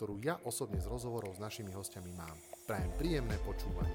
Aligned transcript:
ktorú 0.00 0.16
ja 0.24 0.40
osobne 0.48 0.80
z 0.80 0.88
rozhovorov 0.88 1.36
s 1.36 1.44
našimi 1.44 1.76
hostiami 1.76 2.16
mám. 2.16 2.32
Prajem 2.64 2.88
príjemné 2.96 3.36
počúvanie. 3.44 3.92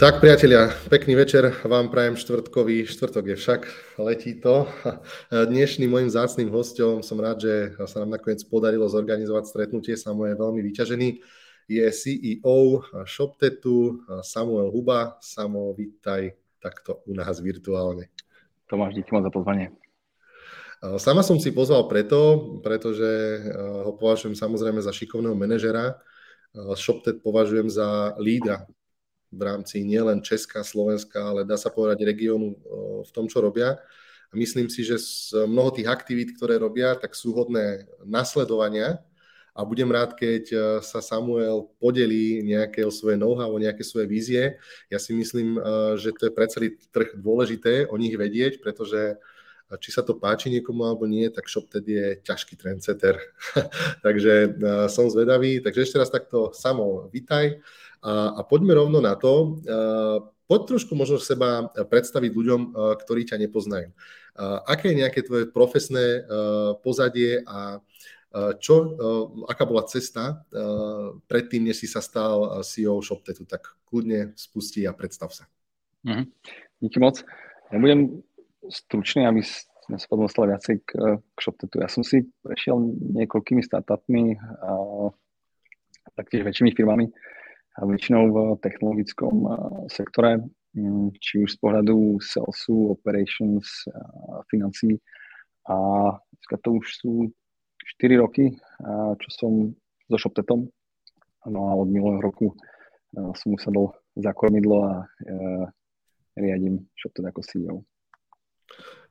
Tak 0.00 0.24
priatelia, 0.24 0.72
pekný 0.88 1.12
večer 1.20 1.52
vám 1.68 1.92
prajem 1.92 2.16
štvrtkový, 2.16 2.88
štvrtok 2.88 3.28
je 3.28 3.36
však, 3.36 3.60
letí 4.00 4.40
to. 4.40 4.64
Dnešným 5.52 5.92
môjim 5.92 6.08
zácným 6.08 6.48
hostom 6.48 7.04
som 7.04 7.20
rád, 7.20 7.44
že 7.44 7.76
sa 7.84 8.00
nám 8.00 8.16
nakoniec 8.16 8.40
podarilo 8.48 8.88
zorganizovať 8.88 9.52
stretnutie, 9.52 10.00
Samuel 10.00 10.32
je 10.32 10.40
veľmi 10.40 10.64
vyťažený. 10.64 11.08
Je 11.68 11.84
CEO 11.92 12.88
ShopTetu 13.04 14.00
Samuel 14.24 14.72
Huba. 14.72 15.20
Samo, 15.20 15.76
vítaj 15.76 16.32
takto 16.56 17.04
u 17.04 17.12
nás 17.12 17.36
virtuálne. 17.44 18.08
Tomáš, 18.64 18.96
díky 18.96 19.12
moc 19.12 19.28
za 19.28 19.32
pozvanie. 19.36 19.81
Sama 20.82 21.22
som 21.22 21.38
si 21.38 21.54
pozval 21.54 21.86
preto, 21.86 22.58
pretože 22.58 23.38
ho 23.86 23.94
považujem 23.94 24.34
samozrejme 24.34 24.82
za 24.82 24.90
šikovného 24.90 25.38
manažera. 25.38 25.94
ShopTet 26.74 27.22
považujem 27.22 27.70
za 27.70 28.18
lídra 28.18 28.66
v 29.30 29.40
rámci 29.46 29.86
nielen 29.86 30.26
Česka, 30.26 30.66
Slovenska, 30.66 31.22
ale 31.22 31.46
dá 31.46 31.54
sa 31.54 31.70
povedať 31.70 32.02
regiónu 32.02 32.58
v 33.06 33.10
tom, 33.14 33.30
čo 33.30 33.38
robia. 33.38 33.78
A 34.28 34.34
myslím 34.34 34.66
si, 34.66 34.82
že 34.82 34.98
z 34.98 35.46
mnoho 35.46 35.70
tých 35.70 35.86
aktivít, 35.86 36.34
ktoré 36.34 36.58
robia, 36.58 36.98
tak 36.98 37.14
sú 37.14 37.30
hodné 37.30 37.86
nasledovania 38.02 38.98
a 39.54 39.62
budem 39.62 39.86
rád, 39.86 40.18
keď 40.18 40.50
sa 40.82 40.98
Samuel 40.98 41.70
podelí 41.78 42.42
nejaké 42.42 42.82
o 42.82 42.90
svoje 42.90 43.14
know-how, 43.14 43.54
o 43.54 43.62
nejaké 43.62 43.86
svoje 43.86 44.10
vízie. 44.10 44.58
Ja 44.90 44.98
si 44.98 45.14
myslím, 45.14 45.62
že 45.94 46.10
to 46.10 46.26
je 46.26 46.32
pre 46.34 46.50
celý 46.50 46.74
trh 46.90 47.14
dôležité 47.22 47.86
o 47.86 47.94
nich 47.94 48.18
vedieť, 48.18 48.58
pretože 48.58 49.14
či 49.78 49.94
sa 49.94 50.02
to 50.02 50.18
páči 50.18 50.52
niekomu 50.52 50.84
alebo 50.84 51.08
nie, 51.08 51.28
tak 51.30 51.48
ShopTed 51.48 51.84
je 51.86 52.06
ťažký 52.20 52.58
trendsetter. 52.58 53.16
Takže 54.06 54.34
uh, 54.52 54.86
som 54.90 55.08
zvedavý. 55.08 55.62
Takže 55.62 55.84
ešte 55.86 56.00
raz 56.00 56.10
takto 56.10 56.50
samo 56.52 57.08
vítaj 57.12 57.62
a, 58.02 58.36
a 58.36 58.40
poďme 58.42 58.76
rovno 58.76 58.98
na 58.98 59.14
to. 59.14 59.62
Uh, 59.64 60.28
poď 60.50 60.76
trošku 60.76 60.92
možno 60.98 61.22
seba 61.22 61.70
predstaviť 61.72 62.32
ľuďom, 62.34 62.60
uh, 62.72 62.96
ktorí 62.98 63.24
ťa 63.24 63.40
nepoznajú. 63.40 63.94
Uh, 64.32 64.64
aké 64.64 64.92
je 64.92 65.00
nejaké 65.04 65.20
tvoje 65.24 65.48
profesné 65.48 66.24
uh, 66.24 66.76
pozadie 66.80 67.44
a 67.46 67.80
čo, 68.64 68.96
aká 69.44 69.68
bola 69.68 69.84
cesta 69.84 70.40
predtým, 71.28 71.68
než 71.68 71.84
si 71.84 71.88
sa 71.88 72.00
stal 72.00 72.64
CEO 72.64 73.04
ShopTetu, 73.04 73.44
tak 73.44 73.76
kľudne 73.84 74.32
spusti 74.40 74.88
a 74.88 74.96
predstav 74.96 75.36
sa. 75.36 75.44
Mm-hmm. 76.08 76.26
Díky 76.80 76.96
moc. 76.96 77.20
Ja 77.68 77.76
budem 77.76 78.24
stručný, 78.70 79.26
aby 79.26 79.42
sme 79.42 79.96
sa 79.98 80.06
potom 80.06 80.30
dostali 80.30 80.54
viacej 80.54 80.76
k, 80.86 80.90
k 81.18 81.38
ShopTetu. 81.38 81.82
Ja 81.82 81.90
som 81.90 82.06
si 82.06 82.22
prešiel 82.46 82.78
niekoľkými 83.18 83.62
startupmi 83.62 84.38
a 84.38 84.72
taktiež 86.14 86.46
väčšími 86.46 86.70
firmami 86.74 87.10
a 87.78 87.88
väčšinou 87.88 88.22
v 88.30 88.36
technologickom 88.60 89.34
sektore, 89.88 90.44
mm, 90.76 91.18
či 91.18 91.42
už 91.42 91.56
z 91.56 91.58
pohľadu 91.58 92.20
salesu, 92.20 92.94
operations, 92.94 93.88
financí. 94.52 95.00
A 95.66 95.76
to 96.62 96.68
už 96.78 96.86
sú 97.00 97.12
4 97.98 98.22
roky, 98.22 98.54
čo 99.18 99.28
som 99.32 99.52
so 100.10 100.18
ShopTetom. 100.20 100.68
No 101.48 101.60
a 101.70 101.72
od 101.74 101.88
minulého 101.90 102.22
roku 102.22 102.54
som 103.34 103.56
usadol 103.56 103.94
za 104.14 104.30
kormidlo 104.36 104.78
a 104.84 104.94
riadím 106.36 106.86
ShopTet 106.96 107.24
ako 107.26 107.40
CEO. 107.42 107.76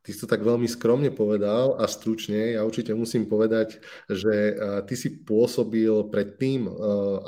Ty 0.01 0.09
si 0.09 0.17
to 0.17 0.25
tak 0.25 0.41
veľmi 0.41 0.66
skromne 0.66 1.13
povedal 1.13 1.77
a 1.77 1.85
stručne. 1.85 2.57
Ja 2.57 2.66
určite 2.66 2.97
musím 2.97 3.29
povedať, 3.29 3.77
že 4.09 4.57
ty 4.89 4.97
si 4.97 5.22
pôsobil 5.22 5.94
predtým 6.09 6.66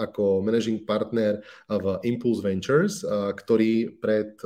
ako 0.01 0.41
managing 0.41 0.81
partner 0.81 1.45
v 1.69 2.01
Impulse 2.01 2.41
Ventures, 2.41 3.05
ktorý 3.05 4.01
pred, 4.01 4.41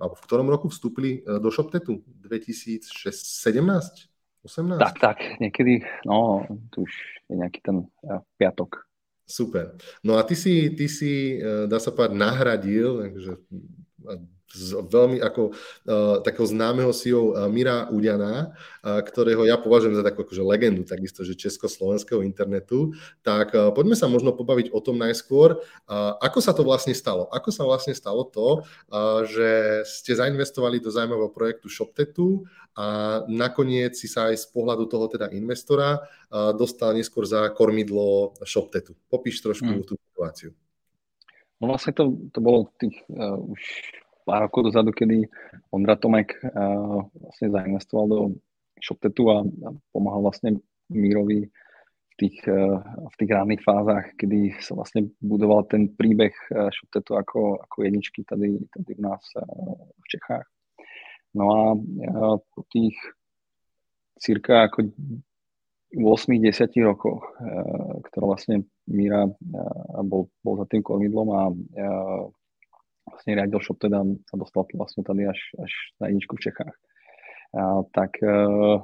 alebo 0.00 0.16
v 0.16 0.24
ktorom 0.24 0.48
roku 0.48 0.72
vstúpili 0.72 1.20
do 1.20 1.52
ShopTetu? 1.52 2.00
2017? 2.24 2.80
18? 2.80 4.08
Tak, 4.80 4.96
tak, 4.96 5.36
niekedy, 5.36 5.84
no, 6.08 6.48
tu 6.72 6.88
už 6.88 6.92
je 7.28 7.36
nejaký 7.36 7.60
ten 7.60 7.84
piatok. 8.40 8.88
Super. 9.28 9.76
No 10.00 10.16
a 10.16 10.24
ty 10.24 10.32
si, 10.32 10.72
ty 10.72 10.88
si 10.88 11.44
dá 11.68 11.76
sa 11.76 11.92
povedať, 11.92 12.16
nahradil, 12.16 13.04
takže 13.04 13.36
z 14.54 14.78
veľmi 14.78 15.18
ako 15.18 15.50
uh, 15.50 16.22
takého 16.22 16.46
známeho 16.46 16.94
CEO 16.94 17.34
uh, 17.34 17.50
Mira 17.50 17.90
Uďana, 17.90 18.54
uh, 18.54 19.02
ktorého 19.02 19.42
ja 19.42 19.58
považujem 19.58 19.98
za 19.98 20.06
takú 20.06 20.22
akože 20.22 20.42
legendu 20.46 20.86
takisto, 20.86 21.26
že 21.26 21.34
československého 21.34 22.22
internetu, 22.22 22.94
tak 23.26 23.50
uh, 23.52 23.74
poďme 23.74 23.98
sa 23.98 24.06
možno 24.06 24.30
pobaviť 24.30 24.70
o 24.70 24.78
tom 24.78 25.02
najskôr, 25.02 25.58
uh, 25.58 26.14
ako 26.22 26.38
sa 26.38 26.54
to 26.54 26.62
vlastne 26.62 26.94
stalo. 26.94 27.26
Ako 27.34 27.50
sa 27.50 27.66
vlastne 27.66 27.92
stalo 27.92 28.22
to, 28.28 28.62
uh, 28.62 29.26
že 29.26 29.82
ste 29.88 30.14
zainvestovali 30.14 30.78
do 30.78 30.94
zaujímavého 30.94 31.34
projektu 31.34 31.66
ShopTetu 31.66 32.46
a 32.76 33.20
nakoniec 33.26 33.96
si 33.96 34.06
sa 34.06 34.30
aj 34.30 34.36
z 34.36 34.46
pohľadu 34.52 34.84
toho 34.86 35.08
teda 35.10 35.32
investora 35.32 35.98
uh, 35.98 36.52
dostal 36.54 36.94
neskôr 36.94 37.26
za 37.26 37.50
kormidlo 37.50 38.36
ShopTetu. 38.44 38.94
Popíš 39.10 39.42
trošku 39.42 39.68
hmm. 39.68 39.86
tú 39.88 39.96
situáciu. 39.96 40.50
No 41.56 41.72
vlastne 41.72 41.96
to, 41.96 42.12
to 42.36 42.38
bolo 42.44 42.68
tých 42.76 43.00
uh, 43.08 43.40
už 43.40 43.60
pár 44.26 44.50
rokov 44.50 44.74
dozadu, 44.74 44.90
kedy 44.90 45.30
Ondra 45.70 45.94
Tomek 45.94 46.34
uh, 46.42 47.06
vlastne 47.14 47.46
zainvestoval 47.54 48.06
do 48.10 48.18
ShopTetu 48.82 49.30
a, 49.30 49.46
a 49.46 49.68
pomáhal 49.94 50.26
vlastne 50.26 50.58
Mírovi 50.90 51.46
v 51.46 52.14
tých, 52.18 52.42
uh, 52.50 52.82
v 52.82 53.14
tých 53.22 53.30
ranných 53.30 53.62
fázach, 53.62 54.10
kedy 54.18 54.58
sa 54.58 54.74
vlastne 54.74 55.06
budoval 55.22 55.70
ten 55.70 55.94
príbeh 55.94 56.34
uh, 56.50 56.74
ShopTetu 56.74 57.14
ako, 57.14 57.62
ako 57.62 57.76
jedničky 57.86 58.26
tady, 58.26 58.66
tady 58.74 58.90
u 58.98 59.02
nás 59.06 59.22
uh, 59.38 59.46
v 59.78 60.06
Čechách. 60.10 60.46
No 61.38 61.44
a 61.54 61.62
uh, 61.78 62.36
po 62.42 62.60
tých 62.66 62.98
cirka 64.18 64.66
ako 64.66 64.90
8-10 65.94 66.82
rokoch, 66.82 67.22
ktoré 68.10 68.24
vlastne 68.26 68.56
Míra 68.90 69.28
bol, 70.02 70.28
bol 70.42 70.54
za 70.58 70.66
tým 70.66 70.82
kormidlom 70.82 71.28
a 71.30 71.42
vlastne 73.06 73.38
riadil 73.38 73.62
shop 73.62 73.78
teda 73.78 74.02
a 74.02 74.34
dostal 74.34 74.66
vlastne 74.74 75.06
tady 75.06 75.30
až, 75.30 75.40
až 75.62 75.72
na 76.02 76.10
jedničku 76.10 76.36
v 76.36 76.44
Čechách. 76.50 76.76
A, 77.54 77.86
tak 77.94 78.18
e, 78.20 78.28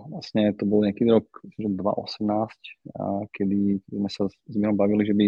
vlastne 0.09 0.55
to 0.55 0.65
bol 0.65 0.87
nejaký 0.87 1.05
rok 1.11 1.27
2018, 1.59 2.23
a, 2.31 3.27
kedy 3.35 3.83
sme 3.91 4.09
sa 4.09 4.31
s 4.31 4.55
Mirom 4.55 4.79
bavili, 4.79 5.03
že 5.05 5.15
by 5.19 5.27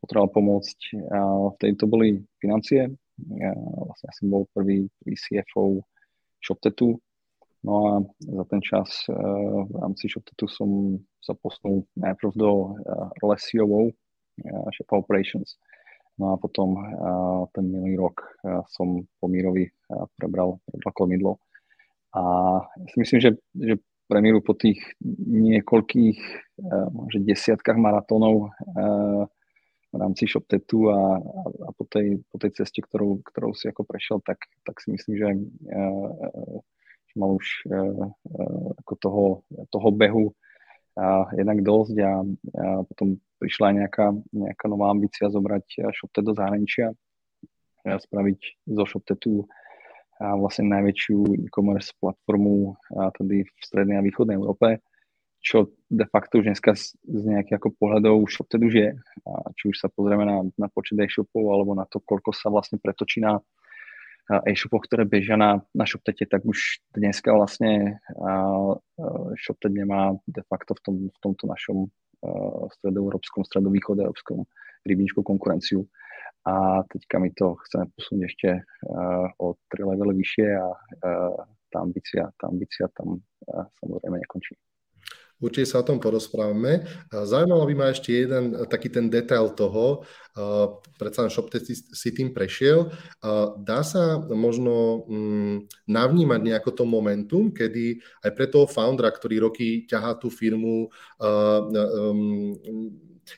potreboval 0.00 0.30
pomôcť. 0.32 0.78
A 1.12 1.18
vtedy 1.60 1.76
to 1.76 1.86
boli 1.86 2.24
financie. 2.40 2.88
A, 2.88 3.52
vlastne 3.84 4.06
ja 4.08 4.14
som 4.16 4.26
bol 4.32 4.48
prvý, 4.56 4.88
prvý 5.04 5.14
CFO 5.14 5.84
ShopTetu. 6.40 6.96
No 7.60 7.72
a 7.84 7.92
za 8.24 8.44
ten 8.48 8.64
čas 8.64 8.88
e, 9.06 9.14
v 9.68 9.74
rámci 9.76 10.08
ShopTetu 10.08 10.48
som 10.48 10.96
sa 11.20 11.36
posunul 11.36 11.84
najprv 12.00 12.32
do 12.32 12.80
role 13.20 13.36
COO, 13.36 13.92
Shop 14.72 15.04
Operations 15.04 15.60
No 16.20 16.32
a 16.32 16.34
potom 16.36 16.76
ten 17.56 17.64
minulý 17.64 17.96
rok 17.96 18.20
som 18.68 19.08
po 19.16 19.24
Mírovi 19.24 19.72
prebral, 20.20 20.60
prebral 20.68 20.92
kormidlo. 20.92 21.32
A 22.12 22.22
ja 22.60 22.86
si 22.92 22.96
myslím, 23.00 23.18
že, 23.24 23.30
že 23.56 23.80
pre 24.04 24.20
Míru 24.20 24.44
po 24.44 24.52
tých 24.52 24.84
niekoľkých 25.24 26.18
možno 26.92 27.20
desiatkách 27.24 27.80
maratónov 27.80 28.52
v 29.90 29.96
rámci 29.96 30.28
ShopTetu 30.28 30.92
a, 30.92 31.18
a, 31.18 31.42
a 31.66 31.70
po, 31.72 31.88
tej, 31.88 32.20
po 32.28 32.36
tej 32.36 32.52
ceste, 32.52 32.84
ktorou, 32.84 33.24
ktorou 33.24 33.56
si 33.56 33.72
ako 33.72 33.82
prešiel, 33.88 34.20
tak, 34.20 34.44
tak 34.62 34.76
si 34.84 34.92
myslím, 34.92 35.14
že, 35.16 35.28
že 37.10 37.14
mal 37.16 37.32
už 37.32 37.64
ako 38.84 38.92
toho, 39.00 39.24
toho 39.72 39.88
behu 39.90 40.36
jednak 41.32 41.58
dosť 41.64 41.96
a, 42.04 42.12
a 42.20 42.66
potom 42.84 43.16
prišla 43.40 43.84
nejaká, 43.84 44.12
nejaká 44.32 44.66
nová 44.68 44.92
ambícia 44.92 45.32
zobrať 45.32 45.92
ShopTet 45.96 46.24
do 46.24 46.36
zahraničia 46.36 46.92
a 47.88 47.96
spraviť 47.96 48.40
zo 48.68 48.84
ShopTetu 48.84 49.48
a 50.20 50.36
vlastne 50.36 50.68
najväčšiu 50.68 51.48
e-commerce 51.48 51.96
platformu 51.96 52.76
a 52.92 53.08
tedy 53.16 53.48
v 53.48 53.60
strednej 53.64 53.96
a 53.96 54.04
východnej 54.04 54.36
Európe. 54.36 54.84
čo 55.40 55.72
de 55.88 56.04
facto 56.04 56.36
už 56.36 56.52
dneska 56.52 56.76
z, 56.76 56.92
z 57.00 57.22
nejakých 57.24 57.56
ako 57.56 57.68
pohľadov 57.80 58.28
ShopTed 58.28 58.60
už 58.60 58.74
je. 58.76 58.90
A 59.24 59.32
či 59.56 59.72
už 59.72 59.80
sa 59.80 59.88
pozrieme 59.88 60.28
na, 60.28 60.44
na 60.60 60.68
počet 60.68 61.00
e-shopov 61.00 61.48
alebo 61.48 61.72
na 61.72 61.88
to, 61.88 62.04
koľko 62.04 62.36
sa 62.36 62.52
vlastne 62.52 62.76
pretočí 62.76 63.24
na 63.24 63.40
e-shopoch, 64.46 64.86
ktoré 64.86 65.08
bežia 65.08 65.34
na, 65.34 65.64
na 65.74 65.84
ShopTete, 65.88 66.26
tak 66.28 66.44
už 66.46 66.82
dneska 66.94 67.34
vlastne 67.34 67.98
ShopTed 69.40 69.72
nemá 69.74 70.14
de 70.28 70.42
facto 70.46 70.76
v, 70.76 70.80
tom, 70.84 70.96
v 71.10 71.18
tomto 71.22 71.44
našom 71.50 71.90
stredoeurópskom, 72.78 73.42
stredovýchodoeurópskom 73.48 74.44
rybníčku 74.86 75.24
konkurenciu. 75.24 75.88
A 76.48 76.80
teďka 76.88 77.20
my 77.20 77.28
to 77.36 77.52
chceme 77.68 77.84
posunúť 77.92 78.22
ešte 78.24 78.48
o 79.40 79.56
tri 79.68 79.82
levely 79.84 80.24
vyššie 80.24 80.48
a 80.56 80.68
tá 81.70 81.78
ambícia, 81.84 82.32
tá 82.40 82.48
ambícia 82.48 82.88
tam 82.96 83.20
samozrejme 83.84 84.16
nekončí. 84.24 84.56
Určite 85.40 85.66
sa 85.72 85.80
o 85.80 85.88
tom 85.88 85.96
porozprávame. 85.96 86.84
Zaujímalo 87.08 87.64
by 87.64 87.74
ma 87.74 87.86
ešte 87.88 88.12
jeden 88.12 88.52
taký 88.68 88.92
ten 88.92 89.08
detail 89.08 89.56
toho, 89.56 90.04
predsa 91.00 91.24
len 91.24 91.32
ShopTest 91.32 91.96
si 91.96 92.08
tým 92.12 92.30
prešiel. 92.36 92.92
Dá 93.64 93.80
sa 93.80 94.20
možno 94.30 95.08
mm, 95.08 95.88
navnímať 95.88 96.40
nejako 96.44 96.70
to 96.76 96.84
momentum, 96.84 97.48
kedy 97.50 97.98
aj 98.20 98.30
pre 98.36 98.46
toho 98.46 98.68
foundera, 98.68 99.08
ktorý 99.08 99.48
roky 99.48 99.88
ťahá 99.88 100.20
tú 100.20 100.28
firmu, 100.28 100.92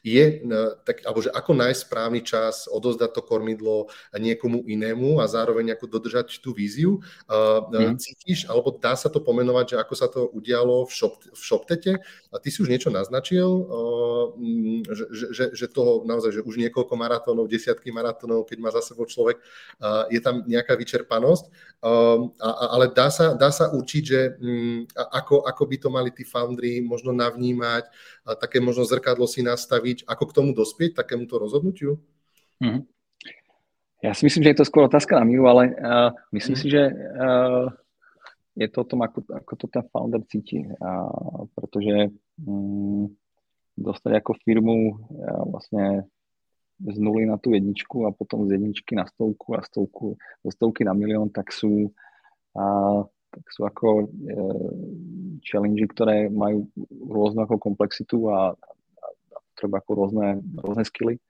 je, 0.01 0.41
tak, 0.89 1.05
alebo 1.05 1.21
že 1.21 1.29
ako 1.29 1.53
nájsť 1.53 1.81
správny 1.85 2.21
čas, 2.25 2.65
odozdať 2.65 3.13
to 3.13 3.23
kormidlo 3.23 3.93
niekomu 4.17 4.65
inému 4.65 5.21
a 5.21 5.29
zároveň 5.29 5.77
ako 5.77 5.85
dodržať 5.93 6.41
tú 6.41 6.57
víziu. 6.57 7.05
Mm. 7.29 8.01
Cítiš, 8.01 8.49
alebo 8.49 8.73
dá 8.81 8.97
sa 8.97 9.13
to 9.13 9.21
pomenovať, 9.21 9.77
že 9.77 9.81
ako 9.83 9.95
sa 9.95 10.09
to 10.09 10.31
udialo 10.33 10.89
v, 10.89 10.93
shop, 10.93 11.21
v 11.21 11.43
ShopTete? 11.43 11.93
A 12.33 12.37
ty 12.41 12.49
si 12.49 12.65
už 12.65 12.73
niečo 12.73 12.89
naznačil, 12.89 13.69
že, 14.89 15.05
že, 15.13 15.27
že, 15.33 15.45
že 15.53 15.67
toho 15.69 16.07
naozaj, 16.09 16.41
že 16.41 16.47
už 16.47 16.57
niekoľko 16.57 16.95
maratónov, 16.97 17.51
desiatky 17.51 17.91
maratónov, 17.91 18.47
keď 18.47 18.59
má 18.63 18.71
za 18.71 18.81
sebou 18.81 19.05
človek, 19.05 19.43
je 20.09 20.21
tam 20.23 20.47
nejaká 20.47 20.79
vyčerpanosť, 20.79 21.51
ale 22.39 22.95
dá 22.95 23.11
sa, 23.11 23.35
dá 23.35 23.51
sa 23.51 23.75
určiť, 23.75 24.03
že 24.03 24.21
mm, 24.39 24.95
ako, 24.95 25.43
ako 25.43 25.63
by 25.67 25.77
to 25.83 25.89
mali 25.91 26.11
tí 26.15 26.23
foundry 26.23 26.79
možno 26.79 27.11
navnímať, 27.11 27.91
také 28.39 28.63
možno 28.63 28.87
zrkadlo 28.87 29.27
si 29.27 29.43
nastaviť, 29.43 29.82
ako 30.09 30.25
k 30.31 30.37
tomu 30.37 30.51
dospieť, 30.57 31.03
takémuto 31.03 31.39
rozhodnutiu? 31.39 31.99
Mm-hmm. 32.63 32.83
Ja 34.03 34.13
si 34.19 34.27
myslím, 34.27 34.43
že 34.43 34.51
je 34.55 34.59
to 34.59 34.67
skôr 34.67 34.91
otázka 34.91 35.15
na 35.15 35.23
míru, 35.23 35.47
ale 35.47 35.79
uh, 35.79 36.11
myslím 36.35 36.59
mm. 36.59 36.61
si, 36.61 36.67
že 36.75 36.83
uh, 36.91 37.71
je 38.59 38.67
to 38.67 38.83
o 38.83 38.89
tom, 38.89 39.07
ako, 39.07 39.23
ako 39.31 39.53
to 39.55 39.67
ten 39.71 39.87
founder 39.95 40.23
cíti. 40.27 40.67
Uh, 40.67 41.47
pretože 41.55 42.11
um, 42.43 43.15
dostať 43.79 44.19
ako 44.19 44.43
firmu 44.43 44.99
uh, 44.99 45.47
vlastne 45.47 46.11
z 46.83 46.99
nuly 46.99 47.31
na 47.31 47.39
tú 47.39 47.55
jedničku 47.55 48.03
a 48.03 48.11
potom 48.11 48.43
z 48.51 48.59
jedničky 48.59 48.99
na 48.99 49.07
stovku 49.07 49.55
a 49.55 49.63
stovku, 49.63 50.19
zo 50.19 50.51
stovky 50.51 50.83
na 50.83 50.99
milión, 50.99 51.31
tak 51.31 51.55
sú 51.55 51.95
uh, 52.59 53.07
tak 53.33 53.45
sú 53.49 53.65
ako 53.65 53.89
e, 54.05 54.07
challenge, 55.41 55.81
ktoré 55.97 56.29
majú 56.29 56.69
rôznu 57.09 57.49
ako 57.49 57.57
komplexitu 57.57 58.29
a, 58.29 58.53
a, 58.53 58.53
a 58.53 58.82
treba 59.63 59.79
ako 59.79 59.91
rôzne, 59.95 60.43
rôzne 60.59 60.83
skily. 60.83 61.23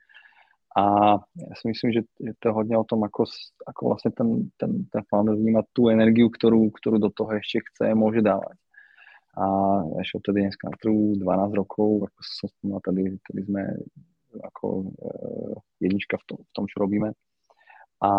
A 0.73 1.17
ja 1.21 1.55
si 1.61 1.69
myslím, 1.69 1.93
že 1.93 2.01
je 2.17 2.33
to 2.41 2.57
hodne 2.57 2.81
o 2.81 2.89
tom, 2.89 3.05
ako, 3.05 3.29
ako 3.69 3.81
vlastne 3.93 4.09
ten, 4.17 4.49
ten, 4.57 4.89
ten 4.89 5.03
founder 5.13 5.37
vníma 5.37 5.69
tú 5.77 5.93
energiu, 5.93 6.33
ktorú, 6.33 6.73
ktorú 6.73 6.97
do 6.97 7.13
toho 7.13 7.37
ešte 7.37 7.61
chce, 7.61 7.93
môže 7.93 8.25
dávať. 8.25 8.57
A 9.37 9.45
ja 9.97 10.03
šiel 10.05 10.25
tedy 10.25 10.49
dneska 10.49 10.73
na 10.73 10.77
trhu 10.81 11.17
12 11.21 11.61
rokov, 11.61 12.09
ako 12.09 12.19
som 12.25 12.49
spomínal, 12.53 12.81
tady, 12.85 13.03
tady 13.21 13.41
sme 13.49 13.63
ako 14.41 14.67
e, 14.81 14.85
jednička 15.85 16.17
v 16.21 16.25
tom, 16.25 16.39
v 16.41 16.53
tom, 16.57 16.65
čo 16.69 16.77
robíme. 16.81 17.13
A, 18.01 18.13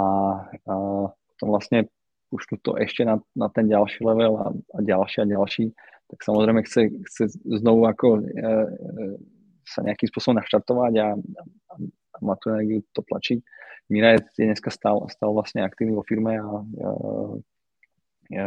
a 0.53 0.73
potom 1.09 1.47
vlastne 1.49 1.89
už 2.33 2.49
to 2.65 2.77
ešte 2.81 3.05
na, 3.05 3.21
na 3.37 3.49
ten 3.49 3.69
ďalší 3.69 4.01
level 4.01 4.33
a, 4.41 4.47
a 4.53 4.77
ďalší 4.81 5.17
a 5.21 5.31
ďalší, 5.37 5.65
tak 6.09 6.19
samozrejme 6.21 6.61
chce, 6.65 6.81
chce 7.09 7.23
znovu 7.45 7.85
ako 7.85 8.07
e, 8.17 8.21
e, 8.21 8.67
sa 9.65 9.85
nejakým 9.85 10.09
spôsobom 10.09 10.39
naštartovať 10.39 10.93
a, 10.99 11.07
a, 11.15 11.73
a 11.89 12.17
má 12.21 12.35
tú 12.39 12.53
energiu 12.53 12.83
to 12.93 13.01
tlačiť. 13.03 13.39
Mira 13.91 14.15
je, 14.15 14.19
je 14.39 14.45
dneska 14.47 14.71
stále, 14.71 15.03
stále 15.11 15.31
vlastne 15.35 15.63
aktívny 15.63 15.93
vo 15.95 16.05
firme 16.07 16.39
a, 16.39 16.43
a, 16.43 16.51
a 18.39 18.45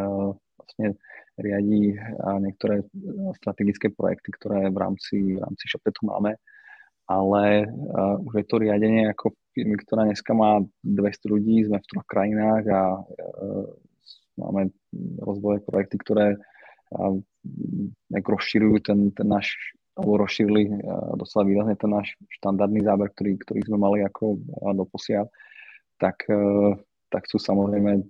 vlastne 0.56 0.96
riadí 1.36 1.92
a 2.00 2.40
niektoré 2.40 2.80
strategické 3.36 3.92
projekty, 3.92 4.32
ktoré 4.40 4.72
v 4.72 4.78
rámci, 4.80 5.36
v 5.36 5.40
rámci 5.44 5.68
Shopetu 5.68 6.08
máme, 6.08 6.40
ale 7.04 7.68
uh, 7.68 8.16
už 8.24 8.40
je 8.40 8.46
to 8.48 8.56
riadenie 8.56 9.12
ako 9.12 9.36
firmy, 9.56 9.76
ktorá 9.76 10.08
dneska 10.08 10.32
má 10.36 10.64
200 10.84 11.32
ľudí, 11.32 11.64
sme 11.64 11.80
v 11.80 11.88
troch 11.88 12.04
krajinách 12.04 12.64
a 12.68 12.82
e, 12.92 13.00
máme 14.36 14.68
rozvojové 15.24 15.64
projekty, 15.64 15.96
ktoré 15.96 16.36
nejak 18.12 18.26
rozširujú 18.28 18.76
ten, 18.84 19.10
ten 19.16 19.24
náš 19.24 19.56
rozšírili 19.96 20.69
dosť 21.16 21.44
výrazne 21.48 21.75
ten 21.81 21.90
náš 21.90 22.12
štandardný 22.40 22.84
záber, 22.84 23.08
ktorý, 23.16 23.40
ktorý 23.40 23.60
sme 23.64 23.78
mali 23.81 23.98
ako 24.04 24.37
doposiaľ, 24.76 25.28
tak, 25.96 26.28
e, 26.28 26.76
tak 27.08 27.25
sú 27.25 27.40
samozrejme 27.40 27.93
e, 27.96 28.02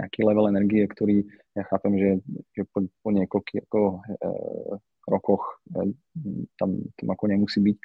nejaký 0.00 0.24
level 0.24 0.48
energie, 0.48 0.84
ktorý 0.88 1.20
ja 1.52 1.64
chápem, 1.68 1.92
že, 2.00 2.10
že 2.56 2.62
po, 2.72 2.80
po 3.04 3.08
niekoľkých 3.12 3.68
ako, 3.68 3.80
e, 3.92 4.28
rokoch 5.12 5.60
e, 5.76 5.92
tam, 6.56 6.80
tam 6.96 7.08
ako 7.12 7.24
nemusí 7.28 7.60
byť, 7.60 7.76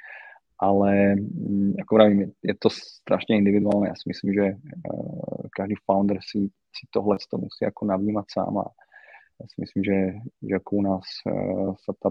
ale 0.58 1.20
mm, 1.20 1.84
ako 1.86 1.92
vravím, 1.94 2.20
je 2.42 2.54
to 2.58 2.68
strašne 2.72 3.38
individuálne. 3.38 3.92
Ja 3.92 3.96
si 3.98 4.10
myslím, 4.10 4.30
že 4.34 4.46
uh, 4.58 5.46
každý 5.54 5.78
founder 5.86 6.18
si, 6.18 6.50
si 6.74 6.84
tohle 6.90 7.14
to 7.22 7.38
musí 7.38 7.62
ako 7.62 7.86
navnímať 7.86 8.26
sám 8.26 8.58
a 8.58 8.66
ja 9.38 9.46
si 9.46 9.56
myslím, 9.62 9.82
že, 9.86 9.98
že 10.42 10.52
ako 10.58 10.70
u 10.74 10.82
nás 10.82 11.06
uh, 11.30 11.78
sa 11.86 11.94
tá 12.02 12.10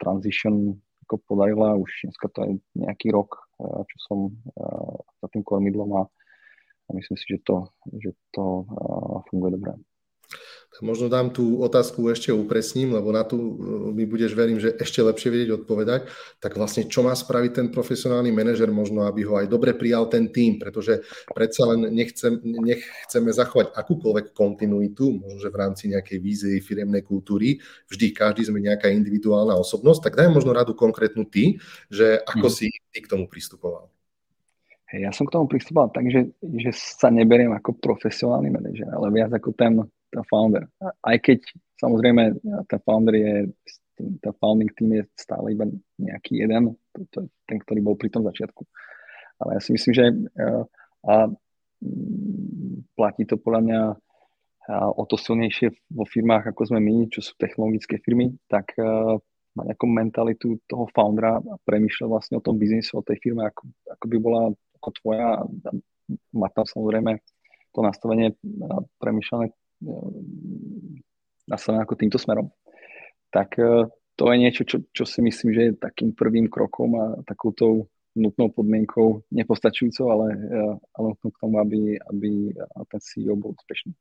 transition 0.00 0.78
ako 1.06 1.18
podarila, 1.26 1.74
už 1.74 2.06
dneska 2.06 2.30
to 2.30 2.38
je 2.46 2.52
nejaký 2.78 3.10
rok, 3.10 3.34
uh, 3.58 3.82
čo 3.82 3.96
som 4.06 4.18
uh, 4.30 4.96
za 5.18 5.26
tým 5.34 5.42
kormidlom 5.42 5.90
a, 5.98 6.02
myslím 6.94 7.18
si, 7.18 7.26
že 7.34 7.38
to, 7.42 7.66
že 7.98 8.10
to 8.30 8.66
uh, 8.66 9.18
funguje 9.30 9.58
dobre. 9.58 9.74
Možno 10.78 11.10
dám 11.10 11.34
tú 11.34 11.58
otázku 11.66 12.06
ešte 12.14 12.30
upresním, 12.30 12.94
lebo 12.94 13.10
na 13.10 13.26
tú 13.26 13.36
e, 13.36 13.52
mi 13.90 14.06
budeš, 14.06 14.38
verím, 14.38 14.62
že 14.62 14.70
ešte 14.78 15.02
lepšie 15.02 15.34
vedieť 15.34 15.50
odpovedať. 15.60 16.06
Tak 16.38 16.54
vlastne, 16.54 16.86
čo 16.86 17.02
má 17.02 17.10
spraviť 17.10 17.50
ten 17.50 17.66
profesionálny 17.74 18.30
manažer 18.30 18.70
možno, 18.70 19.02
aby 19.02 19.26
ho 19.26 19.34
aj 19.34 19.50
dobre 19.50 19.74
prijal 19.74 20.06
ten 20.06 20.30
tým, 20.30 20.62
pretože 20.62 21.02
predsa 21.34 21.66
len 21.74 21.90
nechcem, 21.90 22.38
nechceme 22.46 23.34
zachovať 23.34 23.74
akúkoľvek 23.74 24.30
kontinuitu, 24.30 25.18
možno, 25.18 25.42
že 25.42 25.50
v 25.50 25.58
rámci 25.58 25.90
nejakej 25.90 26.18
vízie 26.22 26.62
firemnej 26.62 27.02
kultúry, 27.02 27.58
vždy 27.90 28.14
každý 28.14 28.46
sme 28.46 28.62
nejaká 28.62 28.94
individuálna 28.94 29.58
osobnosť, 29.58 30.00
tak 30.06 30.22
daj 30.22 30.30
možno 30.30 30.54
radu 30.54 30.78
konkrétnu 30.78 31.26
ty, 31.26 31.58
že 31.90 32.22
ako 32.22 32.46
hmm. 32.46 32.54
si 32.54 32.70
ty 32.94 32.98
k 33.02 33.10
tomu 33.10 33.26
pristupoval. 33.26 33.90
Ja 34.90 35.10
som 35.14 35.26
k 35.26 35.34
tomu 35.34 35.46
pristupoval 35.46 35.90
tak, 35.94 36.10
že, 36.10 36.34
že 36.42 36.70
sa 36.74 37.10
neberiem 37.14 37.54
ako 37.54 37.78
profesionálny 37.78 38.50
manažer, 38.50 38.90
ale 38.90 39.10
viac 39.14 39.30
ako 39.30 39.50
ten 39.54 39.82
ten 40.10 40.24
founder. 40.26 40.66
Aj 40.82 41.16
keď 41.18 41.40
samozrejme 41.78 42.38
ten 42.66 42.80
founder 42.82 43.14
je, 43.14 43.34
ten 43.96 44.34
founding 44.42 44.70
team 44.74 44.90
je 44.98 45.04
stále 45.16 45.54
iba 45.54 45.66
nejaký 45.96 46.42
jeden, 46.42 46.74
to, 46.92 47.00
to 47.14 47.18
ten, 47.46 47.58
ktorý 47.62 47.80
bol 47.80 47.96
pri 47.96 48.10
tom 48.10 48.26
začiatku. 48.26 48.66
Ale 49.40 49.56
ja 49.56 49.60
si 49.62 49.72
myslím, 49.72 49.92
že 49.96 50.04
a, 50.04 50.12
a 51.08 51.14
platí 52.92 53.24
to 53.24 53.40
podľa 53.40 53.62
mňa 53.64 53.80
o 54.70 55.02
to 55.08 55.16
silnejšie 55.18 55.72
vo 55.90 56.04
firmách, 56.06 56.52
ako 56.52 56.62
sme 56.70 56.78
my, 56.78 57.10
čo 57.10 57.24
sú 57.24 57.34
technologické 57.34 57.98
firmy, 57.98 58.30
tak 58.46 58.70
uh, 58.78 59.18
má 59.56 59.66
nejakú 59.66 59.86
mentalitu 59.90 60.62
toho 60.70 60.86
foundera 60.94 61.42
a 61.42 61.54
premýšľa 61.66 62.06
vlastne 62.06 62.34
o 62.38 62.44
tom 62.44 62.54
biznisu, 62.54 63.00
o 63.00 63.06
tej 63.06 63.18
firme, 63.18 63.50
ako, 63.50 63.66
ako 63.90 64.04
by 64.06 64.16
bola 64.22 64.42
ako 64.78 64.88
tvoja. 65.02 65.28
Má 66.34 66.48
tam 66.54 66.66
samozrejme 66.66 67.18
to 67.74 67.80
nastavenie 67.82 68.34
premýšľané 68.98 69.50
nastavené 71.48 71.82
ako 71.82 71.96
týmto 71.98 72.18
smerom, 72.20 72.52
tak 73.32 73.58
e, 73.58 73.88
to 74.14 74.22
je 74.28 74.36
niečo, 74.36 74.62
čo, 74.68 74.84
čo 74.92 75.04
si 75.08 75.24
myslím, 75.24 75.50
že 75.50 75.62
je 75.70 75.80
takým 75.80 76.12
prvým 76.12 76.46
krokom 76.46 76.90
a 77.00 77.04
takouto 77.24 77.88
nutnou 78.14 78.50
podmienkou, 78.50 79.24
nepostačujúcou, 79.32 80.06
ale, 80.10 80.28
e, 80.34 80.60
ale 80.98 81.08
k 81.16 81.40
tomu, 81.40 81.56
aby, 81.62 81.96
aby 81.96 82.52
ten 82.90 83.00
CEO 83.00 83.38
bol 83.38 83.56
úspešný. 83.56 83.94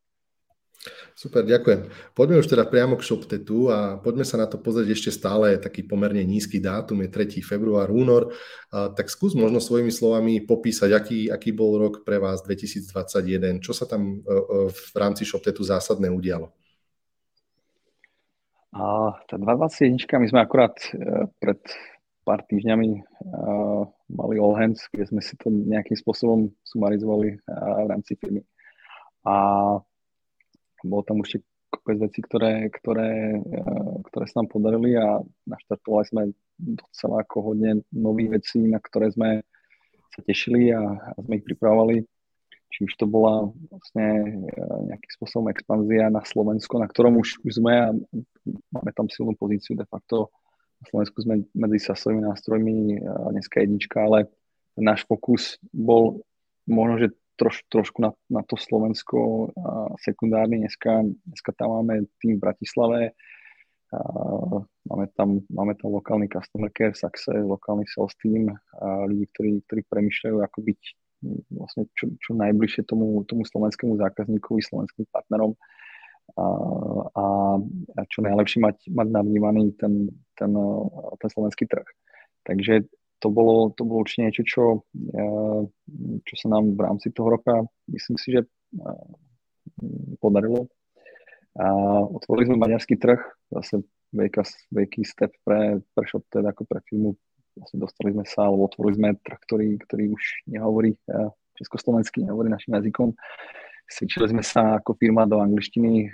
Super, 1.11 1.43
ďakujem. 1.43 1.91
Poďme 2.15 2.39
už 2.39 2.47
teda 2.47 2.63
priamo 2.63 2.95
k 2.95 3.03
ShopTetu 3.03 3.67
a 3.67 3.99
poďme 3.99 4.23
sa 4.23 4.39
na 4.39 4.47
to 4.47 4.55
pozrieť 4.55 4.95
ešte 4.95 5.11
stále 5.11 5.59
taký 5.59 5.83
pomerne 5.83 6.23
nízky 6.23 6.63
dátum, 6.63 7.03
je 7.03 7.11
3. 7.11 7.43
február, 7.43 7.91
únor. 7.91 8.31
A, 8.71 8.87
tak 8.87 9.11
skús 9.11 9.35
možno 9.35 9.59
svojimi 9.59 9.91
slovami 9.91 10.39
popísať, 10.39 10.89
aký, 10.95 11.19
aký 11.27 11.51
bol 11.51 11.75
rok 11.75 12.07
pre 12.07 12.15
vás 12.15 12.39
2021, 12.47 13.59
čo 13.59 13.75
sa 13.75 13.83
tam 13.83 14.23
e, 14.23 14.31
e, 14.31 14.43
v 14.71 14.95
rámci 14.95 15.27
ShopTetu 15.27 15.67
zásadné 15.67 16.07
udialo. 16.07 16.55
A 18.71 19.19
tá 19.27 19.35
221, 19.35 19.99
my 19.99 20.27
sme 20.29 20.39
akurát 20.45 20.77
uh, 20.93 21.25
pred 21.41 21.57
pár 22.21 22.45
týždňami 22.45 23.01
mali 24.13 24.35
all 24.37 24.53
hands, 24.53 24.85
kde 24.93 25.09
sme 25.09 25.21
si 25.25 25.33
to 25.41 25.49
nejakým 25.49 25.97
spôsobom 25.97 26.53
sumarizovali 26.61 27.41
v 27.41 27.87
rámci 27.89 28.13
firmy. 28.21 28.45
A 29.25 29.33
bolo 30.85 31.01
tam 31.03 31.21
určite 31.21 31.45
kopec 31.69 32.01
vecí, 32.01 32.19
ktoré, 32.25 32.69
ktoré, 32.73 33.39
uh, 33.39 33.95
ktoré 34.09 34.25
sa 34.25 34.41
nám 34.41 34.49
podarili 34.49 34.97
a 34.97 35.21
naštartovali 35.45 36.05
sme 36.07 36.21
docela 36.57 37.21
ako 37.23 37.53
hodne 37.53 37.85
nových 37.93 38.41
vecí, 38.41 38.59
na 38.65 38.81
ktoré 38.81 39.13
sme 39.13 39.45
sa 40.11 40.19
tešili 40.25 40.73
a, 40.73 40.81
a 40.81 41.17
sme 41.21 41.39
ich 41.39 41.45
pripravovali. 41.45 42.03
Či 42.69 42.85
už 42.85 42.93
to 43.01 43.09
bola 43.09 43.49
vlastne 43.73 44.05
nejakým 44.93 45.11
spôsobom 45.17 45.49
expanzia 45.49 46.05
na 46.13 46.21
Slovensko, 46.21 46.77
na 46.77 46.85
ktorom 46.85 47.17
už, 47.17 47.41
už 47.41 47.57
sme 47.57 47.73
a 47.73 47.89
máme 48.45 48.91
tam 48.93 49.09
silnú 49.09 49.33
pozíciu 49.33 49.73
de 49.73 49.89
facto 49.89 50.29
na 50.79 50.85
Slovensku 50.87 51.17
sme 51.19 51.43
medzi 51.51 51.79
sasovými 51.83 52.23
nástrojmi 52.23 53.03
dneska 53.35 53.59
jednička, 53.59 53.99
ale 53.99 54.31
náš 54.79 55.03
fokus 55.03 55.59
bol 55.75 56.23
možno, 56.63 57.03
že 57.03 57.07
troš, 57.39 57.63
trošku 57.71 58.03
na, 58.03 58.11
na 58.27 58.43
to 58.43 58.59
Slovensko 58.59 59.49
a 59.55 59.95
sekundárne. 60.03 60.59
Dneska, 60.59 61.07
dneska 61.07 61.51
tam 61.55 61.79
máme 61.79 62.11
tým 62.19 62.35
v 62.35 62.43
Bratislave, 62.43 63.15
a 63.89 63.99
máme, 64.85 65.09
tam, 65.17 65.41
máme 65.49 65.73
tam 65.73 65.89
lokálny 65.97 66.29
customer 66.29 66.69
care 66.69 66.93
success, 66.93 67.41
lokálny 67.41 67.89
sales 67.89 68.13
team, 68.21 68.53
a 68.77 69.09
ľudí, 69.09 69.25
ktorí, 69.33 69.51
ktorí 69.65 69.81
premyšľajú, 69.89 70.37
ako 70.45 70.59
byť 70.61 70.81
vlastne 71.51 71.83
čo, 71.97 72.05
čo 72.21 72.31
najbližšie 72.37 72.85
tomu, 72.85 73.25
tomu 73.25 73.43
slovenskému 73.43 73.97
zákazníkovi, 73.97 74.61
slovenským 74.61 75.09
partnerom 75.09 75.57
a, 76.37 76.45
a, 77.17 77.25
a 77.97 78.01
čo 78.07 78.21
najlepšie 78.21 78.61
mať, 78.61 78.77
mať 78.93 79.07
navnímaný 79.09 79.73
ten, 79.81 80.13
ten, 80.37 80.51
ten 81.17 81.29
slovenský 81.33 81.65
trh. 81.65 81.87
Takže 82.45 82.85
to 83.19 83.27
bolo, 83.29 83.71
to 83.75 83.83
bolo 83.83 84.03
určite 84.03 84.31
niečo, 84.31 84.43
čo, 84.47 84.63
čo 86.23 86.33
sa 86.39 86.47
nám 86.47 86.75
v 86.75 86.81
rámci 86.81 87.11
toho 87.11 87.35
roka, 87.35 87.63
myslím 87.91 88.17
si, 88.17 88.35
že 88.35 88.41
podarilo. 90.23 90.67
A 91.59 91.67
otvorili 92.07 92.51
sme 92.51 92.63
maďarský 92.63 92.95
trh, 92.95 93.19
zase 93.51 93.83
veľká, 94.15 94.43
veľký 94.71 95.01
step 95.03 95.35
pre, 95.43 95.83
pre 95.91 96.05
ShopTed 96.07 96.47
ako 96.47 96.63
pre 96.63 96.79
firmu. 96.87 97.19
Vlastne 97.59 97.83
dostali 97.83 98.15
sme 98.15 98.23
sa, 98.23 98.47
alebo 98.47 98.71
otvorili 98.71 98.95
sme 98.95 99.09
trh, 99.19 99.39
ktorý, 99.43 99.67
ktorý 99.83 100.15
už 100.15 100.23
nehovorí 100.47 100.95
československy, 101.59 102.23
nehovorí 102.23 102.47
našim 102.47 102.71
jazykom. 102.79 103.11
Cvičili 103.89 104.31
sme 104.31 104.43
sa 104.45 104.79
ako 104.79 104.95
firma 104.95 105.27
do 105.27 105.41
angličtiny, 105.43 106.07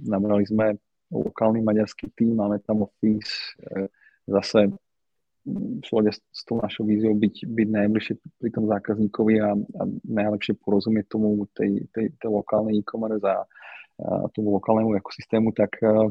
nabrali 0.00 0.46
sme 0.48 0.78
lokálny 1.12 1.60
maďarský 1.60 2.08
tým, 2.16 2.38
máme 2.38 2.62
tam 2.64 2.86
office, 2.86 3.58
zase 4.24 4.72
v 5.44 5.84
súlade 5.84 6.16
s 6.16 6.40
tou 6.48 6.56
našou 6.56 6.88
víziou 6.88 7.12
byť, 7.12 7.44
byť 7.44 7.68
najbližšie 7.68 8.14
pri 8.40 8.50
tom 8.50 8.64
zákazníkovi 8.64 9.34
a, 9.44 9.52
a 9.52 9.82
najlepšie 10.08 10.56
porozumieť 10.56 11.12
tomu 11.12 11.44
tej, 11.52 11.84
tej, 11.92 12.16
tej 12.16 12.28
lokálnej 12.32 12.80
e-commerce 12.80 13.20
a, 13.28 13.44
a 13.44 14.28
tomu 14.32 14.56
lokálnemu 14.56 14.96
ekosystému, 14.96 15.52
tak, 15.52 15.76
e, 15.84 16.08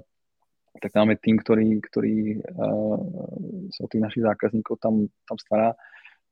tak 0.78 0.94
máme 0.94 1.18
tým, 1.18 1.42
ktorý, 1.42 1.82
ktorý 1.82 2.42
uh, 2.42 2.98
sa 3.70 3.80
o 3.86 3.90
tých 3.90 4.02
našich 4.02 4.26
zákazníkov 4.26 4.82
tam, 4.82 5.06
tam 5.30 5.38
stará. 5.38 5.70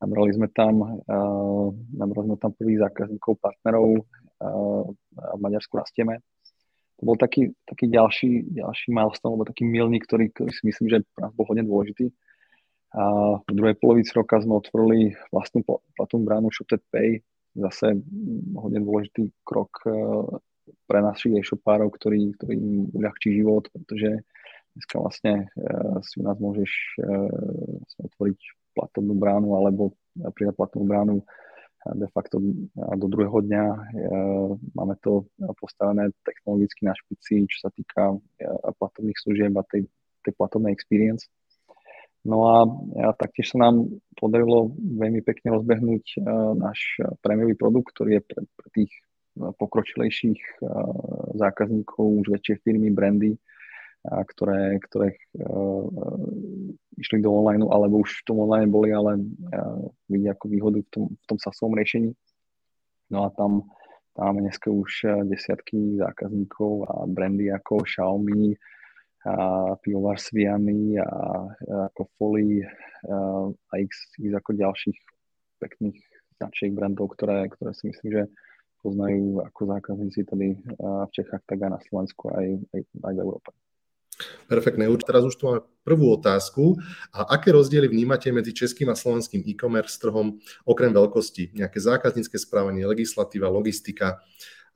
Nabrali 0.02 0.34
sme 0.34 0.50
tam, 0.50 0.82
uh, 0.82 1.68
nabrali 1.94 2.34
sme 2.34 2.38
tam 2.42 2.54
prvých 2.58 2.90
zákazníkov, 2.90 3.38
partnerov, 3.38 4.02
a 4.42 5.38
v 5.38 5.42
Maďarsku 5.42 5.78
rastieme. 5.78 6.26
To 6.98 7.06
bol 7.06 7.18
taký, 7.18 7.54
taký 7.66 7.90
ďalší, 7.90 8.58
ďalší 8.58 8.90
milestone, 8.94 9.38
alebo 9.38 9.46
taký 9.46 9.66
milník, 9.66 10.06
ktorý, 10.06 10.34
ktorý 10.34 10.50
si 10.50 10.66
myslím, 10.66 10.88
že 10.90 10.98
pre 11.14 11.30
nás 11.30 11.34
bol 11.34 11.46
hodne 11.46 11.66
dôležitý. 11.66 12.10
A 12.92 13.04
v 13.40 13.54
druhej 13.56 13.80
polovici 13.80 14.12
roka 14.12 14.36
sme 14.44 14.60
otvorili 14.60 15.16
vlastnú 15.32 15.64
platnú 15.96 16.20
bránu 16.28 16.48
Shopted 16.52 16.84
Pay, 16.92 17.24
zase 17.56 18.00
hodne 18.56 18.80
dôležitý 18.84 19.32
krok 19.48 19.72
e, 19.88 19.92
pre 20.88 21.00
našich 21.00 21.40
e-shopárov, 21.40 21.92
ktorý, 21.96 22.36
ktorý 22.36 22.54
im 22.56 22.92
uľahčí 22.92 23.32
život, 23.32 23.68
pretože 23.72 24.24
dneska 24.72 25.04
vlastne 25.04 25.52
uh, 25.52 26.00
si 26.00 26.16
u 26.16 26.24
nás 26.24 26.40
môžeš 26.40 26.72
uh, 27.04 28.08
otvoriť 28.08 28.40
platobnú 28.72 29.20
bránu 29.20 29.52
alebo 29.60 29.92
pridať 30.32 30.56
platnú 30.56 30.88
bránu 30.88 31.16
de 31.86 32.08
facto 32.14 32.38
do 32.78 33.08
druhého 33.10 33.42
dňa 33.42 33.66
máme 34.78 34.96
to 35.02 35.26
postavené 35.58 36.14
technologicky 36.22 36.86
na 36.86 36.94
špici, 36.94 37.50
čo 37.50 37.68
sa 37.68 37.70
týka 37.74 38.22
platobných 38.78 39.18
služieb 39.18 39.54
a 39.58 39.66
tej, 39.66 39.90
tej 40.22 40.34
platobnej 40.38 40.78
experience. 40.78 41.26
No 42.22 42.38
a, 42.46 42.58
a 43.02 43.18
taktiež 43.18 43.54
sa 43.54 43.66
nám 43.66 43.90
podarilo 44.14 44.70
veľmi 44.78 45.26
pekne 45.26 45.58
rozbehnúť 45.58 46.22
náš 46.54 47.02
prémiový 47.26 47.58
produkt, 47.58 47.98
ktorý 47.98 48.22
je 48.22 48.24
pre, 48.30 48.42
pre 48.46 48.68
tých 48.78 48.92
pokročilejších 49.34 50.62
zákazníkov, 51.34 52.22
už 52.22 52.28
väčšie 52.30 52.62
firmy, 52.62 52.94
brandy, 52.94 53.42
ktoré, 54.06 54.82
ktoré 54.82 55.14
uh, 55.14 55.86
išli 56.98 57.22
do 57.22 57.30
online, 57.38 57.62
alebo 57.70 58.02
už 58.02 58.26
v 58.26 58.26
tom 58.26 58.42
online 58.42 58.74
boli, 58.74 58.90
ale 58.90 59.22
uh, 59.22 59.82
vidia 60.10 60.34
ako 60.34 60.46
výhodu 60.50 60.80
v 60.82 60.90
tom, 60.90 61.06
v 61.14 61.26
tom 61.30 61.38
sasovom 61.38 61.78
riešení. 61.78 62.10
No 63.14 63.26
a 63.26 63.34
tam, 63.38 63.70
tam 64.18 64.34
máme 64.34 64.50
dneska 64.50 64.74
už 64.74 65.06
desiatky 65.30 66.02
zákazníkov 66.02 66.90
a 66.90 66.94
brandy 67.06 67.54
ako 67.54 67.86
Xiaomi, 67.86 68.58
a 69.22 69.34
pivovar 69.82 70.18
Sviany 70.18 70.98
a, 70.98 71.06
a 71.06 71.10
ako 71.94 72.10
Folly 72.18 72.66
a, 72.66 72.70
a 73.54 73.74
x, 73.78 74.18
x 74.18 74.34
ako 74.34 74.58
ďalších 74.58 74.98
pekných 75.62 75.98
značiek 76.42 76.74
brandov, 76.74 77.14
ktoré, 77.14 77.46
ktoré 77.54 77.78
si 77.78 77.94
myslím, 77.94 78.10
že 78.10 78.24
poznajú 78.82 79.46
ako 79.46 79.62
zákazníci 79.78 80.26
tady 80.26 80.58
v 80.82 81.12
Čechách, 81.14 81.46
tak 81.46 81.62
aj 81.62 81.70
na 81.70 81.80
Slovensku, 81.86 82.34
aj, 82.34 82.66
aj, 82.74 82.82
aj 82.82 83.14
v 83.14 83.22
Európe. 83.22 83.54
Perfektné. 84.50 84.90
Už 84.90 85.06
teraz 85.06 85.22
už 85.26 85.38
tu 85.38 85.50
máme 85.50 85.62
prvú 85.86 86.14
otázku. 86.14 86.78
A 87.14 87.30
aké 87.38 87.54
rozdiely 87.54 87.90
vnímate 87.90 88.30
medzi 88.34 88.54
českým 88.54 88.90
a 88.90 88.98
slovenským 88.98 89.42
e-commerce 89.46 89.98
trhom 89.98 90.38
okrem 90.66 90.94
veľkosti? 90.94 91.58
Nejaké 91.58 91.78
zákaznícke 91.82 92.38
správanie, 92.38 92.86
legislatíva, 92.86 93.54
logistika? 93.54 94.22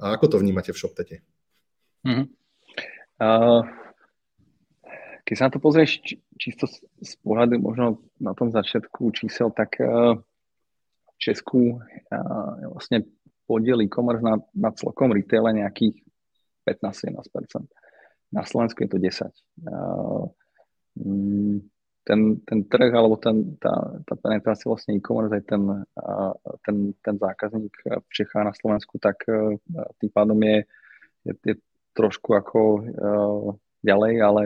A 0.01 0.17
ako 0.17 0.37
to 0.37 0.41
vnímate 0.41 0.73
v 0.73 0.79
ShopTete? 0.81 1.15
Mm-hmm. 2.05 2.25
Uh, 3.21 3.61
keď 5.25 5.35
sa 5.35 5.45
na 5.49 5.53
to 5.57 5.59
pozrieš 5.59 6.05
či, 6.05 6.21
čisto 6.37 6.69
z 7.01 7.13
pohľadu 7.25 7.57
možno 7.57 8.05
na 8.21 8.37
tom 8.37 8.53
začiatku 8.53 9.09
čísel, 9.11 9.49
tak 9.49 9.81
uh, 9.81 10.13
v 11.05 11.17
Česku 11.17 11.81
uh, 11.81 12.53
vlastne 12.69 13.09
podiel 13.49 13.81
e-commerce 13.81 14.21
na, 14.21 14.37
na 14.53 14.69
celkom 14.73 15.09
retaile 15.09 15.53
nejakých 15.53 16.01
15-17% 16.65 17.65
na 18.35 18.43
Slovensku 18.43 18.83
je 18.83 18.89
to 18.89 18.97
10. 18.99 19.31
Mm, 20.99 21.63
ten, 22.05 22.19
ten 22.45 22.59
trh 22.69 22.91
alebo 22.93 23.17
ten, 23.17 23.57
tá, 23.57 23.73
tá 24.05 24.13
penetrácia 24.19 24.69
vlastne 24.69 24.99
e-commerce 24.99 25.39
aj 25.39 25.45
ten, 25.47 25.63
ten, 26.67 26.75
ten 27.01 27.15
zákazník 27.15 27.73
v 27.85 28.09
Čechách 28.11 28.45
na 28.45 28.53
Slovensku, 28.53 28.99
tak 28.99 29.23
tým 29.97 30.11
pádom 30.13 30.37
je, 30.43 30.57
je, 31.25 31.33
je 31.33 31.55
trošku 31.95 32.35
ako 32.35 32.85
ďalej, 33.81 34.13
ale 34.21 34.41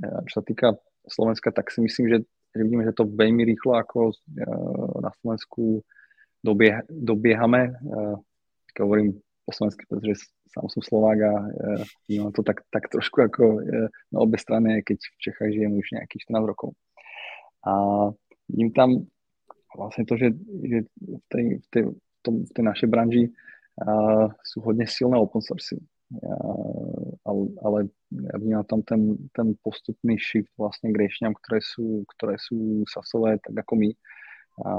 čo 0.00 0.34
sa 0.40 0.44
týka 0.44 0.68
Slovenska, 1.06 1.52
tak 1.52 1.68
si 1.72 1.84
myslím, 1.84 2.06
že, 2.08 2.18
že 2.56 2.62
vidíme, 2.64 2.84
že 2.84 2.96
to 2.96 3.08
veľmi 3.08 3.44
rýchlo 3.44 3.76
ako 3.76 4.14
na 5.00 5.10
Slovensku 5.20 5.84
dobie, 6.44 6.76
dobiehame. 6.88 7.76
Keď 8.72 8.80
hovorím 8.84 9.20
po 9.50 9.52
slovensky, 9.52 9.82
pretože 9.90 10.30
sám 10.50 10.70
som 10.70 10.82
Slovák 10.82 11.18
a 11.26 11.34
e, 11.34 11.46
vnímam 12.06 12.30
to 12.30 12.42
tak, 12.46 12.62
tak 12.70 12.86
trošku 12.86 13.22
ako 13.22 13.42
e, 13.58 13.90
na 14.14 14.18
obe 14.22 14.38
strany, 14.38 14.82
keď 14.82 14.98
v 14.98 15.16
Čechách 15.18 15.50
žijem 15.50 15.72
už 15.74 15.86
nejakých 15.94 16.30
14 16.30 16.50
rokov. 16.50 16.70
A 17.66 17.72
vidím 18.50 18.70
tam 18.70 19.10
vlastne 19.74 20.06
to, 20.06 20.14
že, 20.18 20.34
že 20.66 20.78
v, 20.98 21.24
tej, 21.30 21.44
v, 21.58 21.66
tej, 21.70 21.82
v, 21.90 22.18
tom, 22.22 22.34
v 22.46 22.50
tej 22.54 22.64
našej 22.66 22.88
branži 22.90 23.24
a, 23.78 24.30
sú 24.42 24.62
hodne 24.62 24.86
silné 24.86 25.18
open 25.18 25.42
source. 25.42 25.78
Ale, 27.22 27.42
ale 27.62 27.78
ja 28.10 28.36
vnímam 28.42 28.66
tam 28.66 28.82
ten, 28.82 29.30
ten 29.30 29.54
postupný 29.62 30.18
shift 30.18 30.50
vlastne 30.58 30.90
k 30.90 31.06
riešeniam, 31.06 31.38
ktoré 31.38 31.62
sú, 31.62 32.02
ktoré 32.16 32.34
sú 32.34 32.82
sasové, 32.90 33.38
tak 33.38 33.54
ako 33.62 33.78
my. 33.78 33.90
A 34.66 34.70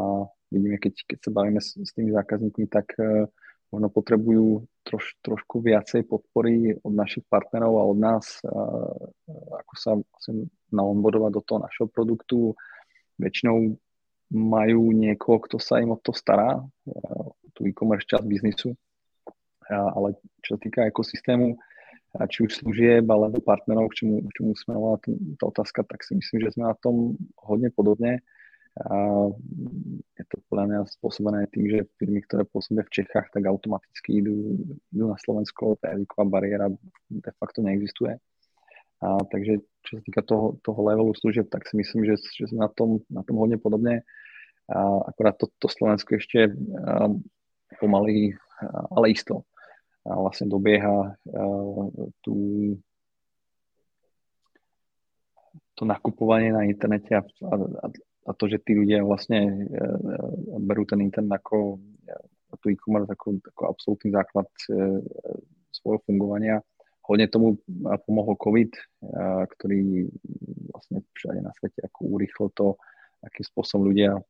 vidíme, 0.51 0.75
keď, 0.75 1.07
keď 1.07 1.17
sa 1.23 1.31
bavíme 1.31 1.63
s, 1.63 1.79
s 1.79 1.95
tými 1.95 2.11
zákazníkmi, 2.11 2.67
tak 2.67 2.91
uh, 2.99 3.31
možno 3.71 3.87
potrebujú 3.87 4.67
troš, 4.83 5.15
trošku 5.23 5.63
viacej 5.63 6.03
podpory 6.03 6.75
od 6.83 6.91
našich 6.91 7.23
partnerov 7.31 7.79
a 7.79 7.83
od 7.87 7.97
nás, 7.97 8.43
a, 8.43 8.51
ako 9.63 9.73
sa 9.79 9.95
vlastne 9.95 10.51
naonboardovať 10.75 11.31
do 11.31 11.41
toho 11.47 11.59
našeho 11.63 11.87
produktu. 11.87 12.59
Väčšinou 13.15 13.79
majú 14.31 14.91
niekoho, 14.91 15.39
kto 15.47 15.57
sa 15.63 15.79
im 15.79 15.95
o 15.95 15.97
to 15.99 16.11
stará, 16.11 16.59
tú 17.55 17.67
e-commerce 17.67 18.07
časť 18.07 18.23
biznisu, 18.27 18.75
ale 19.69 20.17
čo 20.41 20.57
sa 20.57 20.59
týka 20.61 20.87
ekosystému, 20.89 21.57
či 22.27 22.43
už 22.43 22.59
služieb 22.59 23.07
alebo 23.07 23.39
partnerov, 23.39 23.87
k 23.95 24.03
čomu, 24.03 24.15
k 24.27 24.31
čomu 24.35 24.51
smerovala 24.55 24.99
tá 25.39 25.43
otázka, 25.47 25.87
tak 25.87 26.03
si 26.03 26.19
myslím, 26.19 26.43
že 26.43 26.59
sme 26.59 26.67
na 26.67 26.75
tom 26.75 27.15
hodne 27.39 27.71
podobne. 27.71 28.19
A 28.71 28.95
je 30.15 30.23
to 30.31 30.39
podľa 30.47 30.65
mňa 30.67 30.79
spôsobené 30.95 31.43
tým, 31.51 31.67
že 31.67 31.91
firmy, 31.99 32.23
ktoré 32.23 32.47
pôsobia 32.47 32.87
v 32.87 33.03
Čechách, 33.03 33.27
tak 33.31 33.43
automaticky 33.43 34.23
idú, 34.23 34.55
idú 34.95 35.11
na 35.11 35.19
Slovensko, 35.19 35.75
tá 35.75 35.91
jazyková 35.91 36.23
bariéra 36.23 36.67
de 37.11 37.31
facto 37.35 37.59
neexistuje. 37.59 38.15
A, 39.03 39.07
takže 39.27 39.59
čo 39.83 39.99
sa 39.99 40.01
týka 40.07 40.21
toho, 40.23 40.55
toho 40.63 40.79
levelu 40.87 41.11
služieb, 41.19 41.51
tak 41.51 41.67
si 41.67 41.75
myslím, 41.83 42.07
že, 42.07 42.15
že 42.31 42.47
sme 42.47 42.63
na 42.63 42.71
tom, 42.71 43.03
na 43.11 43.27
tom 43.27 43.43
hodne 43.43 43.59
podobne. 43.59 44.07
A 44.71 44.79
akorát 45.03 45.35
to, 45.35 45.51
to 45.59 45.67
Slovensko 45.67 46.15
ešte 46.15 46.47
a, 46.47 47.11
pomaly, 47.75 48.39
ale 48.95 49.11
isto 49.11 49.43
a 50.01 50.11
vlastne 50.17 50.49
dobieha 50.49 51.13
tú, 52.25 52.35
to 55.77 55.83
nakupovanie 55.85 56.49
na 56.49 56.65
internete 56.65 57.13
a, 57.17 57.21
a, 57.21 57.55
a 58.27 58.31
to, 58.33 58.45
že 58.49 58.61
tí 58.61 58.77
ľudia 58.77 59.01
vlastne 59.01 59.65
e, 59.65 59.81
berú 60.61 60.85
ten 60.85 61.01
internet 61.01 61.41
ako 61.41 61.81
tu 62.61 62.69
e-commerce 62.69 63.09
ako, 63.09 63.41
ako 63.41 63.63
absolútny 63.65 64.09
základ 64.13 64.49
e, 64.69 65.01
svojho 65.73 66.03
fungovania. 66.05 66.61
Hodne 67.01 67.25
tomu 67.25 67.57
pomohol 68.05 68.37
COVID, 68.37 68.71
ktorý 69.57 70.05
vlastne 70.69 71.01
všade 71.17 71.41
na 71.41 71.49
svete 71.57 71.81
ako 71.81 71.99
urýchlo 72.13 72.53
to, 72.53 72.67
akým 73.25 73.41
spôsobom 73.41 73.89
ľudia 73.89 74.15
e, 74.15 74.21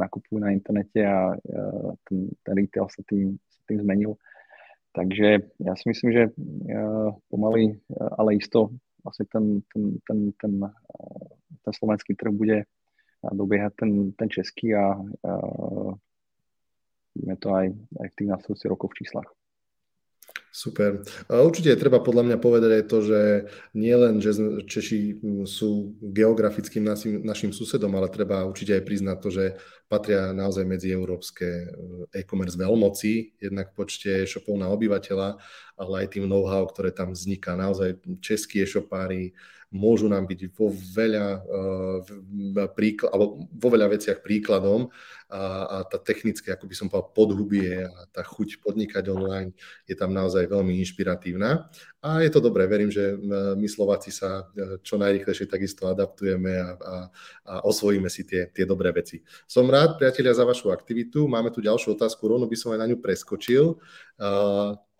nakupujú 0.00 0.40
na 0.40 0.56
internete 0.56 1.04
a 1.04 1.36
ten, 2.08 2.32
ten 2.42 2.54
retail 2.56 2.88
sa 2.88 3.04
tým, 3.04 3.36
sa 3.52 3.60
tým 3.68 3.84
zmenil. 3.84 4.16
Takže 4.92 5.28
ja 5.56 5.72
si 5.72 5.84
myslím, 5.88 6.10
že 6.12 6.22
eh, 6.28 7.08
pomaly, 7.32 7.72
eh, 7.72 8.08
ale 8.20 8.36
isto 8.36 8.76
vlastne 9.00 9.24
ten, 9.32 9.44
ten, 9.72 9.82
ten, 10.04 10.18
ten, 10.36 10.52
eh, 10.68 11.28
ten 11.64 11.72
slovenský 11.72 12.12
trh 12.14 12.32
bude 12.32 12.58
dobiehať 13.22 13.72
ten, 13.78 13.92
ten 14.18 14.26
český 14.26 14.74
a, 14.74 14.98
vidíme 17.14 17.38
to 17.38 17.54
aj, 17.54 17.70
aj 18.02 18.06
v 18.10 18.16
tých 18.18 18.28
následujúcich 18.34 18.70
rokov 18.74 18.90
v 18.90 18.98
číslach. 18.98 19.30
Super. 20.52 21.00
Určite 21.32 21.72
treba 21.80 22.04
podľa 22.04 22.28
mňa 22.28 22.36
povedať 22.36 22.70
aj 22.76 22.84
to, 22.84 22.98
že 23.00 23.20
nie 23.72 23.96
len, 23.96 24.20
že 24.20 24.36
Češi 24.68 25.24
sú 25.48 25.96
geografickým 26.04 26.84
našim, 26.84 27.24
našim 27.24 27.56
susedom, 27.56 27.88
ale 27.96 28.12
treba 28.12 28.44
určite 28.44 28.76
aj 28.76 28.84
priznať 28.84 29.16
to, 29.24 29.28
že 29.32 29.44
patria 29.88 30.28
naozaj 30.36 30.68
medzi 30.68 30.92
európske 30.92 31.48
e, 31.48 31.66
e-commerce 32.20 32.60
veľmoci, 32.60 33.40
jednak 33.40 33.72
počte 33.72 34.28
e-shopov 34.28 34.60
na 34.60 34.68
obyvateľa, 34.68 35.40
ale 35.80 35.94
aj 36.04 36.20
tým 36.20 36.28
know-how, 36.28 36.68
ktoré 36.68 36.92
tam 36.92 37.16
vzniká. 37.16 37.56
Naozaj 37.56 38.04
českí 38.20 38.60
e-shopári 38.60 39.32
môžu 39.72 40.06
nám 40.06 40.28
byť 40.28 40.40
vo 40.52 40.68
veľa, 40.70 41.26
uh, 41.40 42.68
príkl- 42.76 43.08
alebo 43.08 43.48
vo 43.50 43.68
veľa 43.72 43.88
veciach 43.96 44.20
príkladom 44.20 44.92
a, 45.32 45.42
a 45.64 45.76
tá 45.88 45.96
technické, 45.96 46.52
ako 46.52 46.68
by 46.68 46.74
som 46.76 46.86
povedal, 46.92 47.08
podhubie 47.16 47.88
a 47.88 48.04
tá 48.12 48.20
chuť 48.20 48.60
podnikať 48.60 49.08
online 49.08 49.56
je 49.88 49.96
tam 49.96 50.12
naozaj 50.12 50.44
veľmi 50.44 50.76
inšpiratívna. 50.84 51.72
A 52.02 52.20
je 52.20 52.30
to 52.34 52.42
dobré, 52.42 52.66
verím, 52.66 52.90
že 52.90 53.14
my 53.56 53.64
Slováci 53.70 54.10
sa 54.10 54.50
čo 54.82 54.98
najrychlejšie 54.98 55.46
takisto 55.46 55.86
adaptujeme 55.86 56.50
a, 56.58 56.68
a, 56.74 56.96
a 57.46 57.54
osvojíme 57.64 58.10
si 58.10 58.26
tie, 58.26 58.50
tie 58.50 58.66
dobré 58.66 58.90
veci. 58.90 59.22
Som 59.46 59.70
rád, 59.70 60.02
priatelia, 60.02 60.34
za 60.34 60.42
vašu 60.42 60.74
aktivitu. 60.74 61.24
Máme 61.30 61.54
tu 61.54 61.62
ďalšiu 61.62 61.94
otázku, 61.94 62.26
rovno 62.26 62.50
by 62.50 62.56
som 62.58 62.74
aj 62.74 62.80
na 62.82 62.90
ňu 62.90 62.98
preskočil. 62.98 63.78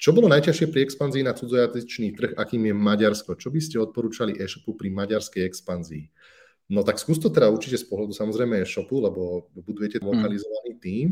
Čo 0.02 0.10
bolo 0.10 0.26
najťažšie 0.26 0.66
pri 0.74 0.82
expanzii 0.82 1.22
na 1.22 1.30
cudzojazyčný 1.30 2.10
trh, 2.18 2.32
akým 2.34 2.66
je 2.66 2.74
Maďarsko? 2.74 3.38
Čo 3.38 3.54
by 3.54 3.60
ste 3.62 3.78
odporúčali 3.78 4.34
e-shopu 4.34 4.74
pri 4.74 4.90
maďarskej 4.90 5.46
expanzii? 5.46 6.10
No 6.74 6.82
tak 6.82 6.98
skús 6.98 7.22
to 7.22 7.30
teda 7.30 7.46
určite 7.46 7.78
z 7.78 7.86
pohľadu 7.86 8.10
samozrejme 8.10 8.58
e-shopu, 8.66 8.98
lebo 8.98 9.46
budujete 9.54 10.02
mm. 10.02 10.06
lokalizovaný 10.08 10.72
tým 10.82 11.08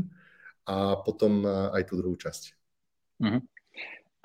a 0.66 0.98
potom 0.98 1.46
aj 1.46 1.86
tú 1.86 2.02
druhú 2.02 2.18
časť. 2.18 2.42
Mm. 3.22 3.46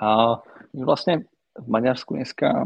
A 0.01 0.41
vlastne 0.73 1.29
v 1.53 1.67
Maďarsku 1.69 2.17
dneska 2.17 2.65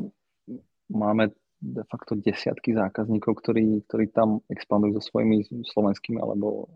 máme 0.87 1.35
de 1.59 1.83
facto 1.91 2.15
desiatky 2.15 2.71
zákazníkov, 2.71 3.43
ktorí, 3.43 3.83
ktorí 3.91 4.15
tam 4.15 4.39
expandujú 4.47 5.03
so 5.03 5.11
svojimi 5.11 5.43
slovenskými 5.67 6.15
alebo 6.15 6.71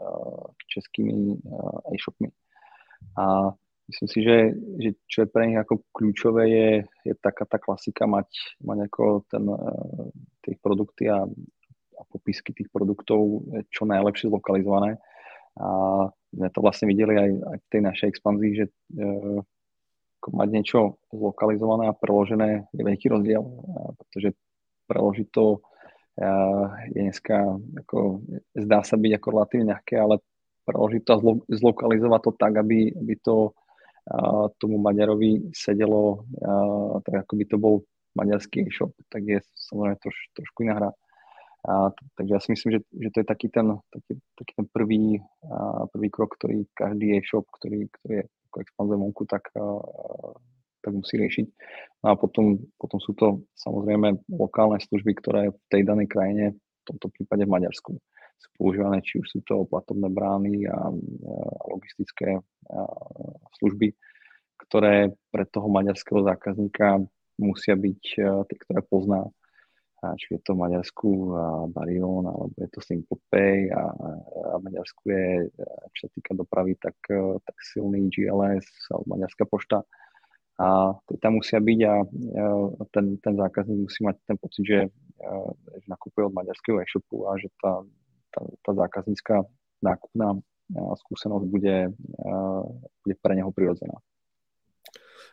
českými 0.68 1.40
e-shopmi. 1.96 2.28
A 3.16 3.56
myslím 3.90 4.10
si, 4.10 4.20
že, 4.24 4.38
že 4.80 4.90
čo 5.08 5.18
je 5.26 5.32
pre 5.32 5.50
nich 5.50 5.60
ako 5.60 5.84
kľúčové 5.92 6.44
je, 6.50 6.70
je 7.08 7.14
taká 7.20 7.44
tá 7.44 7.60
klasika 7.60 8.08
mať, 8.08 8.30
mať 8.64 8.78
ako 8.88 9.04
ten, 9.28 9.44
uh, 9.48 10.08
tie 10.44 10.56
produkty 10.60 11.10
a, 11.12 11.24
a 11.98 12.02
popisky 12.12 12.56
tých 12.56 12.72
produktov 12.72 13.44
čo 13.70 13.84
najlepšie 13.88 14.32
zlokalizované. 14.32 15.00
A 15.54 15.68
sme 16.34 16.50
to 16.50 16.60
vlastne 16.66 16.90
videli 16.90 17.14
aj, 17.14 17.32
aj 17.46 17.58
v 17.62 17.70
tej 17.70 17.82
našej 17.86 18.08
expanzii, 18.10 18.52
že 18.58 18.66
uh, 18.98 19.40
mať 20.32 20.50
niečo 20.56 20.80
zlokalizované 21.12 21.92
a 21.92 21.98
preložené 21.98 22.72
je 22.72 22.80
veľký 22.80 23.12
rozdiel, 23.12 23.44
pretože 24.00 24.40
preložiť 24.88 25.28
to 25.28 25.60
je 26.94 27.02
dneska, 27.02 27.58
ako, 27.84 28.22
zdá 28.54 28.86
sa 28.86 28.96
byť 29.02 29.12
ako 29.18 29.28
relatívne 29.34 29.74
ľahké, 29.74 29.96
ale 29.98 30.22
preložiť 30.64 31.02
to 31.02 31.12
a 31.12 31.20
zlo, 31.20 31.34
zlokalizovať 31.50 32.22
to 32.22 32.32
tak, 32.38 32.54
aby, 32.62 32.94
aby 32.94 33.14
to 33.18 33.58
tomu 34.60 34.78
Maďarovi 34.84 35.56
sedelo, 35.56 36.28
a, 36.44 37.00
tak 37.04 37.24
ako 37.28 37.34
by 37.40 37.46
to 37.48 37.58
bol 37.58 37.76
maďarský 38.14 38.70
e-shop, 38.70 38.94
tak 39.10 39.26
je 39.26 39.40
samozrejme 39.58 39.98
troš, 39.98 40.18
trošku 40.38 40.58
iná 40.68 40.76
hra. 40.78 40.92
A, 41.64 41.90
takže 42.20 42.32
ja 42.36 42.42
si 42.44 42.50
myslím, 42.52 42.70
že, 42.78 42.80
že 42.92 43.10
to 43.16 43.18
je 43.24 43.28
taký 43.28 43.48
ten, 43.48 43.68
taký, 43.90 44.14
taký 44.36 44.54
ten 44.60 44.68
prvý, 44.68 45.24
a, 45.48 45.88
prvý 45.88 46.08
krok, 46.12 46.36
ktorý 46.36 46.68
každý 46.76 47.18
e-shop, 47.18 47.48
ktorý, 47.48 47.88
ktorý 47.90 48.14
je 48.22 48.26
ako 48.54 48.58
expanzuje 48.62 48.98
vonku, 49.02 49.24
tak, 49.26 49.50
tak 50.86 50.92
musí 50.94 51.18
riešiť. 51.18 51.48
No 52.06 52.08
a 52.12 52.14
potom, 52.14 52.62
potom 52.78 53.02
sú 53.02 53.18
to 53.18 53.42
samozrejme 53.58 54.22
lokálne 54.30 54.78
služby, 54.78 55.18
ktoré 55.18 55.50
v 55.50 55.60
tej 55.74 55.82
danej 55.90 56.06
krajine, 56.06 56.54
v 56.54 56.84
tomto 56.86 57.10
prípade 57.10 57.50
v 57.50 57.54
Maďarsku, 57.58 57.98
sú 58.44 58.50
používané, 58.60 59.00
či 59.00 59.24
už 59.24 59.28
sú 59.32 59.40
to 59.48 59.64
platobné 59.64 60.12
brány 60.12 60.68
a, 60.68 60.92
logistické 61.72 62.44
služby, 63.60 63.96
ktoré 64.68 65.16
pre 65.32 65.48
toho 65.48 65.72
maďarského 65.72 66.22
zákazníka 66.28 67.00
musia 67.40 67.74
byť 67.80 68.02
tie, 68.20 68.58
ktoré 68.60 68.84
pozná 68.84 69.32
či 70.20 70.36
je 70.36 70.40
to 70.44 70.52
v 70.56 70.68
Maďarsku 70.68 71.10
Barion, 71.72 72.28
alebo 72.28 72.52
je 72.60 72.68
to 72.76 72.84
Pay 73.32 73.72
a, 73.72 73.84
a 74.52 74.56
Maďarsku 74.60 75.04
je, 75.08 75.48
čo 75.96 76.02
sa 76.08 76.10
týka 76.12 76.36
dopravy, 76.36 76.76
tak, 76.76 76.96
tak 77.40 77.56
silný 77.64 78.12
GLS 78.12 78.68
alebo 78.92 79.16
Maďarská 79.16 79.48
pošta. 79.48 79.88
A 80.60 80.94
to 81.10 81.18
tam 81.18 81.42
musia 81.42 81.58
byť 81.58 81.80
a 81.88 81.94
ten, 82.94 83.18
ten 83.18 83.34
zákazník 83.34 83.90
musí 83.90 84.06
mať 84.06 84.16
ten 84.28 84.38
pocit, 84.38 84.64
že, 84.68 84.80
že 85.82 85.88
nakupuje 85.90 86.30
od 86.30 86.36
maďarského 86.36 86.78
e-shopu 86.84 87.26
a 87.26 87.40
že 87.42 87.50
tá, 87.58 87.82
tá, 88.34 88.42
tá 88.66 88.72
zákaznícka 88.74 89.46
nákupná 89.86 90.42
skúsenosť 90.74 91.46
bude, 91.46 91.94
bude 93.06 93.16
pre 93.22 93.34
neho 93.38 93.54
prirodzená. 93.54 94.00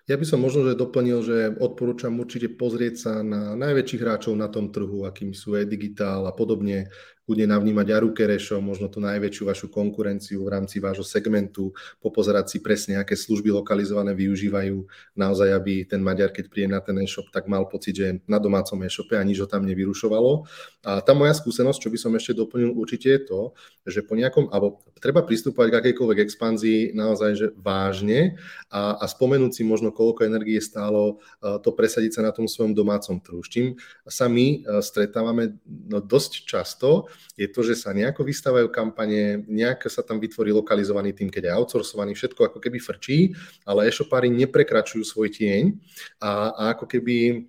Ja 0.08 0.18
by 0.18 0.26
som 0.26 0.42
možno 0.42 0.66
že 0.66 0.80
doplnil, 0.80 1.18
že 1.22 1.38
odporúčam 1.54 2.18
určite 2.18 2.50
pozrieť 2.50 2.94
sa 2.98 3.12
na 3.22 3.54
najväčších 3.54 4.00
hráčov 4.02 4.34
na 4.34 4.50
tom 4.50 4.74
trhu, 4.74 5.06
akými 5.06 5.36
sú 5.36 5.54
e-digitál 5.54 6.26
a 6.26 6.34
podobne, 6.34 6.90
kľudne 7.26 7.46
navnímať 7.50 7.86
Aru 7.94 8.10
Kerešov, 8.10 8.58
možno 8.58 8.90
tú 8.90 8.98
najväčšiu 9.02 9.44
vašu 9.46 9.66
konkurenciu 9.70 10.42
v 10.44 10.52
rámci 10.56 10.82
vášho 10.82 11.06
segmentu, 11.06 11.70
popozerať 12.02 12.46
si 12.50 12.58
presne, 12.58 12.98
aké 12.98 13.14
služby 13.14 13.54
lokalizované 13.54 14.16
využívajú, 14.16 14.82
naozaj, 15.14 15.48
aby 15.54 15.86
ten 15.86 16.02
Maďar, 16.02 16.34
keď 16.34 16.50
príde 16.50 16.68
na 16.72 16.82
ten 16.82 16.98
e-shop, 16.98 17.30
tak 17.30 17.46
mal 17.46 17.68
pocit, 17.70 17.94
že 17.94 18.06
na 18.26 18.42
domácom 18.42 18.80
e-shope 18.82 19.14
a 19.14 19.22
nič 19.22 19.38
ho 19.38 19.46
tam 19.46 19.62
nevyrušovalo. 19.68 20.48
A 20.88 21.04
tá 21.04 21.12
moja 21.12 21.36
skúsenosť, 21.36 21.78
čo 21.78 21.92
by 21.92 21.98
som 22.00 22.12
ešte 22.16 22.32
doplnil, 22.34 22.72
určite 22.72 23.12
je 23.12 23.20
to, 23.22 23.40
že 23.86 24.00
po 24.02 24.16
nejakom, 24.16 24.48
alebo 24.50 24.80
treba 24.98 25.20
pristúpať 25.22 25.70
k 25.70 25.78
akejkoľvek 25.80 26.18
expanzii 26.24 26.80
naozaj 26.96 27.30
že 27.36 27.46
vážne 27.56 28.40
a, 28.72 28.96
a 28.96 29.04
spomenúť 29.06 29.60
si 29.60 29.62
možno, 29.62 29.92
koľko 29.94 30.26
energie 30.26 30.58
stálo 30.58 31.22
to 31.40 31.70
presadiť 31.72 32.20
sa 32.20 32.22
na 32.26 32.32
tom 32.34 32.48
svojom 32.48 32.74
domácom 32.74 33.20
trhu. 33.20 33.40
S 33.44 33.48
čím 33.52 33.66
sa 34.08 34.26
my 34.26 34.64
stretávame 34.80 35.60
no, 35.66 36.00
dosť 36.00 36.48
často, 36.48 37.12
je 37.36 37.48
to, 37.48 37.60
že 37.64 37.74
sa 37.80 37.96
nejako 37.96 38.26
vystávajú 38.26 38.68
kampane, 38.68 39.44
nejak 39.48 39.88
sa 39.88 40.04
tam 40.04 40.20
vytvorí 40.20 40.52
lokalizovaný 40.52 41.16
tým, 41.16 41.32
keď 41.32 41.50
je 41.50 41.56
outsourcovaný, 41.56 42.12
všetko 42.12 42.40
ako 42.52 42.58
keby 42.60 42.78
frčí, 42.78 43.32
ale 43.64 43.88
e-shopári 43.88 44.28
neprekračujú 44.28 45.04
svoj 45.06 45.28
tieň 45.32 45.76
a, 46.20 46.52
a 46.52 46.62
ako 46.76 46.84
keby 46.84 47.48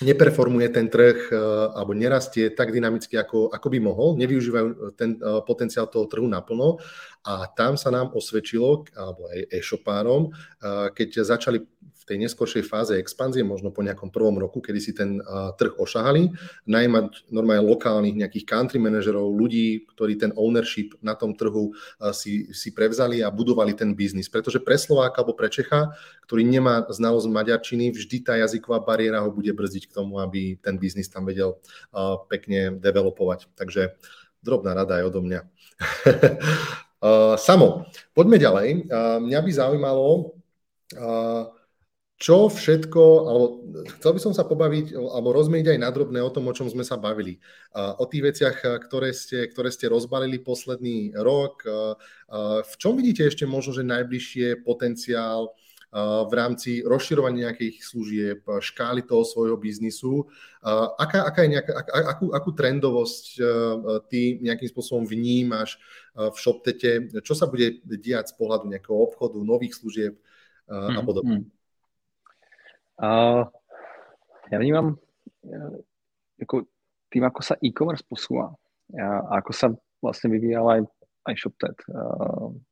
neperformuje 0.00 0.68
ten 0.72 0.88
trh 0.88 1.28
alebo 1.76 1.92
nerastie 1.92 2.48
tak 2.56 2.72
dynamicky, 2.72 3.20
ako, 3.20 3.52
ako 3.52 3.66
by 3.68 3.78
mohol, 3.84 4.16
nevyužívajú 4.16 4.96
ten 4.96 5.20
potenciál 5.44 5.92
toho 5.92 6.08
trhu 6.08 6.24
naplno 6.24 6.80
a 7.26 7.48
tam 7.52 7.76
sa 7.76 7.92
nám 7.92 8.16
osvedčilo, 8.16 8.88
alebo 8.96 9.28
aj 9.28 9.52
e-shopárom, 9.52 10.32
keď 10.96 11.24
začali 11.24 11.60
tej 12.10 12.26
neskoršej 12.26 12.66
fáze 12.66 12.98
expanzie, 12.98 13.46
možno 13.46 13.70
po 13.70 13.86
nejakom 13.86 14.10
prvom 14.10 14.34
roku, 14.42 14.58
kedy 14.58 14.80
si 14.82 14.90
ten 14.90 15.22
trh 15.54 15.78
ošahali, 15.78 16.34
najmať 16.66 17.30
normálne 17.30 17.62
lokálnych 17.70 18.18
nejakých 18.18 18.50
country 18.50 18.82
manažerov, 18.82 19.30
ľudí, 19.30 19.86
ktorí 19.94 20.18
ten 20.18 20.34
ownership 20.34 20.98
na 20.98 21.14
tom 21.14 21.38
trhu 21.38 21.70
si, 22.10 22.50
si 22.50 22.74
prevzali 22.74 23.22
a 23.22 23.30
budovali 23.30 23.78
ten 23.78 23.94
biznis. 23.94 24.26
Pretože 24.26 24.58
pre 24.58 24.74
Slováka 24.74 25.22
alebo 25.22 25.38
pre 25.38 25.46
Čecha, 25.46 25.94
ktorý 26.26 26.42
nemá 26.42 26.82
znalosť 26.90 27.30
maďarčiny, 27.30 27.94
vždy 27.94 28.26
tá 28.26 28.34
jazyková 28.42 28.82
bariéra 28.82 29.22
ho 29.22 29.30
bude 29.30 29.54
brzdiť 29.54 29.86
k 29.86 29.94
tomu, 29.94 30.18
aby 30.18 30.58
ten 30.58 30.82
biznis 30.82 31.06
tam 31.06 31.30
vedel 31.30 31.62
pekne 32.26 32.74
developovať. 32.82 33.54
Takže 33.54 33.94
drobná 34.42 34.74
rada 34.74 34.98
aj 34.98 35.14
odo 35.14 35.22
mňa. 35.22 35.40
uh, 37.00 37.34
Samo, 37.40 37.88
poďme 38.12 38.36
ďalej. 38.36 38.68
Uh, 38.86 39.18
mňa 39.24 39.40
by 39.42 39.50
zaujímalo, 39.50 40.36
uh, 40.96 41.52
čo 42.20 42.52
všetko, 42.52 43.04
alebo 43.24 43.44
chcel 43.96 44.12
by 44.12 44.20
som 44.20 44.36
sa 44.36 44.44
pobaviť, 44.44 44.92
alebo 44.92 45.32
rozmieť 45.32 45.72
aj 45.72 45.78
nadrobné 45.80 46.20
o 46.20 46.28
tom, 46.28 46.52
o 46.52 46.56
čom 46.56 46.68
sme 46.68 46.84
sa 46.84 47.00
bavili. 47.00 47.40
O 47.72 48.04
tých 48.04 48.28
veciach, 48.28 48.60
ktoré 48.60 49.16
ste, 49.16 49.48
ktoré 49.48 49.72
ste 49.72 49.88
rozbalili 49.88 50.36
posledný 50.36 51.16
rok. 51.16 51.64
V 52.60 52.74
čom 52.76 53.00
vidíte 53.00 53.24
ešte 53.24 53.48
možno, 53.48 53.72
že 53.72 53.88
najbližšie 53.88 54.68
potenciál 54.68 55.56
v 55.90 56.32
rámci 56.38 56.86
rozširovania 56.86 57.50
nejakých 57.50 57.76
služieb, 57.82 58.40
škály 58.46 59.02
toho 59.02 59.26
svojho 59.26 59.58
biznisu. 59.58 60.22
Aká, 60.94 61.26
aká 61.26 61.42
je 61.42 61.58
nejaká, 61.58 61.72
akú, 62.14 62.30
akú 62.30 62.50
trendovosť 62.54 63.42
ty 64.06 64.38
nejakým 64.38 64.70
spôsobom 64.70 65.02
vnímaš 65.02 65.82
v 66.14 66.36
ShopTete? 66.38 67.10
Čo 67.26 67.34
sa 67.34 67.50
bude 67.50 67.82
diať 67.82 68.30
z 68.30 68.34
pohľadu 68.38 68.70
nejakého 68.70 68.94
obchodu, 68.94 69.42
nových 69.42 69.82
služieb 69.82 70.14
a 70.70 70.94
mhm, 70.94 71.02
podobne? 71.02 71.36
A 73.02 73.42
ja 74.54 74.56
vnímam 74.62 74.94
ako 76.38 76.70
tým, 77.10 77.26
ako 77.26 77.40
sa 77.42 77.58
e-commerce 77.58 78.06
posúva 78.06 78.54
a 78.94 79.42
ako 79.42 79.50
sa 79.50 79.74
vlastne 79.98 80.30
vyvíjal 80.30 80.66
aj, 80.70 80.80
aj 81.28 81.34
ShopTet, 81.36 81.76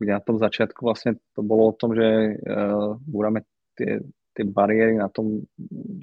kde 0.01 0.11
na 0.13 0.23
tom 0.25 0.41
začiatku 0.41 0.81
vlastne 0.81 1.21
to 1.37 1.45
bolo 1.45 1.73
o 1.73 1.77
tom, 1.77 1.93
že 1.93 2.39
búrame 3.05 3.45
tie, 3.77 4.01
tie 4.33 4.45
bariéry 4.49 4.97
na 4.97 5.13
tom, 5.13 5.45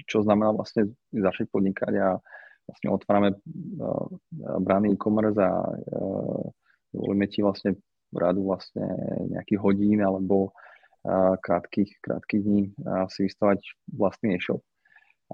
čo 0.06 0.22
znamená 0.22 0.54
vlastne 0.54 0.94
začať 1.10 1.50
podnikať 1.50 1.92
a 1.98 2.08
vlastne 2.66 2.88
otvárame 2.90 3.30
brány 4.38 4.94
e-commerce 4.94 5.38
a 5.42 5.54
dovolíme 6.94 7.26
ti 7.26 7.42
vlastne 7.42 7.74
radu 8.14 8.46
vlastne 8.46 8.86
nejakých 9.34 9.60
hodín 9.60 10.00
alebo 10.02 10.54
krátkých, 11.42 12.02
krátkých 12.02 12.42
dní 12.42 12.62
si 13.10 13.26
vystavať 13.26 13.58
vlastný 13.94 14.38
e-shop. 14.38 14.62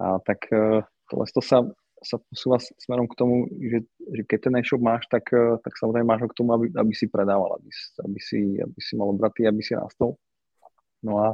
A 0.01 0.21
tak 0.25 0.49
e, 0.53 0.85
to 1.09 1.41
sa, 1.45 1.65
sa 2.03 2.19
posúva 2.19 2.59
smerom 2.59 3.07
k 3.07 3.19
tomu, 3.19 3.47
že, 3.59 3.87
že 4.11 4.23
keď 4.27 4.39
ten 4.51 4.55
e-shop 4.59 4.83
máš, 4.83 5.07
tak, 5.09 5.31
e, 5.31 5.59
tak 5.63 5.73
samozrejme 5.79 6.07
máš 6.07 6.27
ho 6.27 6.29
k 6.31 6.39
tomu, 6.39 6.51
aby, 6.55 6.67
aby 6.75 6.93
si 6.95 7.07
predával, 7.09 7.59
aby, 7.59 7.71
aby, 8.05 8.19
si, 8.21 8.59
aby 8.59 8.79
si 8.83 8.93
mal 8.99 9.11
obraty, 9.11 9.47
aby 9.47 9.63
si 9.63 9.73
rastol. 9.79 10.19
No 11.03 11.23
a, 11.23 11.29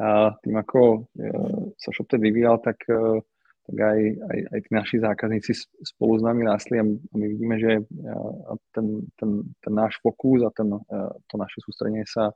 a 0.00 0.32
tým, 0.40 0.56
ako 0.56 1.08
e, 1.16 1.28
sa 1.76 1.88
ShopTed 1.92 2.20
vyvíjal, 2.20 2.60
tak, 2.64 2.80
tak 3.68 3.76
aj, 3.76 4.00
aj, 4.16 4.38
aj 4.48 4.58
tí 4.64 4.70
naši 4.72 4.96
zákazníci 5.00 5.52
spolu 5.84 6.18
s 6.18 6.22
nami 6.24 6.42
rástli 6.48 6.80
a 6.80 6.84
my 6.88 7.26
vidíme, 7.28 7.60
že 7.60 7.84
ten, 8.72 9.04
ten, 9.20 9.30
ten 9.60 9.72
náš 9.76 10.00
fokus 10.00 10.40
a 10.44 10.50
ten, 10.56 10.72
to 11.28 11.34
naše 11.36 11.60
sústredenie 11.60 12.08
sa 12.08 12.32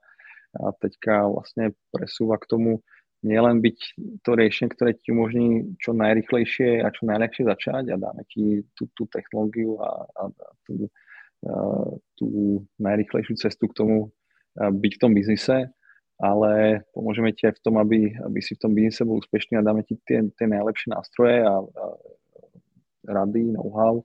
a 0.53 0.69
teďka 0.77 1.25
vlastne 1.33 1.73
presúva 1.89 2.37
k 2.37 2.49
tomu 2.49 2.85
nielen 3.23 3.63
byť 3.63 3.79
to 4.27 4.31
riešenie, 4.35 4.71
ktoré 4.75 4.99
ti 4.99 5.15
umožní 5.15 5.79
čo 5.79 5.95
najrychlejšie 5.95 6.83
a 6.83 6.91
čo 6.91 7.07
najľahšie 7.07 7.43
začať 7.47 7.85
a 7.95 7.97
dáme 7.97 8.23
ti 8.27 8.67
tú, 8.75 8.91
tú 8.99 9.07
technológiu 9.07 9.79
a, 9.79 10.07
a, 10.07 10.23
a 10.27 10.49
tú, 10.67 10.75
a, 11.47 11.55
tú 12.19 12.29
najrychlejšiu 12.83 13.35
cestu 13.39 13.71
k 13.71 13.79
tomu 13.79 14.11
byť 14.59 14.93
v 14.99 15.01
tom 15.01 15.13
biznise, 15.17 15.73
ale 16.21 16.85
pomôžeme 16.93 17.33
ti 17.33 17.49
aj 17.49 17.57
v 17.57 17.63
tom, 17.65 17.81
aby, 17.81 18.13
aby 18.21 18.39
si 18.45 18.55
v 18.55 18.63
tom 18.63 18.73
biznise 18.77 19.03
bol 19.07 19.23
úspešný 19.23 19.59
a 19.59 19.67
dáme 19.67 19.83
ti 19.87 19.97
tie, 20.05 20.21
tie 20.37 20.47
najlepšie 20.47 20.93
nástroje 20.93 21.41
a, 21.41 21.57
a 21.63 21.85
rady, 23.09 23.55
know-how, 23.55 24.05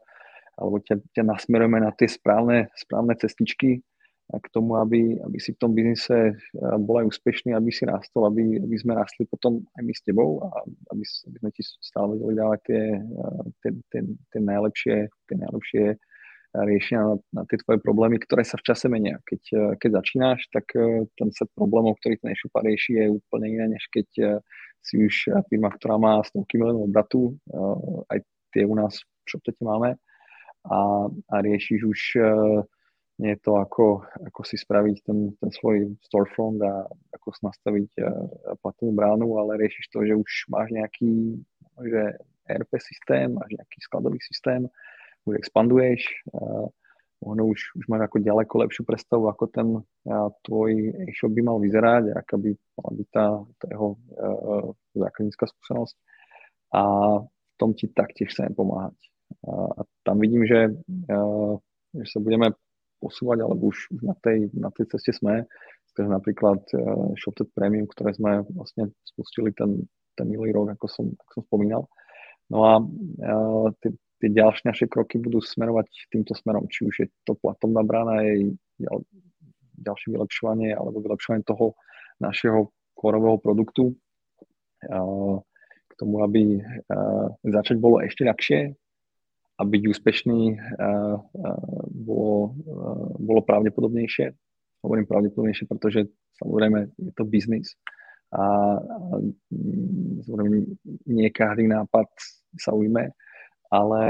alebo 0.57 0.81
ťa, 0.81 0.97
ťa 1.13 1.23
nasmerujeme 1.27 1.83
na 1.83 1.93
tie 1.93 2.09
správne, 2.09 2.73
správne 2.73 3.13
cestičky, 3.13 3.85
k 4.27 4.47
tomu, 4.51 4.75
aby, 4.75 5.15
aby 5.23 5.37
si 5.39 5.55
v 5.55 5.59
tom 5.59 5.71
biznise 5.71 6.35
eh, 6.35 6.77
bol 6.83 6.99
aj 6.99 7.15
úspešný, 7.15 7.55
aby 7.55 7.71
si 7.71 7.87
rástol, 7.87 8.27
aby, 8.27 8.59
aby 8.59 8.75
sme 8.75 8.99
rastli 8.99 9.23
potom 9.23 9.63
aj 9.79 9.83
my 9.87 9.93
s 9.95 10.03
tebou 10.03 10.43
a 10.43 10.67
aby, 10.91 11.03
aby 11.07 11.37
sme 11.39 11.51
ti 11.55 11.63
stále 11.63 12.19
vedeli 12.19 12.35
dávať 12.35 12.59
tie, 12.67 12.83
eh, 12.99 13.43
tie, 13.63 13.71
tie, 13.87 14.01
tie 14.03 14.41
najlepšie, 14.43 14.95
tie 15.07 15.35
najlepšie 15.39 15.83
eh, 15.95 15.97
riešenia 16.51 17.01
na, 17.07 17.15
na 17.39 17.41
tie 17.47 17.55
tvoje 17.63 17.79
problémy, 17.79 18.19
ktoré 18.19 18.43
sa 18.43 18.59
v 18.59 18.67
čase 18.67 18.91
menia. 18.91 19.23
Keď, 19.23 19.77
keď 19.77 19.89
začínaš, 20.03 20.39
tak 20.49 20.73
ten 21.13 21.29
set 21.29 21.51
problémov, 21.53 22.01
ktorý 22.01 22.17
ten 22.17 22.33
e-shop 22.33 22.55
rieši, 22.57 22.97
je 22.97 23.05
úplne 23.13 23.45
iné, 23.51 23.77
než 23.77 23.83
keď 23.93 24.41
si 24.81 24.95
už 24.97 25.37
firma, 25.51 25.69
ktorá 25.69 26.01
má 26.01 26.17
stovky 26.25 26.57
miliónov 26.57 26.89
obratu, 26.89 27.37
aj 28.09 28.25
tie 28.55 28.65
u 28.65 28.73
nás 28.73 28.97
v 28.97 29.27
ShopTete 29.27 29.61
máme, 29.61 30.01
a, 30.65 30.79
a 31.29 31.35
riešiš 31.45 31.79
už 31.83 31.99
nie 33.17 33.33
to 33.41 33.57
ako, 33.57 34.05
ako 34.29 34.41
si 34.45 34.61
spraviť 34.61 34.97
ten, 35.01 35.33
ten 35.41 35.49
svoj 35.49 35.97
storefront 36.05 36.61
a 36.61 36.85
ako 37.17 37.27
si 37.33 37.41
nastaviť 37.45 37.89
uh, 37.97 38.09
platovú 38.61 38.93
bránu, 38.93 39.41
ale 39.41 39.57
riešiš 39.57 39.89
to, 39.89 40.05
že 40.05 40.13
už 40.13 40.31
máš 40.53 40.69
nejaký 40.69 41.41
že 41.77 42.17
ERP 42.49 42.71
systém, 42.81 43.33
máš 43.33 43.53
nejaký 43.53 43.77
skladový 43.85 44.17
systém, 44.17 44.65
už 45.27 45.37
expanduješ, 45.37 46.23
možno 47.21 47.43
už, 47.51 47.59
už 47.75 47.85
máš 47.91 48.07
ako 48.07 48.17
ďaleko 48.23 48.53
lepšiu 48.65 48.83
predstavu, 48.87 49.27
ako 49.27 49.45
ten 49.51 49.67
tvoj 50.47 50.71
e-shop 51.09 51.33
by 51.33 51.41
mal 51.43 51.57
vyzerať, 51.59 52.15
aká 52.15 52.39
by 52.39 52.55
mala 52.79 52.91
byť 52.95 53.07
tá, 53.11 53.27
tá 53.59 53.65
jeho 53.67 53.89
zákaznícka 54.95 55.45
skúsenosť 55.51 55.95
a 56.71 56.81
v 57.21 57.55
tom 57.59 57.73
ti 57.73 57.89
taktiež 57.91 58.31
chcem 58.31 58.53
pomáhať. 58.53 58.95
A 59.43 59.83
tam 60.07 60.23
vidím, 60.23 60.47
že, 60.47 60.71
že 61.91 62.05
sa 62.07 62.19
budeme 62.23 62.55
posúvať, 62.97 63.45
alebo 63.45 63.69
už, 63.71 63.93
na, 64.03 64.13
tej, 64.19 64.49
na 64.53 64.69
tej 64.73 64.91
ceste 64.95 65.13
sme. 65.17 65.45
Takže 65.97 66.09
napríklad 66.13 66.61
uh, 66.77 67.13
Shopted 67.17 67.49
Premium, 67.57 67.89
ktoré 67.89 68.13
sme 68.13 68.45
vlastne 68.53 68.93
spustili 69.01 69.49
ten, 69.53 69.89
ten 70.13 70.29
minulý 70.29 70.53
rok, 70.53 70.77
ako 70.77 70.85
som, 70.85 71.05
ako 71.09 71.31
som 71.41 71.43
spomínal. 71.49 71.83
No 72.53 72.59
a 72.63 72.73
uh, 72.81 73.67
tie, 73.81 73.97
tie 74.21 74.29
ďalšie 74.29 74.69
naše 74.69 74.85
kroky 74.85 75.17
budú 75.17 75.41
smerovať 75.41 75.89
týmto 76.13 76.37
smerom, 76.37 76.69
či 76.69 76.85
už 76.85 76.95
je 77.01 77.07
to 77.25 77.33
platobná 77.37 77.81
brána, 77.81 78.21
je 78.25 78.53
ďal, 78.77 79.01
ďalšie 79.81 80.07
vylepšovanie 80.13 80.69
alebo 80.73 81.01
vylepšovanie 81.01 81.41
toho 81.45 81.73
našeho 82.21 82.69
korového 82.97 83.37
produktu 83.41 83.93
uh, 84.89 85.37
k 85.89 85.93
tomu, 85.97 86.21
aby 86.25 86.61
uh, 86.61 87.29
začať 87.41 87.77
bolo 87.81 88.01
ešte 88.05 88.25
ľahšie, 88.25 88.73
a 89.57 89.61
byť 89.65 89.81
úspešný 89.89 90.41
uh, 90.53 91.17
uh, 91.17 91.83
bolo, 91.89 92.53
uh, 92.61 93.09
bolo 93.17 93.41
pravdepodobnejšie. 93.41 94.29
Hovorím 94.85 95.09
pravdepodobnejšie, 95.09 95.65
pretože 95.65 96.05
samozrejme 96.37 96.93
je 97.01 97.11
to 97.17 97.23
biznis 97.25 97.73
a 98.27 98.43
samozrejme 100.27 100.67
nie 101.07 101.29
každý 101.31 101.65
nápad 101.71 102.11
sa 102.59 102.75
ujme, 102.75 103.15
ale 103.71 104.01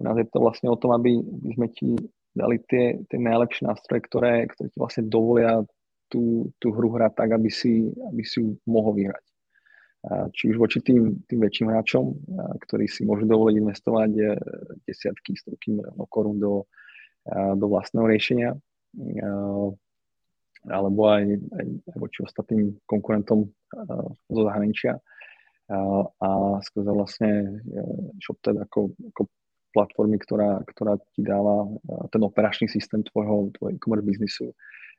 u 0.00 0.02
nás 0.02 0.16
je 0.16 0.26
to 0.32 0.40
vlastne 0.40 0.72
o 0.72 0.80
tom, 0.80 0.96
aby 0.96 1.20
sme 1.52 1.68
ti 1.68 1.92
dali 2.32 2.56
tie, 2.66 2.96
tie 3.04 3.18
najlepšie 3.20 3.68
nástroje, 3.68 4.00
ktoré, 4.08 4.48
ktoré 4.48 4.66
ti 4.72 4.78
vlastne 4.80 5.04
dovolia 5.12 5.60
tú, 6.08 6.48
tú 6.56 6.72
hru 6.72 6.88
hrať 6.96 7.12
tak, 7.20 7.30
aby 7.36 7.52
si, 7.52 7.84
aby 7.84 8.22
si 8.24 8.40
ju 8.40 8.56
mohol 8.64 8.96
vyhrať 8.96 9.27
či 10.30 10.54
už 10.54 10.56
voči 10.62 10.78
tým, 10.78 11.26
tým 11.26 11.40
väčším 11.42 11.74
hráčom, 11.74 12.04
ktorí 12.62 12.86
si 12.86 13.02
môžu 13.02 13.26
dovoliť 13.26 13.54
investovať 13.58 14.10
e, 14.14 14.24
desiatky, 14.86 15.34
stovky 15.34 15.74
miliónov 15.74 16.06
korún 16.06 16.38
do, 16.38 16.70
do 17.28 17.66
vlastného 17.66 18.06
riešenia, 18.06 18.54
alebo 20.70 21.00
aj, 21.10 21.24
aj, 21.28 21.66
voči 21.98 22.18
ostatným 22.22 22.78
konkurentom 22.86 23.50
zo 24.30 24.40
zahraničia. 24.46 25.02
A 25.68 26.28
skrze 26.64 26.88
vlastne 26.88 27.60
e, 27.60 27.80
ShopTed 28.24 28.56
ako, 28.56 28.96
ako 29.12 29.28
platformy, 29.76 30.16
ktorá, 30.16 30.64
ktorá 30.64 30.96
ti 31.12 31.20
dáva 31.20 31.68
ten 32.08 32.24
operačný 32.24 32.72
systém 32.72 33.04
tvojho, 33.04 33.52
tvojho 33.52 33.76
e-commerce 33.76 34.08
biznisu, 34.08 34.56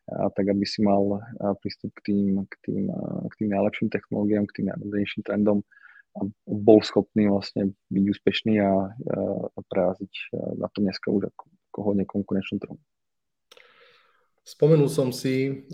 a 0.09 0.29
tak 0.33 0.49
aby 0.49 0.65
si 0.65 0.81
mal 0.81 1.21
prístup 1.61 1.93
k 2.01 2.13
tým, 2.13 2.45
k 2.49 2.55
tým, 2.65 2.83
k 3.29 3.33
tým 3.37 3.49
najlepším 3.53 3.89
technológiám, 3.93 4.49
k 4.49 4.61
tým 4.61 4.65
najmodernejším 4.73 5.21
trendom 5.25 5.61
a 6.17 6.25
bol 6.49 6.81
schopný 6.81 7.29
vlastne 7.29 7.77
byť 7.93 8.03
úspešný 8.09 8.57
a, 8.65 8.89
a 9.53 9.59
preraziť 9.69 10.33
na 10.57 10.67
to 10.73 10.81
dneska 10.81 11.13
už 11.13 11.29
ako, 11.29 11.43
ako 11.69 11.79
hodne 11.85 12.05
konkurenčnú 12.09 12.57
trhu. 12.57 12.77
Spomenul 14.49 14.89
som 14.89 15.13
si, 15.13 15.69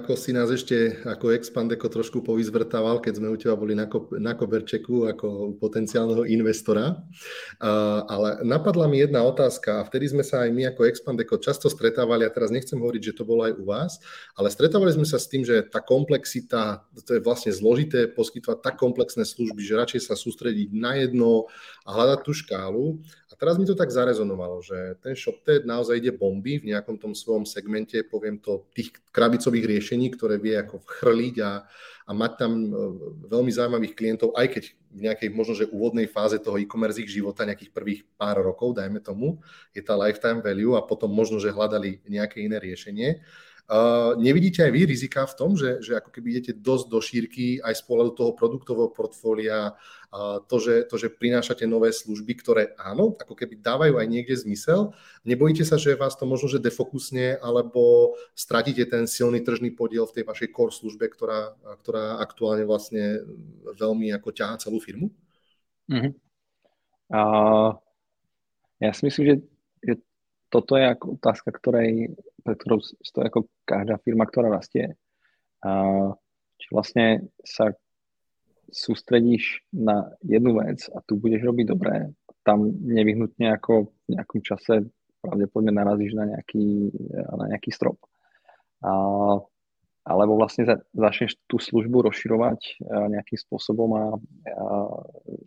ako 0.00 0.16
si 0.16 0.32
nás 0.32 0.48
ešte 0.48 1.04
ako 1.04 1.36
Expandeko 1.36 1.92
trošku 1.92 2.24
povyzvrtával, 2.24 3.04
keď 3.04 3.20
sme 3.20 3.28
u 3.28 3.36
teba 3.36 3.60
boli 3.60 3.76
na, 3.76 3.84
ko- 3.84 4.08
koberčeku 4.08 5.04
ako 5.12 5.60
potenciálneho 5.60 6.24
investora. 6.24 6.96
Ale 8.08 8.40
napadla 8.40 8.88
mi 8.88 9.04
jedna 9.04 9.20
otázka 9.28 9.84
a 9.84 9.84
vtedy 9.84 10.16
sme 10.16 10.24
sa 10.24 10.48
aj 10.48 10.50
my 10.56 10.72
ako 10.72 10.88
Expandeko 10.88 11.36
často 11.36 11.68
stretávali 11.68 12.24
a 12.24 12.32
teraz 12.32 12.48
nechcem 12.48 12.80
hovoriť, 12.80 13.12
že 13.12 13.16
to 13.20 13.28
bolo 13.28 13.44
aj 13.44 13.52
u 13.52 13.64
vás, 13.68 14.00
ale 14.32 14.48
stretávali 14.48 14.96
sme 14.96 15.04
sa 15.04 15.20
s 15.20 15.28
tým, 15.28 15.44
že 15.44 15.68
tá 15.68 15.84
komplexita, 15.84 16.88
to 17.04 17.20
je 17.20 17.20
vlastne 17.20 17.52
zložité 17.52 18.08
poskytovať 18.08 18.64
tak 18.64 18.80
komplexné 18.80 19.28
služby, 19.28 19.60
že 19.60 19.76
radšej 19.76 20.08
sa 20.08 20.16
sústrediť 20.16 20.72
na 20.72 21.04
jedno 21.04 21.52
a 21.84 21.92
hľadať 21.92 22.20
tú 22.24 22.32
škálu. 22.32 23.04
A 23.34 23.38
teraz 23.42 23.58
mi 23.58 23.66
to 23.66 23.74
tak 23.74 23.90
zarezonovalo, 23.90 24.62
že 24.62 24.94
ten 25.02 25.18
ShopTed 25.18 25.66
naozaj 25.66 25.98
ide 25.98 26.14
bomby 26.14 26.62
v 26.62 26.70
nejakom 26.70 26.94
tom 27.02 27.18
svojom 27.18 27.42
segmente, 27.42 28.06
poviem 28.06 28.38
to, 28.38 28.62
tých 28.70 28.94
krabicových 29.10 29.74
riešení, 29.74 30.06
ktoré 30.14 30.38
vie 30.38 30.54
ako 30.54 30.86
chrliť 30.86 31.42
a, 31.42 31.66
a 32.06 32.10
mať 32.14 32.32
tam 32.38 32.52
e, 32.54 32.70
veľmi 33.26 33.50
zaujímavých 33.50 33.98
klientov, 33.98 34.38
aj 34.38 34.54
keď 34.54 34.64
v 34.70 35.00
nejakej 35.10 35.28
možno, 35.34 35.58
že 35.58 35.66
úvodnej 35.66 36.06
fáze 36.06 36.38
toho 36.38 36.62
e-commerce 36.62 37.02
ich 37.02 37.10
života, 37.10 37.42
nejakých 37.42 37.74
prvých 37.74 38.00
pár 38.14 38.38
rokov, 38.38 38.78
dajme 38.78 39.02
tomu, 39.02 39.42
je 39.74 39.82
tá 39.82 39.98
lifetime 39.98 40.38
value 40.38 40.78
a 40.78 40.86
potom 40.86 41.10
možno, 41.10 41.42
že 41.42 41.50
hľadali 41.50 42.06
nejaké 42.06 42.38
iné 42.38 42.62
riešenie. 42.62 43.18
Nevidíte 44.20 44.60
aj 44.60 44.72
vy 44.76 44.80
rizika 44.84 45.24
v 45.24 45.36
tom, 45.40 45.56
že, 45.56 45.80
že 45.80 45.96
ako 45.96 46.12
keby 46.12 46.36
idete 46.36 46.52
dosť 46.52 46.84
do 46.84 47.00
šírky 47.00 47.64
aj 47.64 47.80
z 47.80 47.82
pohľadu 47.88 48.12
toho 48.12 48.30
produktového 48.36 48.92
portfólia, 48.92 49.72
uh, 50.12 50.36
to, 50.44 50.60
že, 50.60 50.84
to, 50.84 51.00
že 51.00 51.08
prinášate 51.08 51.64
nové 51.64 51.88
služby, 51.88 52.44
ktoré 52.44 52.76
áno, 52.76 53.16
ako 53.16 53.32
keby 53.32 53.64
dávajú 53.64 53.96
aj 53.96 54.06
niekde 54.06 54.36
zmysel. 54.36 54.92
Nebojíte 55.24 55.64
sa, 55.64 55.80
že 55.80 55.96
vás 55.96 56.12
to 56.12 56.28
možno, 56.28 56.52
že 56.52 56.60
defokusne, 56.60 57.40
alebo 57.40 58.12
stratíte 58.36 58.84
ten 58.84 59.08
silný 59.08 59.40
tržný 59.40 59.72
podiel 59.72 60.04
v 60.04 60.20
tej 60.20 60.24
vašej 60.28 60.48
core 60.52 60.76
službe, 60.76 61.08
ktorá, 61.08 61.56
ktorá 61.80 62.20
aktuálne 62.20 62.68
vlastne 62.68 63.24
veľmi 63.64 64.12
ako 64.12 64.28
ťahá 64.28 64.60
celú 64.60 64.76
firmu? 64.76 65.08
Uh-huh. 65.88 66.12
Uh, 67.08 67.72
ja 68.76 68.92
si 68.92 69.08
myslím, 69.08 69.24
že, 69.24 69.36
že 69.80 69.94
toto 70.52 70.76
je 70.76 70.84
ako 70.84 71.16
otázka, 71.16 71.48
ktorej 71.48 72.12
pre 72.44 72.54
ktorou 72.60 72.84
stojí 72.84 73.32
ako 73.32 73.48
každá 73.64 73.96
firma, 74.04 74.28
ktorá 74.28 74.52
rastie. 74.52 74.94
A 75.64 76.12
či 76.60 76.66
vlastne 76.68 77.32
sa 77.40 77.72
sústredíš 78.70 79.64
na 79.72 80.12
jednu 80.24 80.60
vec 80.60 80.86
a 80.92 81.00
tu 81.04 81.16
budeš 81.16 81.44
robiť 81.44 81.66
dobré, 81.68 82.12
tam 82.44 82.68
nevyhnutne 82.68 83.54
ako 83.56 83.92
v 84.08 84.18
nejakom 84.18 84.40
čase 84.44 84.84
pravdepodobne 85.24 85.72
narazíš 85.72 86.12
na 86.12 86.28
nejaký, 86.28 86.92
na 87.32 87.44
nejaký 87.48 87.72
strop. 87.72 87.96
A, 88.84 88.92
alebo 90.04 90.36
vlastne 90.36 90.68
za, 90.68 90.76
začneš 90.92 91.40
tú 91.48 91.56
službu 91.56 92.12
rozširovať 92.12 92.84
nejakým 92.84 93.38
spôsobom 93.40 93.96
a, 93.96 94.04
a, 94.52 94.66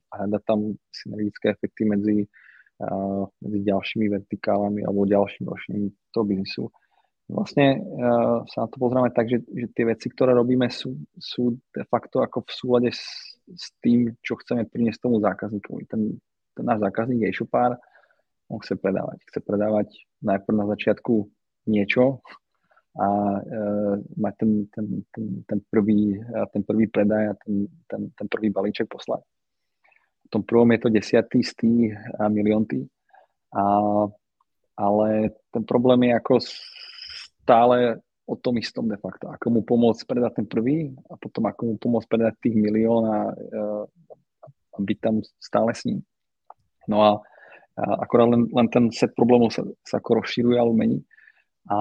a 0.09 0.13
hľadať 0.25 0.41
tam 0.49 0.73
synergické 0.89 1.53
efekty 1.53 1.85
medzi, 1.85 2.25
a, 2.81 3.29
medzi 3.45 3.59
ďalšími 3.69 4.09
vertikálami 4.09 4.81
alebo 4.81 5.05
ďalším 5.05 5.45
rošením 5.45 5.93
toho 6.09 6.25
biznisu 6.25 6.63
vlastne 7.27 7.83
uh, 7.83 8.47
sa 8.47 8.65
na 8.65 8.67
to 8.71 8.79
pozrieme 8.79 9.11
tak, 9.11 9.27
že, 9.27 9.43
že 9.43 9.67
tie 9.75 9.85
veci, 9.87 10.07
ktoré 10.07 10.31
robíme, 10.31 10.71
sú, 10.71 10.95
sú 11.19 11.59
de 11.75 11.83
facto 11.87 12.23
ako 12.23 12.47
v 12.47 12.51
súlade 12.51 12.89
s, 12.95 13.35
s 13.51 13.75
tým, 13.83 14.15
čo 14.23 14.39
chceme 14.39 14.63
priniesť 14.67 15.03
tomu 15.03 15.19
zákazníkovi. 15.19 15.83
Ten, 15.91 16.15
ten 16.55 16.65
náš 16.65 16.83
zákazník 16.87 17.27
je 17.27 17.29
e-shopár, 17.31 17.75
on 18.47 18.63
chce 18.63 18.79
predávať. 18.79 19.19
Chce 19.27 19.39
predávať 19.43 19.87
najprv 20.23 20.55
na 20.55 20.65
začiatku 20.71 21.27
niečo 21.67 22.23
a 22.97 23.07
uh, 23.43 23.95
mať 24.17 24.33
ten, 24.39 24.51
ten, 24.71 24.85
ten, 25.11 25.25
ten, 25.45 25.59
prvý, 25.67 26.17
ten 26.55 26.63
prvý 26.63 26.87
predaj 26.89 27.23
a 27.29 27.33
ten, 27.43 27.67
ten, 27.85 28.01
ten 28.15 28.27
prvý 28.31 28.49
balíček 28.49 28.87
poslať. 28.87 29.21
V 30.27 30.29
tom 30.31 30.43
prvom 30.43 30.67
je 30.75 30.79
to 30.83 30.89
desiatý, 30.91 31.39
stý 31.39 31.91
a 32.19 32.27
miliontý. 32.27 32.83
A, 33.55 33.63
ale 34.75 35.39
ten 35.55 35.63
problém 35.63 36.11
je 36.11 36.19
ako 36.19 36.33
stále 37.47 38.03
o 38.27 38.35
tom 38.35 38.59
istom 38.59 38.91
de 38.91 38.99
facto. 38.99 39.31
Ako 39.31 39.47
mu 39.47 39.61
pomôcť 39.63 40.03
predať 40.03 40.43
ten 40.43 40.47
prvý 40.51 40.91
a 41.07 41.15
potom 41.15 41.47
ako 41.47 41.61
mu 41.63 41.75
pomôcť 41.79 42.07
predať 42.11 42.33
tých 42.43 42.59
milión 42.59 43.07
a, 43.07 43.31
a 43.31 44.77
byť 44.83 44.97
tam 44.99 45.23
stále 45.39 45.71
s 45.71 45.87
ním. 45.87 46.03
No 46.91 47.07
a, 47.07 47.11
a 47.79 48.03
akorát 48.03 48.27
len, 48.27 48.51
len 48.51 48.67
ten 48.67 48.91
set 48.91 49.15
problémov 49.15 49.55
sa, 49.55 49.63
sa 49.87 50.03
ako 50.03 50.19
rozšíruje 50.19 50.59
alebo 50.59 50.75
mení. 50.75 50.99
A, 51.71 51.71
a 51.71 51.79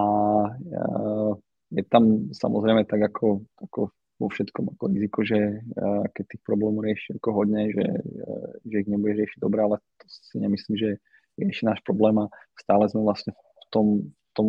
je 1.74 1.82
tam 1.90 2.30
samozrejme 2.30 2.86
tak 2.86 3.10
ako, 3.10 3.42
ako 3.58 3.90
vo 4.22 4.26
všetkom 4.30 4.78
ako 4.78 4.84
riziko, 4.94 5.26
že 5.26 5.66
a, 5.82 6.06
keď 6.14 6.24
tých 6.30 6.42
problémov 6.46 6.86
rieši 6.86 7.18
ako 7.18 7.42
hodne, 7.42 7.74
že, 7.74 7.86
že 8.70 8.76
ich 8.86 8.88
nebude 8.88 9.18
riešiť 9.18 9.42
dobre, 9.42 9.66
ale 9.66 9.82
to 9.98 10.06
si 10.06 10.38
nemyslím, 10.38 10.78
že 10.78 10.90
je 11.36 11.44
náš 11.66 11.82
problém 11.82 12.22
a 12.22 12.30
stále 12.54 12.86
sme 12.86 13.02
vlastne 13.02 13.34
v 13.34 13.66
tom, 13.74 13.86
v 14.14 14.30
tom 14.30 14.48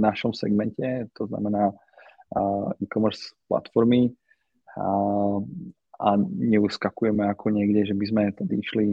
našom 0.00 0.34
segmente, 0.34 1.08
to 1.14 1.26
znamená 1.26 1.70
e-commerce 2.82 3.30
platformy 3.46 4.10
a, 4.74 4.88
a 6.02 6.08
neuskakujeme 6.18 7.22
ako 7.30 7.54
niekde, 7.54 7.92
že 7.92 7.94
by 7.94 8.04
sme 8.10 8.22
tady 8.34 8.54
išli 8.58 8.86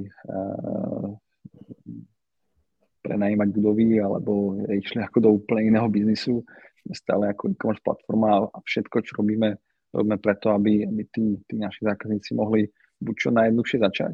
prenajímať 3.02 3.50
budovy 3.50 3.98
alebo 3.98 4.62
išli 4.70 5.02
ako 5.02 5.18
do 5.18 5.30
úplne 5.42 5.74
iného 5.74 5.90
biznisu. 5.90 6.46
Stále 6.94 7.34
ako 7.34 7.54
e-commerce 7.54 7.82
platforma 7.82 8.46
a 8.46 8.58
všetko, 8.62 9.02
čo 9.02 9.18
robíme, 9.18 9.58
robíme 9.94 10.18
preto, 10.22 10.54
aby, 10.54 10.86
aby 10.86 11.04
tí, 11.10 11.38
tí 11.50 11.56
naši 11.58 11.86
zákazníci 11.86 12.38
mohli 12.38 12.70
buď 13.02 13.16
čo 13.18 13.30
najjednoduchšie 13.34 13.80
začať, 13.82 14.14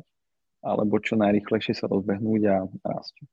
alebo 0.63 0.99
čo 1.03 1.19
najrychlejšie 1.19 1.75
sa 1.75 1.91
rozbehnúť 1.91 2.41
a 2.47 2.55
rásť. 2.87 3.27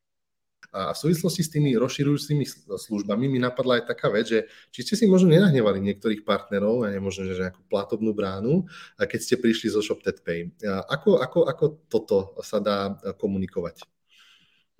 A 0.74 0.90
v 0.90 0.98
súvislosti 0.98 1.46
s 1.46 1.54
tými 1.54 1.78
rozširujúcimi 1.78 2.42
službami 2.66 3.30
mi 3.30 3.38
napadla 3.38 3.78
aj 3.78 3.94
taká 3.94 4.10
vec, 4.10 4.26
že 4.26 4.50
či 4.74 4.82
ste 4.82 4.98
si 4.98 5.06
možno 5.06 5.30
nenahnevali 5.30 5.78
niektorých 5.78 6.26
partnerov, 6.26 6.82
a 6.82 6.90
možno, 6.98 7.30
že 7.30 7.38
nejakú 7.38 7.62
platobnú 7.70 8.10
bránu, 8.10 8.66
keď 8.98 9.20
ste 9.22 9.38
prišli 9.38 9.70
zo 9.70 9.86
ShopTedPay. 9.86 10.58
Ako, 10.90 11.22
ako, 11.22 11.46
ako 11.46 11.64
toto 11.86 12.16
sa 12.42 12.58
dá 12.58 12.98
komunikovať? 13.14 13.86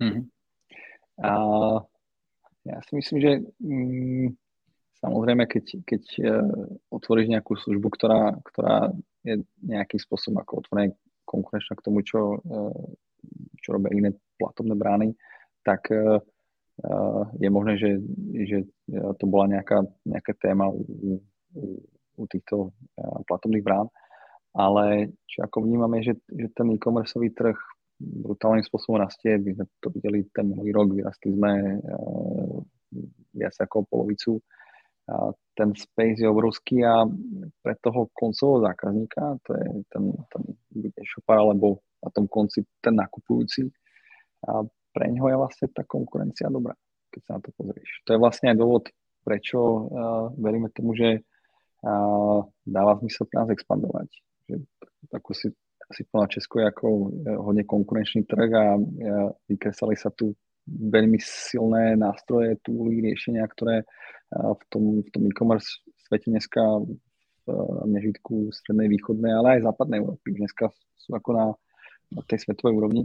Hmm. 0.03 0.27
A 1.23 1.31
ja 2.67 2.77
si 2.83 2.91
myslím, 2.99 3.17
že 3.23 3.31
mm, 3.63 4.27
samozrejme, 4.99 5.47
keď, 5.47 5.65
keď 5.87 6.03
uh, 6.27 6.43
otvoríš 6.91 7.31
nejakú 7.31 7.55
službu, 7.55 7.87
ktorá, 7.95 8.35
ktorá 8.51 8.91
je 9.23 9.39
nejakým 9.63 10.01
spôsobom 10.01 10.43
ako 10.43 10.65
otvorená 10.65 10.91
konkurenčná 11.23 11.73
k 11.77 11.85
tomu, 11.85 12.03
čo, 12.03 12.41
uh, 12.41 12.83
čo 13.63 13.69
robia 13.71 13.95
iné 13.95 14.09
platobné 14.35 14.75
brány, 14.75 15.15
tak 15.65 15.89
e, 15.89 15.97
e, 15.97 16.01
je 17.41 17.49
možné, 17.49 17.73
že, 17.81 17.91
že 18.45 18.57
to 19.17 19.25
bola 19.25 19.49
nejaká, 19.49 19.81
nejaká 20.05 20.37
téma 20.37 20.69
u, 20.69 21.19
u, 22.15 22.23
týchto 22.29 22.71
platobných 23.27 23.65
brán. 23.65 23.89
Ale 24.55 25.11
čo 25.27 25.43
ako 25.43 25.67
vnímame, 25.67 25.99
že, 25.99 26.15
že 26.31 26.47
ten 26.55 26.71
e-commerceový 26.71 27.35
trh 27.35 27.59
brutálnym 27.99 28.63
spôsobom 28.63 29.03
rastie. 29.03 29.35
My 29.35 29.51
sme 29.51 29.65
to 29.83 29.91
videli 29.91 30.23
ten 30.31 30.47
minulý 30.47 30.71
rok, 30.71 30.87
vyrastli 30.95 31.35
sme 31.35 31.79
viac 33.35 33.55
ako 33.59 33.87
polovicu. 33.87 34.39
A 35.05 35.31
ten 35.53 35.69
space 35.75 36.23
je 36.23 36.27
obrovský 36.27 36.81
a 36.81 37.05
pre 37.61 37.77
toho 37.77 38.09
koncového 38.15 38.65
zákazníka, 38.65 39.37
to 39.45 39.53
je 39.53 39.65
ten, 39.93 40.03
ten 40.33 40.43
e-shopper 40.97 41.37
alebo 41.37 41.83
na 42.01 42.09
tom 42.09 42.25
konci 42.25 42.65
ten 42.81 42.97
nakupujúci, 42.97 43.69
a 44.49 44.65
pre 44.95 45.11
ňoho 45.11 45.27
je 45.27 45.37
vlastne 45.43 45.67
tá 45.75 45.83
konkurencia 45.83 46.47
dobrá, 46.47 46.71
keď 47.11 47.21
sa 47.27 47.31
na 47.35 47.41
to 47.43 47.51
pozrieš. 47.59 47.89
To 48.07 48.15
je 48.15 48.21
vlastne 48.23 48.55
aj 48.55 48.57
dôvod, 48.57 48.83
prečo 49.27 49.59
uh, 49.59 49.83
veríme 50.39 50.71
tomu, 50.71 50.95
že 50.95 51.19
uh, 51.19 52.39
dáva 52.63 52.95
zmysel 53.03 53.27
pre 53.27 53.43
nás 53.43 53.49
expandovať. 53.51 54.07
Že, 54.47 54.55
ako 55.11 55.31
si, 55.35 55.51
si 55.91 56.01
povedal, 56.07 56.31
Česko 56.31 56.63
je 56.63 56.65
ako 56.71 56.87
uh, 56.87 57.05
hodne 57.43 57.67
konkurenčný 57.67 58.23
trh 58.23 58.49
a 58.55 58.79
uh, 58.79 59.35
vykresali 59.51 59.99
sa 59.99 60.07
tu 60.15 60.31
veľmi 60.65 61.19
silné 61.19 61.99
nástroje, 61.99 62.55
túly, 62.63 63.03
riešenia, 63.03 63.43
ktoré 63.51 63.83
uh, 63.83 64.55
v 64.55 64.63
tom, 64.71 64.83
v 65.03 65.09
tom 65.11 65.27
e-commerce 65.27 65.83
svete 66.07 66.31
dneska 66.31 66.63
v 67.45 67.85
nežitku 67.85 68.49
strednej, 68.49 68.89
východnej, 68.89 69.29
ale 69.29 69.47
aj 69.61 69.69
západnej 69.69 70.01
Európy. 70.01 70.33
Dneska 70.33 70.73
sú 70.97 71.13
ako 71.13 71.29
na, 71.37 71.45
na 72.09 72.21
tej 72.25 72.41
svetovej 72.41 72.73
úrovni. 72.73 73.03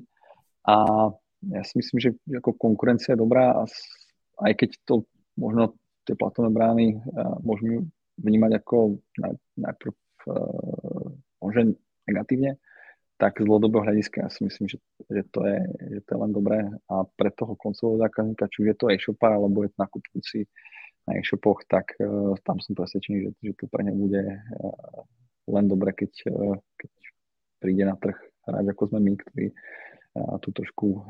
A 0.64 1.09
ja 1.48 1.62
si 1.64 1.81
myslím, 1.81 1.98
že 2.00 2.11
ako 2.37 2.57
konkurencia 2.61 3.16
je 3.16 3.22
dobrá 3.22 3.57
a 3.57 3.62
aj 4.44 4.53
keď 4.57 4.70
to 4.85 5.09
možno 5.40 5.76
tie 6.05 6.12
platovné 6.16 6.53
brány 6.53 6.87
môžeme 7.40 7.88
vnímať 8.20 8.61
ako 8.61 9.00
naj, 9.16 9.33
najprv 9.57 9.94
možno 11.40 11.76
negatívne, 12.05 12.61
tak 13.20 13.37
z 13.37 13.44
dlhodobého 13.44 13.85
hľadiska 13.85 14.24
ja 14.24 14.29
si 14.33 14.48
myslím, 14.48 14.66
že, 14.68 14.79
že, 15.12 15.22
to 15.29 15.44
je, 15.44 15.59
že 15.92 16.00
to 16.09 16.11
je 16.16 16.18
len 16.24 16.33
dobré. 16.33 16.59
A 16.88 17.05
pre 17.05 17.29
toho 17.37 17.53
koncového 17.53 18.00
zákazníka, 18.00 18.48
či 18.48 18.64
je 18.64 18.76
to 18.76 18.88
e-shopár 18.88 19.37
alebo 19.37 19.61
je 19.61 19.70
to 19.76 19.79
nakupujúci 19.81 20.38
na 21.05 21.20
e-shopoch, 21.20 21.61
tak 21.68 21.92
uh, 22.00 22.33
tam 22.48 22.64
som 22.64 22.72
presvedčený, 22.72 23.16
že, 23.29 23.31
že 23.44 23.53
to 23.61 23.68
pre 23.68 23.85
ne 23.85 23.92
bude 23.92 24.24
uh, 24.24 25.00
len 25.53 25.64
dobre, 25.68 25.92
keď, 25.92 26.12
uh, 26.33 26.57
keď 26.81 26.92
príde 27.61 27.85
na 27.85 27.96
trh 28.00 28.16
hráč 28.48 28.66
ako 28.72 28.83
sme 28.88 29.00
my, 29.05 29.12
ktorý 29.20 29.46
uh, 30.16 30.37
tu 30.42 30.51
trošku 30.51 31.07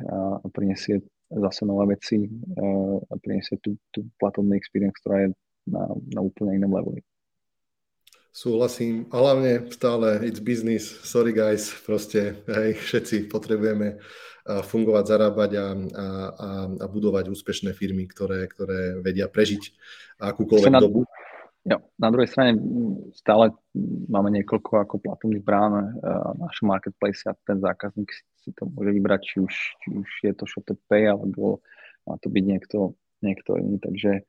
prinesie 0.53 1.01
zase 1.31 1.63
nové 1.63 1.95
veci 1.95 2.27
a 3.07 3.15
prinesie 3.23 3.63
tú, 3.63 3.79
tú 3.95 4.03
platobnú 4.19 4.59
experience, 4.59 4.99
ktorá 4.99 5.23
je 5.23 5.29
na, 5.71 5.87
na 6.11 6.21
úplne 6.27 6.59
inom 6.59 6.75
leveli. 6.75 7.07
Súhlasím, 8.35 9.11
a 9.11 9.19
hlavne 9.19 9.71
stále 9.75 10.23
it's 10.27 10.43
business, 10.43 10.87
sorry 11.03 11.31
guys, 11.35 11.71
proste 11.87 12.47
hej, 12.47 12.79
všetci 12.79 13.31
potrebujeme 13.31 13.99
fungovať, 14.47 15.05
zarábať 15.07 15.51
a, 15.55 15.67
a, 15.67 15.67
a, 16.31 16.49
a 16.83 16.87
budovať 16.91 17.31
úspešné 17.31 17.75
firmy, 17.75 18.07
ktoré, 18.07 18.47
ktoré 18.51 18.99
vedia 19.03 19.31
prežiť 19.31 19.75
akúkoľvek 20.19 20.71
na, 20.71 20.83
dobu. 20.83 21.07
Jo, 21.67 21.79
na 21.99 22.09
druhej 22.11 22.31
strane 22.31 22.59
stále 23.15 23.55
máme 24.11 24.31
niekoľko 24.41 24.71
ako 24.83 24.95
platobných 24.99 25.43
brán 25.43 25.95
v 26.01 26.39
našom 26.39 26.71
marketplace 26.71 27.27
a 27.27 27.35
ten 27.35 27.59
zákazník 27.59 28.11
si 28.11 28.23
to 28.57 28.65
môže 28.73 28.91
vybrať, 28.97 29.21
či 29.23 29.37
už, 29.45 29.55
či 29.85 29.89
už 29.93 30.09
je 30.25 30.33
to 30.33 30.45
Shopted 30.49 30.81
Pay, 30.89 31.13
alebo 31.13 31.61
má 32.09 32.17
to 32.19 32.33
byť 32.33 32.45
niekto, 32.45 32.97
niekto 33.21 33.61
iný, 33.61 33.77
takže 33.77 34.25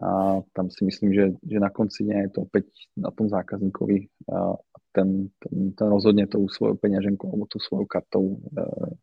a 0.00 0.40
tam 0.56 0.72
si 0.72 0.88
myslím, 0.88 1.12
že, 1.12 1.24
že 1.44 1.60
na 1.60 1.68
konci 1.68 2.08
dňa 2.08 2.16
je 2.24 2.30
to 2.32 2.40
opäť 2.48 2.64
na 2.96 3.12
tom 3.12 3.28
zákazníkovi 3.28 4.08
a 4.32 4.56
ten, 4.96 5.28
ten, 5.36 5.76
ten 5.76 5.88
rozhodne 5.92 6.24
tou 6.24 6.48
svojou 6.48 6.80
peňaženkou 6.80 7.28
alebo 7.28 7.44
tú 7.44 7.60
svojou 7.60 7.84
kartou, 7.84 8.40
e, 8.56 8.96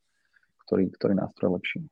ktorý, 0.66 0.90
ktorý 0.90 1.14
nástroj 1.14 1.62
lepší. 1.62 1.86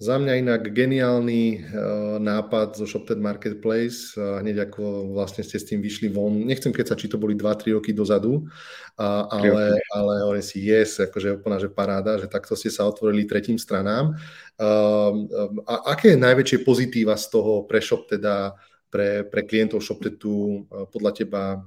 Za 0.00 0.16
mňa 0.16 0.40
inak 0.40 0.72
geniálny 0.72 1.60
uh, 1.60 2.16
nápad 2.16 2.72
zo 2.72 2.88
ShopTed 2.88 3.20
Marketplace, 3.20 4.16
uh, 4.16 4.40
hneď 4.40 4.72
ako 4.72 5.12
vlastne 5.12 5.44
ste 5.44 5.60
s 5.60 5.68
tým 5.68 5.84
vyšli 5.84 6.08
von. 6.08 6.40
Nechcem 6.40 6.72
keď 6.72 6.88
sa, 6.88 6.96
či 6.96 7.04
to 7.04 7.20
boli 7.20 7.36
2-3 7.36 7.76
roky 7.76 7.92
dozadu, 7.92 8.48
uh, 8.48 9.28
ale, 9.28 9.76
ale 9.92 10.12
hovorím 10.24 10.40
si, 10.40 10.64
yes, 10.64 11.04
akože 11.04 11.44
úplná, 11.44 11.60
že 11.60 11.68
paráda, 11.68 12.16
že 12.16 12.32
takto 12.32 12.56
ste 12.56 12.72
sa 12.72 12.88
otvorili 12.88 13.28
tretím 13.28 13.60
stranám. 13.60 14.16
Uh, 14.56 15.28
a 15.68 15.92
aké 15.92 16.16
je 16.16 16.24
najväčšie 16.24 16.64
pozitíva 16.64 17.12
z 17.20 17.36
toho 17.36 17.68
pre 17.68 17.84
ShopTeda, 17.84 18.56
pre, 18.88 19.28
pre 19.28 19.44
klientov 19.44 19.84
ShopTedu 19.84 20.32
uh, 20.32 20.88
podľa 20.88 21.12
teba 21.12 21.60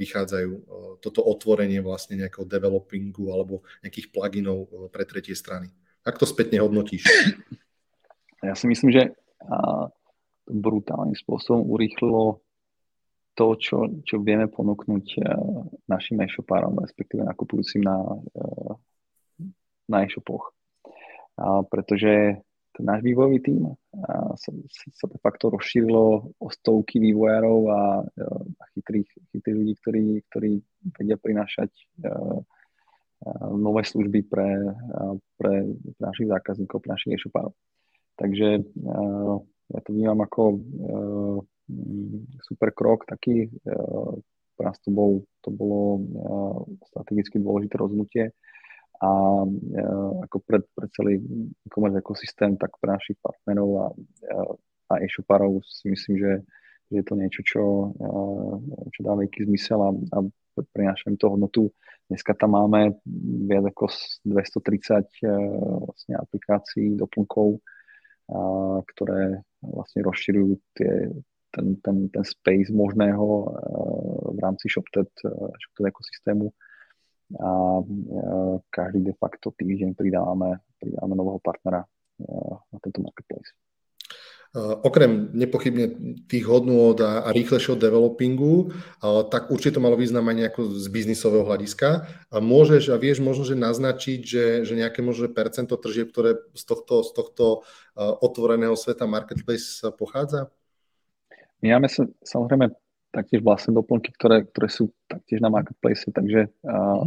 vychádzajú 0.00 0.52
toto 1.04 1.20
otvorenie 1.20 1.84
vlastne 1.84 2.16
nejakého 2.16 2.48
developingu 2.48 3.28
alebo 3.28 3.60
nejakých 3.84 4.08
pluginov 4.08 4.88
pre 4.88 5.04
tretie 5.04 5.36
strany? 5.36 5.68
Ak 6.00 6.16
to 6.16 6.24
spätne 6.24 6.64
hodnotíš? 6.64 7.04
Ja 8.44 8.54
si 8.54 8.68
myslím, 8.68 8.92
že 8.92 9.02
brutálnym 10.48 11.16
spôsobom 11.16 11.64
urýchlilo 11.64 12.44
to, 13.34 13.58
čo, 13.58 13.90
čo 14.06 14.22
vieme 14.22 14.46
ponúknuť 14.46 15.06
e, 15.18 15.20
našim 15.90 16.22
e-shopárom, 16.22 16.78
respektíve 16.78 17.26
nakupujúcim 17.26 17.82
na, 17.82 17.98
e, 18.30 18.48
na 19.90 20.06
e-shopoch. 20.06 20.54
A 21.34 21.66
pretože 21.66 22.38
ten 22.74 22.84
náš 22.86 23.02
vývojový 23.02 23.38
tým 23.42 23.62
sa, 24.38 24.50
sa 24.70 25.06
de 25.06 25.18
facto 25.18 25.50
rozšírilo 25.50 26.30
o 26.38 26.46
stovky 26.50 27.02
vývojárov 27.02 27.58
a, 27.70 27.82
e, 28.06 28.22
a 28.54 28.64
chytrých, 28.78 29.10
chytrých 29.34 29.56
ľudí, 29.58 29.74
ktorí, 29.82 30.04
ktorí 30.30 30.50
vedia 30.94 31.18
prinášať 31.18 31.70
nové 33.56 33.82
služby 33.88 34.20
pre, 34.28 34.68
pre, 35.40 35.54
pre 35.96 36.02
našich 36.02 36.28
zákazníkov, 36.28 36.76
pre 36.84 36.92
našich 36.92 37.16
e-shopárov. 37.16 37.56
Takže 38.14 38.48
uh, 38.62 39.36
ja 39.74 39.80
to 39.82 39.90
vnímam 39.90 40.20
ako 40.22 40.42
uh, 40.54 41.38
super 42.44 42.70
krok 42.70 43.08
taký. 43.08 43.50
Uh, 43.66 44.20
pre 44.54 44.70
nás 44.70 44.78
to, 44.78 44.90
bol, 44.94 45.26
to 45.42 45.50
bolo 45.50 45.98
uh, 45.98 46.58
strategicky 46.94 47.42
dôležité 47.42 47.74
rozhodnutie 47.74 48.24
a 49.02 49.10
uh, 49.42 50.12
ako 50.22 50.36
pre, 50.46 50.62
pre 50.70 50.86
celý 50.94 51.18
e-commerce 51.66 51.98
ekosystém, 51.98 52.54
tak 52.54 52.78
pre 52.78 52.94
našich 52.94 53.18
partnerov 53.18 53.70
a, 53.74 53.86
a 54.94 55.02
e-shopárov 55.02 55.58
si 55.66 55.90
myslím, 55.90 56.14
že, 56.22 56.32
že 56.86 56.94
je 57.02 57.04
to 57.04 57.14
niečo, 57.18 57.42
čo, 57.42 57.62
uh, 57.90 58.54
čo 58.94 59.00
dá 59.02 59.18
veľký 59.18 59.50
zmysel 59.50 59.80
a, 59.82 59.90
a 59.90 60.18
prináša 60.70 61.10
im 61.10 61.18
to 61.18 61.26
hodnotu. 61.34 61.74
Dneska 62.06 62.36
tam 62.38 62.54
máme 62.54 62.94
viac 63.50 63.64
ako 63.74 63.90
230 64.22 65.02
uh, 65.02 65.82
vlastne 65.82 66.14
aplikácií, 66.14 66.94
doplnkov, 66.94 67.58
ktoré 68.94 69.44
vlastne 69.60 70.00
rozširujú 70.04 70.52
tie, 70.76 71.12
ten, 71.52 71.66
ten, 71.84 71.96
ten 72.08 72.24
space 72.24 72.72
možného 72.72 73.24
v 74.34 74.38
rámci 74.40 74.66
ShopTed, 74.72 75.10
ShopTed 75.60 75.84
ekosystému 75.92 76.48
a 77.40 77.80
každý 78.68 79.00
de 79.00 79.14
facto 79.16 79.52
týždeň 79.56 79.96
pridávame, 79.96 80.60
pridávame 80.76 81.14
nového 81.16 81.40
partnera 81.40 81.84
na 82.68 82.78
tento 82.80 83.00
marketplace. 83.00 83.56
Okrem 84.54 85.34
nepochybne 85.34 86.14
tých 86.30 86.46
hodnôt 86.46 86.94
a, 87.02 87.26
a 87.26 87.34
rýchlejšieho 87.34 87.74
developingu, 87.74 88.70
tak 89.02 89.50
určite 89.50 89.76
to 89.76 89.82
malo 89.82 89.98
význam 89.98 90.30
aj 90.30 90.36
nejako 90.46 90.60
z 90.78 90.86
biznisového 90.94 91.42
hľadiska. 91.42 92.06
A 92.30 92.36
môžeš 92.38 92.94
a 92.94 92.96
vieš 92.96 93.18
možno, 93.18 93.42
že 93.42 93.58
naznačiť, 93.58 94.20
že, 94.22 94.44
že 94.62 94.78
nejaké 94.78 95.02
možno 95.02 95.26
percento 95.34 95.74
tržieb, 95.74 96.14
ktoré 96.14 96.38
z 96.54 96.64
tohto, 96.70 97.02
z 97.02 97.10
tohto 97.18 97.66
otvoreného 97.98 98.78
sveta 98.78 99.10
marketplace 99.10 99.90
pochádza? 99.98 100.54
My 101.58 101.74
máme 101.74 101.90
sa, 101.90 102.06
samozrejme 102.22 102.70
taktiež 103.14 103.46
vlastné 103.46 103.74
doplnky, 103.74 104.10
ktoré, 104.14 104.42
ktoré 104.50 104.68
sú 104.70 104.90
taktiež 105.06 105.38
na 105.38 105.50
marketplace, 105.50 106.10
takže 106.10 106.50
uh, 106.66 107.02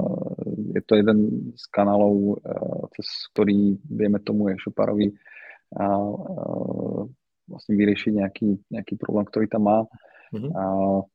je 0.72 0.82
to 0.88 0.96
jeden 0.96 1.52
z 1.56 1.64
kanálov, 1.68 2.40
uh, 2.40 2.88
cez 2.96 3.28
ktorý 3.36 3.76
vieme 3.84 4.24
tomu 4.24 4.48
e-shopárovi 4.48 5.12
uh, 5.12 7.06
vlastne 7.48 7.74
vyriešiť 7.80 8.12
nejaký, 8.14 8.50
nejaký 8.72 8.96
problém, 9.00 9.26
ktorý 9.28 9.48
tam 9.48 9.64
má. 9.68 9.80
Mm-hmm. 10.36 10.52
A 10.54 10.64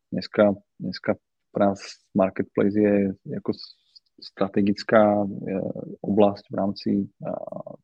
dneska, 0.08 0.44
dneska 0.80 1.20
nás 1.52 1.78
Marketplace 2.16 2.76
je 2.76 2.94
ako 3.36 3.52
strategická 4.16 5.20
e, 5.20 5.26
oblasť 6.00 6.44
v 6.48 6.54
rámci 6.56 6.90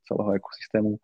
celého 0.08 0.30
ekosystému 0.40 0.96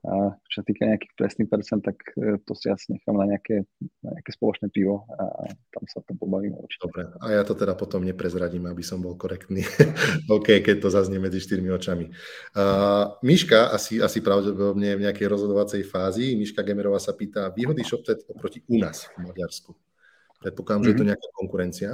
a 0.00 0.32
čo 0.48 0.60
sa 0.60 0.64
týka 0.64 0.88
nejakých 0.88 1.12
presných 1.12 1.50
percent, 1.52 1.84
tak 1.84 2.00
e, 2.16 2.40
to 2.40 2.56
si 2.56 2.72
asi 2.72 2.96
nechám 2.96 3.20
na 3.20 3.28
nejaké, 3.28 3.68
na 4.00 4.16
nejaké 4.16 4.32
spoločné 4.32 4.72
pivo 4.72 5.04
a 5.12 5.44
tam 5.76 5.84
sa 5.84 6.00
tam 6.00 6.16
pobavíme 6.16 6.56
určite. 6.56 6.88
Dobre, 6.88 7.12
a 7.20 7.26
ja 7.36 7.44
to 7.44 7.52
teda 7.52 7.76
potom 7.76 8.00
neprezradím, 8.00 8.64
aby 8.64 8.80
som 8.80 9.04
bol 9.04 9.20
korektný. 9.20 9.60
OK, 10.32 10.64
keď 10.64 10.80
to 10.80 10.88
zaznie 10.88 11.20
medzi 11.20 11.44
štyrmi 11.44 11.68
očami. 11.68 12.08
Uh, 12.56 13.12
Miška, 13.20 13.76
asi, 13.76 14.00
asi 14.00 14.24
pravdepodobne 14.24 14.96
v 14.96 15.04
nejakej 15.04 15.28
rozhodovacej 15.28 15.84
fázi, 15.84 16.32
Miška 16.32 16.64
Gemerová 16.64 16.96
sa 16.96 17.12
pýta, 17.12 17.52
výhody 17.52 17.84
ShopTet 17.84 18.24
oproti 18.24 18.64
u 18.72 18.80
nás 18.80 19.04
v 19.20 19.28
Maďarsku. 19.28 19.76
Predpokladám, 20.40 20.80
mm-hmm. 20.80 20.84
že 20.88 20.90
je 20.90 20.96
to 20.96 21.04
mhm. 21.04 21.10
nejaká 21.12 21.28
konkurencia. 21.36 21.90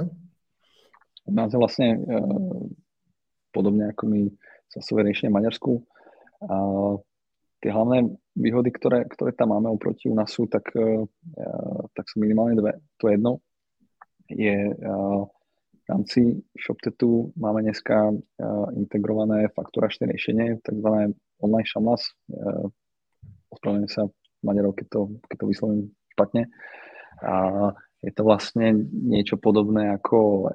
U 1.27 1.33
nás 1.35 1.51
je 1.51 1.59
vlastne 1.59 1.99
uh, 2.07 2.71
podobne 3.51 3.91
ako 3.91 4.03
my 4.07 4.31
sa 4.71 4.79
riešenie 4.79 5.27
v 5.27 5.37
Maďarsku. 5.43 5.71
Uh, 6.37 7.03
tie 7.61 7.73
hlavné 7.73 8.13
výhody, 8.37 8.69
ktoré, 8.69 9.05
ktoré 9.09 9.33
tam 9.33 9.53
máme 9.53 9.69
oproti 9.71 10.09
u 10.09 10.15
nás 10.15 10.29
sú, 10.29 10.45
tak, 10.45 10.69
uh, 10.77 11.05
tak 11.97 12.05
sú 12.09 12.21
minimálne 12.21 12.57
dve. 12.57 12.77
To 13.01 13.09
jedno 13.09 13.31
je 14.27 14.75
uh, 14.75 15.23
v 15.87 15.95
rámci 15.95 16.19
ShopTetu 16.59 17.31
máme 17.39 17.63
dneska 17.63 18.11
integrované 18.75 19.47
fakturačné 19.55 20.11
riešenie, 20.11 20.59
tzv. 20.59 21.15
online 21.39 21.63
šamlas. 21.63 22.11
Ospravedlňujem 23.55 23.87
sa 23.95 24.03
Maďarov, 24.43 24.75
keď 24.75 24.87
to, 24.91 25.01
keď 25.31 25.35
to 25.39 25.45
vyslovím 25.47 25.81
špatne. 26.11 26.51
A 27.23 27.35
je 28.03 28.11
to 28.11 28.27
vlastne 28.27 28.83
niečo 28.91 29.39
podobné 29.39 29.95
ako 29.95 30.51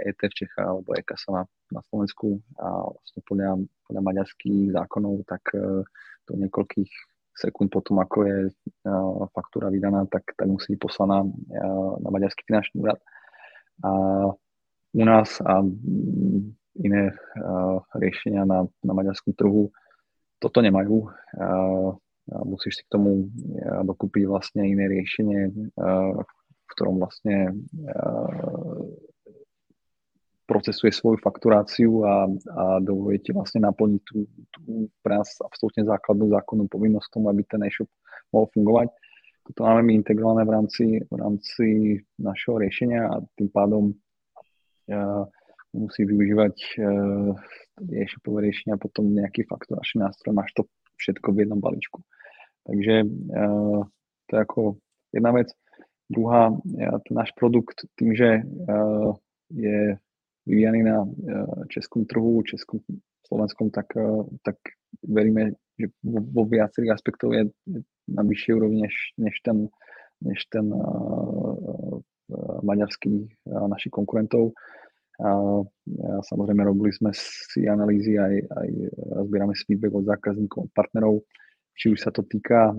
ET 0.00 0.18
v 0.18 0.32
Čechách 0.32 0.64
alebo 0.64 0.96
EKASA 0.96 1.28
na, 1.32 1.42
na 1.72 1.80
Slovensku 1.90 2.40
a 2.56 2.88
vlastne 2.88 3.20
podľa, 3.28 3.50
podľa 3.88 4.02
maďarských 4.02 4.62
zákonov, 4.72 5.28
tak 5.28 5.44
uh, 5.56 5.84
do 6.28 6.32
niekoľkých 6.40 6.92
sekúnd 7.32 7.72
potom, 7.72 8.00
ako 8.00 8.18
je 8.28 8.38
uh, 8.48 9.26
faktúra 9.32 9.68
vydaná, 9.68 10.04
tak, 10.08 10.32
tak 10.36 10.48
musí 10.48 10.76
byť 10.76 10.80
poslaná 10.80 11.24
uh, 11.24 11.92
na 12.00 12.08
maďarský 12.08 12.44
finančný 12.48 12.80
úrad. 12.80 13.00
A 13.82 13.90
u 14.92 15.04
nás 15.08 15.40
a 15.40 15.64
iné 16.76 17.16
riešenia 17.96 18.44
na, 18.44 18.68
na 18.84 18.92
maďarskom 18.92 19.32
trhu 19.32 19.72
toto 20.36 20.60
nemajú. 20.60 21.08
Musíš 22.44 22.80
si 22.80 22.82
k 22.84 22.92
tomu 22.92 23.32
dokúpiť 23.84 24.24
vlastne 24.28 24.68
iné 24.68 24.88
riešenie, 24.88 25.72
v 25.76 26.66
ktorom 26.76 27.00
vlastne 27.00 27.56
procesuje 30.52 30.92
svoju 30.92 31.16
fakturáciu 31.24 32.04
a, 32.04 32.28
a 32.28 32.62
dovoluje 32.84 33.24
ti 33.24 33.32
vlastne 33.32 33.64
naplniť 33.64 34.00
tú, 34.04 34.28
tú 34.52 34.60
pre 35.00 35.16
nás 35.16 35.32
absolútne 35.40 35.88
základnú 35.88 36.28
zákonnú 36.28 36.68
povinnosť 36.68 37.08
tomu, 37.08 37.32
aby 37.32 37.40
ten 37.48 37.64
e-shop 37.64 37.88
mohol 38.28 38.52
fungovať. 38.52 38.92
Toto 39.48 39.60
máme 39.64 39.88
my 39.88 39.92
integrované 39.96 40.44
v 40.44 40.52
rámci, 40.52 40.84
v 41.08 41.14
rámci 41.16 41.66
našeho 42.20 42.60
riešenia 42.60 43.08
a 43.08 43.24
tým 43.40 43.48
pádom 43.48 43.96
uh, 44.92 45.24
musí 45.72 46.04
využívať 46.04 46.56
uh, 46.84 47.32
e-shopové 47.88 48.52
riešenia 48.52 48.76
potom 48.76 49.08
nejaký 49.08 49.48
fakturačný 49.48 50.04
nástroj. 50.04 50.36
Máš 50.36 50.52
to 50.52 50.68
všetko 51.00 51.32
v 51.32 51.48
jednom 51.48 51.58
balíčku. 51.64 52.04
Takže 52.68 53.08
uh, 53.08 53.82
to 54.28 54.32
je 54.36 54.40
ako 54.44 54.60
jedna 55.16 55.32
vec. 55.32 55.48
Druhá, 56.12 56.52
ten 56.76 57.14
náš 57.16 57.32
produkt 57.40 57.88
tým, 57.96 58.12
že 58.12 58.44
uh, 58.44 59.16
je 59.48 59.96
vyvíjaný 60.46 60.82
na 60.82 61.02
uh, 61.02 61.66
českom 61.68 62.04
trhu, 62.04 62.42
českom, 62.42 62.80
slovenskom, 63.26 63.70
tak, 63.70 63.86
uh, 63.96 64.26
tak 64.42 64.56
veríme, 65.02 65.54
že 65.78 65.88
vo, 66.02 66.20
vo 66.20 66.42
viacerých 66.44 66.94
aspektov 66.94 67.32
je 67.32 67.48
na 68.08 68.22
vyššej 68.22 68.52
úrovni 68.54 68.82
než, 68.84 68.94
než 69.18 69.34
ten, 69.40 69.68
než 70.20 70.38
ten 70.50 70.66
uh, 70.72 70.82
uh, 70.82 72.58
maďarský 72.62 73.08
uh, 73.10 73.66
našich 73.68 73.92
konkurentov. 73.94 74.52
Uh, 75.22 75.62
samozrejme 76.26 76.66
robili 76.66 76.90
sme 76.90 77.14
si 77.14 77.68
analýzy 77.68 78.18
aj, 78.18 78.34
aj 78.42 78.68
zbierame 79.28 79.54
si 79.54 79.62
feedback 79.68 79.94
od 79.94 80.08
zákazníkov, 80.08 80.72
partnerov, 80.74 81.22
či 81.72 81.92
už 81.92 82.04
sa 82.04 82.10
to 82.12 82.20
týka 82.28 82.76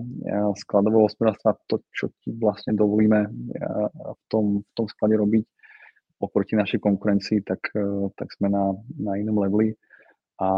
skladového 0.54 1.10
hospodárstva, 1.10 1.58
to, 1.66 1.82
čo 1.90 2.14
ti 2.22 2.30
vlastne 2.30 2.78
dovolíme 2.78 3.26
v 3.90 4.22
tom, 4.30 4.62
v 4.62 4.72
tom 4.74 4.86
sklade 4.86 5.18
robiť 5.18 5.44
oproti 6.24 6.56
našej 6.56 6.80
konkurencii, 6.80 7.44
tak, 7.44 7.60
tak 8.16 8.28
sme 8.34 8.48
na, 8.48 8.72
na 8.96 9.20
inom 9.20 9.38
leveli. 9.38 9.76
A 10.40 10.48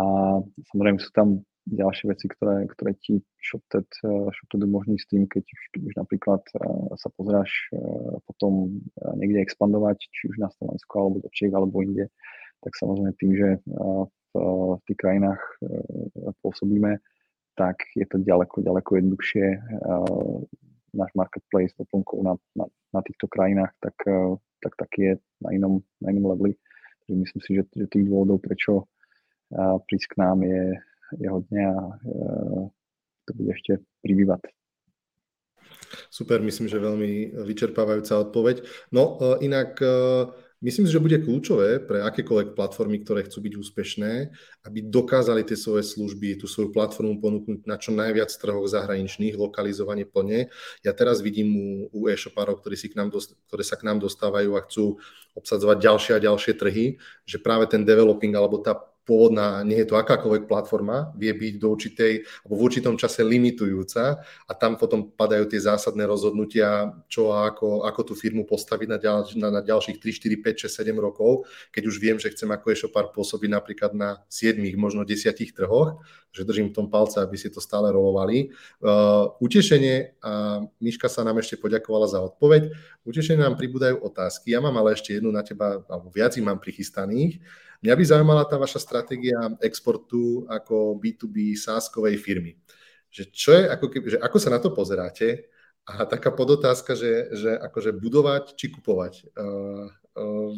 samozrejme 0.72 0.98
sú 1.02 1.10
tam 1.12 1.44
ďalšie 1.66 2.06
veci, 2.14 2.26
ktoré, 2.30 2.70
ktoré 2.70 2.94
ti 3.02 3.18
ShopTed, 3.42 3.86
eh, 4.06 4.26
ShopTed 4.30 4.62
umožní 4.62 4.96
s 5.02 5.06
tým, 5.10 5.26
keď 5.26 5.42
už, 5.42 5.62
keď 5.74 5.82
už 5.82 5.94
napríklad 5.98 6.42
eh, 6.46 6.60
sa 6.94 7.08
pozráš 7.18 7.50
potom 8.30 8.78
niekde 9.18 9.42
expandovať, 9.42 9.98
či 9.98 10.30
už 10.30 10.38
na 10.38 10.48
Slovensku, 10.54 10.92
alebo 10.94 11.16
do 11.18 11.30
Čech, 11.34 11.50
alebo 11.50 11.82
inde, 11.82 12.06
tak 12.62 12.72
samozrejme 12.78 13.12
tým, 13.18 13.32
že 13.36 13.48
v 14.36 14.82
tých 14.84 14.98
krajinách 15.00 15.40
pôsobíme, 16.44 17.00
tak 17.56 17.80
je 17.96 18.04
to 18.04 18.20
ďaleko, 18.20 18.60
ďaleko 18.60 18.90
jednoduchšie 19.00 19.46
náš 20.96 21.12
marketplace 21.14 21.76
doplnkov 21.76 22.18
na, 22.24 22.34
na, 22.56 22.64
na 22.92 23.00
týchto 23.04 23.28
krajinách, 23.28 23.72
tak, 23.78 23.96
tak 24.64 24.72
taký 24.80 25.00
je 25.02 25.14
na 25.44 25.50
inom, 25.52 25.74
na 26.00 26.10
inom 26.10 26.32
leveli. 26.32 26.56
Takže 27.04 27.14
myslím 27.14 27.40
si, 27.44 27.50
že, 27.60 27.62
že 27.70 27.86
tých 27.86 28.04
dôvodov, 28.08 28.42
prečo 28.42 28.88
prísť 29.86 30.06
k 30.10 30.18
nám 30.18 30.42
je, 30.42 30.74
je 31.22 31.28
hodne 31.30 31.62
a 31.70 31.78
e, 31.78 32.14
to 33.26 33.30
bude 33.34 33.50
ešte 33.54 33.78
pribývať. 34.02 34.42
Super, 36.10 36.42
myslím, 36.42 36.66
že 36.66 36.82
veľmi 36.82 37.38
vyčerpávajúca 37.46 38.26
odpoveď. 38.26 38.62
No 38.94 39.18
inak 39.38 39.78
myslím 40.64 40.88
si, 40.88 40.92
že 40.92 41.02
bude 41.02 41.20
kľúčové 41.20 41.84
pre 41.84 42.00
akékoľvek 42.06 42.56
platformy, 42.56 43.04
ktoré 43.04 43.28
chcú 43.28 43.44
byť 43.44 43.54
úspešné, 43.60 44.12
aby 44.64 44.78
dokázali 44.80 45.44
tie 45.44 45.58
svoje 45.58 45.84
služby, 45.84 46.40
tú 46.40 46.48
svoju 46.48 46.72
platformu 46.72 47.20
ponúknuť 47.20 47.68
na 47.68 47.76
čo 47.76 47.92
najviac 47.92 48.32
trhoch 48.32 48.64
zahraničných, 48.64 49.36
lokalizovane 49.36 50.08
plne. 50.08 50.48
Ja 50.80 50.96
teraz 50.96 51.20
vidím 51.20 51.52
u, 51.56 51.68
u 51.92 52.00
e-shopárov, 52.08 52.64
ktorí, 52.64 52.80
si 52.80 52.88
k 52.88 52.96
nám 52.96 53.12
dost, 53.12 53.36
ktoré 53.52 53.62
sa 53.62 53.76
k 53.76 53.84
nám 53.84 54.00
dostávajú 54.00 54.56
a 54.56 54.64
chcú 54.64 54.96
obsadzovať 55.36 55.76
ďalšie 55.76 56.12
a 56.16 56.24
ďalšie 56.24 56.52
trhy, 56.56 56.96
že 57.28 57.36
práve 57.36 57.68
ten 57.68 57.84
developing 57.84 58.32
alebo 58.32 58.64
tá 58.64 58.95
pôvodná, 59.06 59.62
nie 59.62 59.78
je 59.80 59.88
to 59.88 59.94
akákoľvek 59.94 60.50
platforma, 60.50 61.14
vie 61.14 61.30
byť 61.30 61.54
do 61.62 61.70
určitej, 61.70 62.12
alebo 62.42 62.54
v 62.58 62.64
určitom 62.66 62.94
čase 62.98 63.22
limitujúca 63.22 64.18
a 64.20 64.52
tam 64.58 64.74
potom 64.74 65.14
padajú 65.14 65.46
tie 65.46 65.62
zásadné 65.62 66.02
rozhodnutia, 66.10 66.90
čo 67.06 67.30
a 67.30 67.54
ako, 67.54 67.86
ako 67.86 68.00
tú 68.02 68.14
firmu 68.18 68.42
postaviť 68.42 68.88
na, 68.90 68.98
ďal, 68.98 69.30
na, 69.38 69.48
na 69.54 69.62
ďalších 69.62 70.02
3, 70.02 70.42
4, 70.42 70.42
5, 70.42 70.66
6, 70.66 70.90
7 70.90 70.98
rokov, 70.98 71.46
keď 71.70 71.82
už 71.86 71.96
viem, 72.02 72.18
že 72.18 72.34
chcem 72.34 72.50
ako 72.50 72.66
e-shopár 72.74 73.14
pôsobiť 73.14 73.50
napríklad 73.54 73.94
na 73.94 74.26
7, 74.26 74.58
možno 74.74 75.06
10 75.06 75.30
trhoch, 75.54 76.02
že 76.34 76.44
držím 76.44 76.74
v 76.74 76.76
tom 76.82 76.86
palce, 76.90 77.22
aby 77.22 77.38
si 77.38 77.48
to 77.48 77.62
stále 77.62 77.88
rolovali. 77.88 78.52
Uh, 78.82 79.32
utešenie, 79.40 80.18
a 80.20 80.60
Miška 80.82 81.08
sa 81.08 81.22
nám 81.22 81.40
ešte 81.40 81.56
poďakovala 81.56 82.10
za 82.10 82.20
odpoveď, 82.20 82.74
utešenie 83.06 83.40
nám 83.40 83.54
pribúdajú 83.54 84.02
otázky, 84.02 84.52
ja 84.52 84.60
mám 84.60 84.76
ale 84.76 84.98
ešte 84.98 85.16
jednu 85.16 85.30
na 85.30 85.40
teba, 85.46 85.80
alebo 85.86 86.10
viac 86.10 86.34
ich 86.34 86.44
mám 86.44 86.58
prichystaných. 86.58 87.40
Mňa 87.84 87.94
by 87.96 88.04
zaujímala 88.04 88.44
tá 88.48 88.56
vaša 88.56 88.80
stratégia 88.80 89.36
exportu 89.60 90.48
ako 90.48 90.96
B2B 90.96 91.56
sáskovej 91.56 92.16
firmy. 92.16 92.56
Že 93.12 93.22
čo 93.32 93.50
je, 93.56 93.62
ako, 93.68 93.86
keby, 93.92 94.06
že 94.16 94.18
ako 94.20 94.38
sa 94.40 94.50
na 94.52 94.60
to 94.60 94.72
pozeráte? 94.72 95.48
A 95.86 96.02
taká 96.02 96.34
podotázka, 96.34 96.98
že, 96.98 97.30
že 97.36 97.50
akože 97.54 97.94
budovať 97.94 98.58
či 98.58 98.74
kupovať. 98.74 99.30
Uh, 99.38 99.86
uh, 100.18 100.52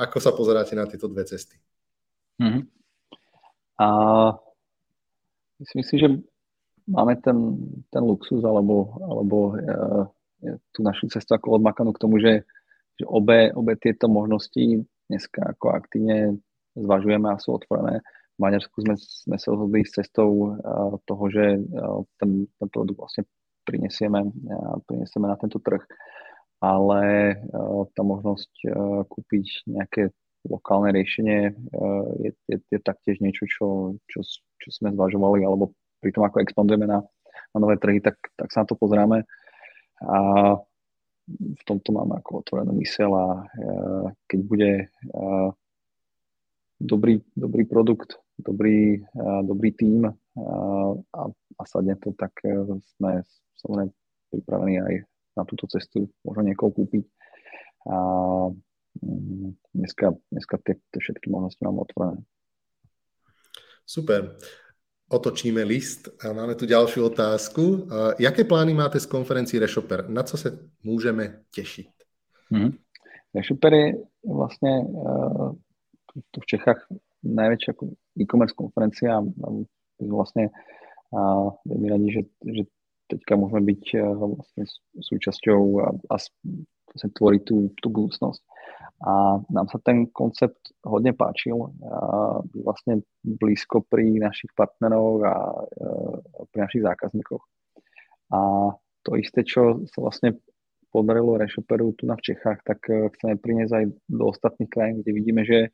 ako 0.00 0.16
sa 0.16 0.32
pozeráte 0.32 0.72
na 0.72 0.88
tieto 0.88 1.12
dve 1.12 1.28
cesty? 1.28 1.60
Mm-hmm. 2.40 2.62
A 3.82 3.88
myslím 5.60 5.84
si, 5.84 5.94
že 6.00 6.08
máme 6.88 7.20
ten, 7.20 7.36
ten 7.92 8.00
luxus 8.00 8.40
alebo, 8.40 8.96
alebo 9.04 9.38
uh, 9.52 10.04
tú 10.72 10.80
našu 10.80 11.06
cestu 11.12 11.36
ako 11.36 11.60
odmakanú 11.60 11.92
k 11.94 12.02
tomu, 12.02 12.18
že, 12.18 12.42
že 12.98 13.04
obe, 13.06 13.52
obe 13.54 13.78
tieto 13.78 14.10
možnosti 14.10 14.88
dneska 15.06 15.54
ako 15.54 15.76
aktívne 15.76 16.40
zvažujeme 16.76 17.28
a 17.30 17.40
sú 17.40 17.56
otvorené. 17.56 18.00
V 18.36 18.40
Maďarsku 18.40 18.76
sme, 18.80 18.96
sme 18.96 19.36
sa 19.36 19.52
rozhodli 19.52 19.84
s 19.84 19.92
cestou 19.92 20.56
uh, 20.56 20.96
toho, 21.04 21.24
že 21.28 21.60
uh, 21.60 22.00
ten, 22.16 22.48
ten 22.56 22.68
produkt 22.72 22.98
vlastne 22.98 23.22
prinesieme, 23.68 24.24
uh, 24.24 24.76
prinesieme 24.88 25.28
na 25.28 25.36
tento 25.36 25.60
trh, 25.60 25.84
ale 26.62 27.34
tá 27.98 28.06
možnosť 28.06 28.70
kúpiť 29.10 29.66
nejaké 29.66 30.14
lokálne 30.46 30.94
riešenie 30.94 31.58
je, 32.22 32.30
je, 32.46 32.56
je 32.70 32.78
taktiež 32.78 33.18
niečo, 33.18 33.50
čo, 33.50 33.98
čo, 34.06 34.22
čo 34.62 34.68
sme 34.70 34.94
zvažovali, 34.94 35.42
alebo 35.42 35.74
pri 35.98 36.14
tom, 36.14 36.22
ako 36.22 36.38
expandujeme 36.38 36.86
na, 36.86 37.02
na 37.50 37.58
nové 37.58 37.82
trhy, 37.82 37.98
tak, 37.98 38.14
tak 38.38 38.54
sa 38.54 38.62
na 38.62 38.70
to 38.70 38.78
pozráme. 38.78 39.26
A 40.06 40.18
v 41.34 41.62
tomto 41.66 41.90
máme 41.98 42.22
ako 42.22 42.46
otvorenú 42.46 42.78
mysel 42.78 43.10
a 43.10 43.42
keď 44.30 44.38
bude 44.46 44.70
dobrý, 46.82 47.22
dobrý 47.36 47.64
produkt, 47.64 48.18
dobrý, 48.38 48.98
dobrý 49.42 49.70
tým 49.72 50.06
a, 50.06 51.22
a 51.58 51.62
sadne 51.66 51.94
to, 51.96 52.10
tak 52.18 52.32
e, 52.42 52.66
sme 52.96 53.22
samozrejme 53.62 53.90
pripravení 54.34 54.76
aj 54.82 54.94
na 55.38 55.42
túto 55.46 55.70
cestu 55.70 56.10
možno 56.26 56.42
niekoho 56.50 56.74
kúpiť. 56.74 57.04
A 57.86 57.96
mm, 58.98 59.54
dneska, 59.74 60.16
dneska 60.32 60.56
tie, 60.66 60.74
tie 60.90 61.00
všetky 61.00 61.30
možnosti 61.30 61.62
máme 61.62 61.86
otvorené. 61.86 62.20
Super. 63.86 64.36
Otočíme 65.12 65.60
list 65.68 66.08
a 66.24 66.32
máme 66.32 66.56
tu 66.56 66.64
ďalšiu 66.64 67.12
otázku. 67.12 67.84
Jaké 68.16 68.48
plány 68.48 68.72
máte 68.72 68.96
z 68.96 69.06
konferencii 69.06 69.60
Reshopper? 69.60 70.08
Na 70.08 70.24
co 70.24 70.40
se 70.40 70.48
môžeme 70.80 71.44
tešiť? 71.52 71.88
Mm-hmm. 72.48 72.72
Reshopper 73.36 73.72
je 73.72 73.88
vlastne 74.24 74.72
tu 76.12 76.38
v 76.40 76.50
Čechách 76.56 76.80
najväčšia 77.22 77.72
e-commerce 78.18 78.54
konferencia 78.56 79.22
a 79.22 79.48
vlastne 80.02 80.50
veľmi 81.64 81.88
radi, 81.88 82.08
že, 82.10 82.22
že 82.42 82.62
teďka 83.12 83.36
môžeme 83.36 83.62
byť 83.68 83.84
vlastne 84.16 84.64
súčasťou 84.96 85.60
a, 85.84 85.86
a 85.92 86.14
vlastne 86.92 87.10
tvoriť 87.12 87.42
tú, 87.44 87.72
tú 87.76 87.88
budúcnosť. 87.92 88.42
A 89.02 89.42
nám 89.50 89.66
sa 89.68 89.78
ten 89.82 90.08
koncept 90.14 90.72
hodne 90.86 91.12
páčil. 91.12 91.58
A 91.84 92.40
vlastne 92.54 93.02
blízko 93.24 93.82
pri 93.84 94.20
našich 94.20 94.52
partneroch 94.54 95.20
a, 95.26 95.34
a 95.34 95.36
pri 96.48 96.58
našich 96.64 96.82
zákazníkoch. 96.86 97.44
A 98.32 98.38
to 99.02 99.18
isté, 99.18 99.42
čo 99.42 99.82
sa 99.90 99.98
vlastne 99.98 100.38
podarilo 100.92 101.40
Reshoperu 101.40 101.96
tu 101.96 102.04
na 102.04 102.16
v 102.16 102.32
Čechách, 102.32 102.62
tak 102.64 102.84
chceme 102.88 103.40
priniesť 103.40 103.72
aj 103.72 103.84
do 104.12 104.24
ostatných 104.28 104.70
krajín, 104.70 105.00
kde 105.00 105.12
vidíme, 105.12 105.42
že 105.42 105.72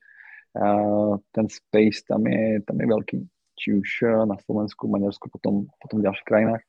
ten 1.32 1.46
space 1.48 2.02
tam 2.08 2.26
je, 2.26 2.60
tam 2.66 2.76
je 2.80 2.86
veľký. 2.86 3.18
Či 3.58 3.68
už 3.74 3.88
e, 4.02 4.10
na 4.26 4.38
Slovensku, 4.38 4.86
Maďarsku, 4.86 5.30
potom, 5.30 5.66
potom 5.82 5.96
v 5.98 6.06
ďalších 6.06 6.28
krajinách. 6.28 6.62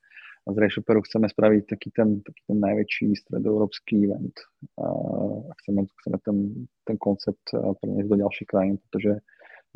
A 0.47 0.53
z 0.53 0.57
Rešoperu 0.57 1.05
chceme 1.05 1.29
spraviť 1.29 1.63
taký 1.69 1.89
ten, 1.93 2.25
taký 2.25 2.41
ten 2.49 2.57
najväčší 2.57 3.13
stredoeurópsky 3.13 4.09
event. 4.09 4.33
A 4.81 4.85
chceme, 5.61 5.85
chceme 5.85 6.17
ten, 6.25 6.37
ten 6.85 6.97
koncept 6.97 7.45
e, 7.53 7.61
preniesť 7.81 8.09
do 8.09 8.17
ďalších 8.25 8.47
krajín, 8.49 8.75
pretože 8.89 9.21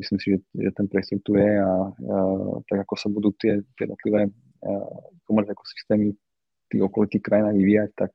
myslím 0.02 0.18
si, 0.18 0.26
že, 0.34 0.38
že 0.58 0.70
ten 0.74 0.86
priestor 0.90 1.18
tu 1.22 1.38
je 1.38 1.52
a, 1.62 1.72
a 1.94 2.18
tak 2.66 2.78
ako 2.82 2.94
sa 2.98 3.08
budú 3.10 3.30
tie, 3.38 3.62
jednotlivé 3.78 4.26
e-commerce 4.64 5.54
ekosystémy 5.54 6.10
v 6.10 6.66
tých 6.72 6.82
okolitých 6.82 7.22
krajinách 7.22 7.54
vyvíjať, 7.54 7.90
tak, 7.94 8.12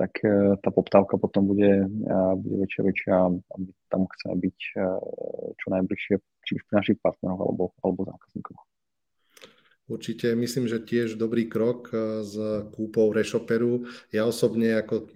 tak 0.00 0.16
tá 0.64 0.70
poptávka 0.72 1.20
potom 1.20 1.44
bude, 1.44 1.84
bude 2.40 2.56
väčšia, 2.64 2.82
väčšia 2.88 3.12
a 3.20 3.54
my 3.60 3.68
tam 3.92 4.08
chceme 4.08 4.48
byť 4.48 4.58
čo 5.60 5.66
najbližšie, 5.68 6.14
či 6.16 6.50
už 6.56 6.62
pri 6.64 6.74
našich 6.80 6.98
partneroch 7.04 7.44
alebo, 7.44 7.76
alebo 7.84 8.08
zákazníkoch. 8.08 8.60
Určite 9.90 10.38
myslím, 10.38 10.70
že 10.70 10.78
tiež 10.78 11.18
dobrý 11.18 11.50
krok 11.50 11.90
s 12.22 12.38
kúpou 12.70 13.10
Reshoperu. 13.10 13.90
Ja 14.14 14.22
osobne 14.22 14.78
ako 14.78 15.10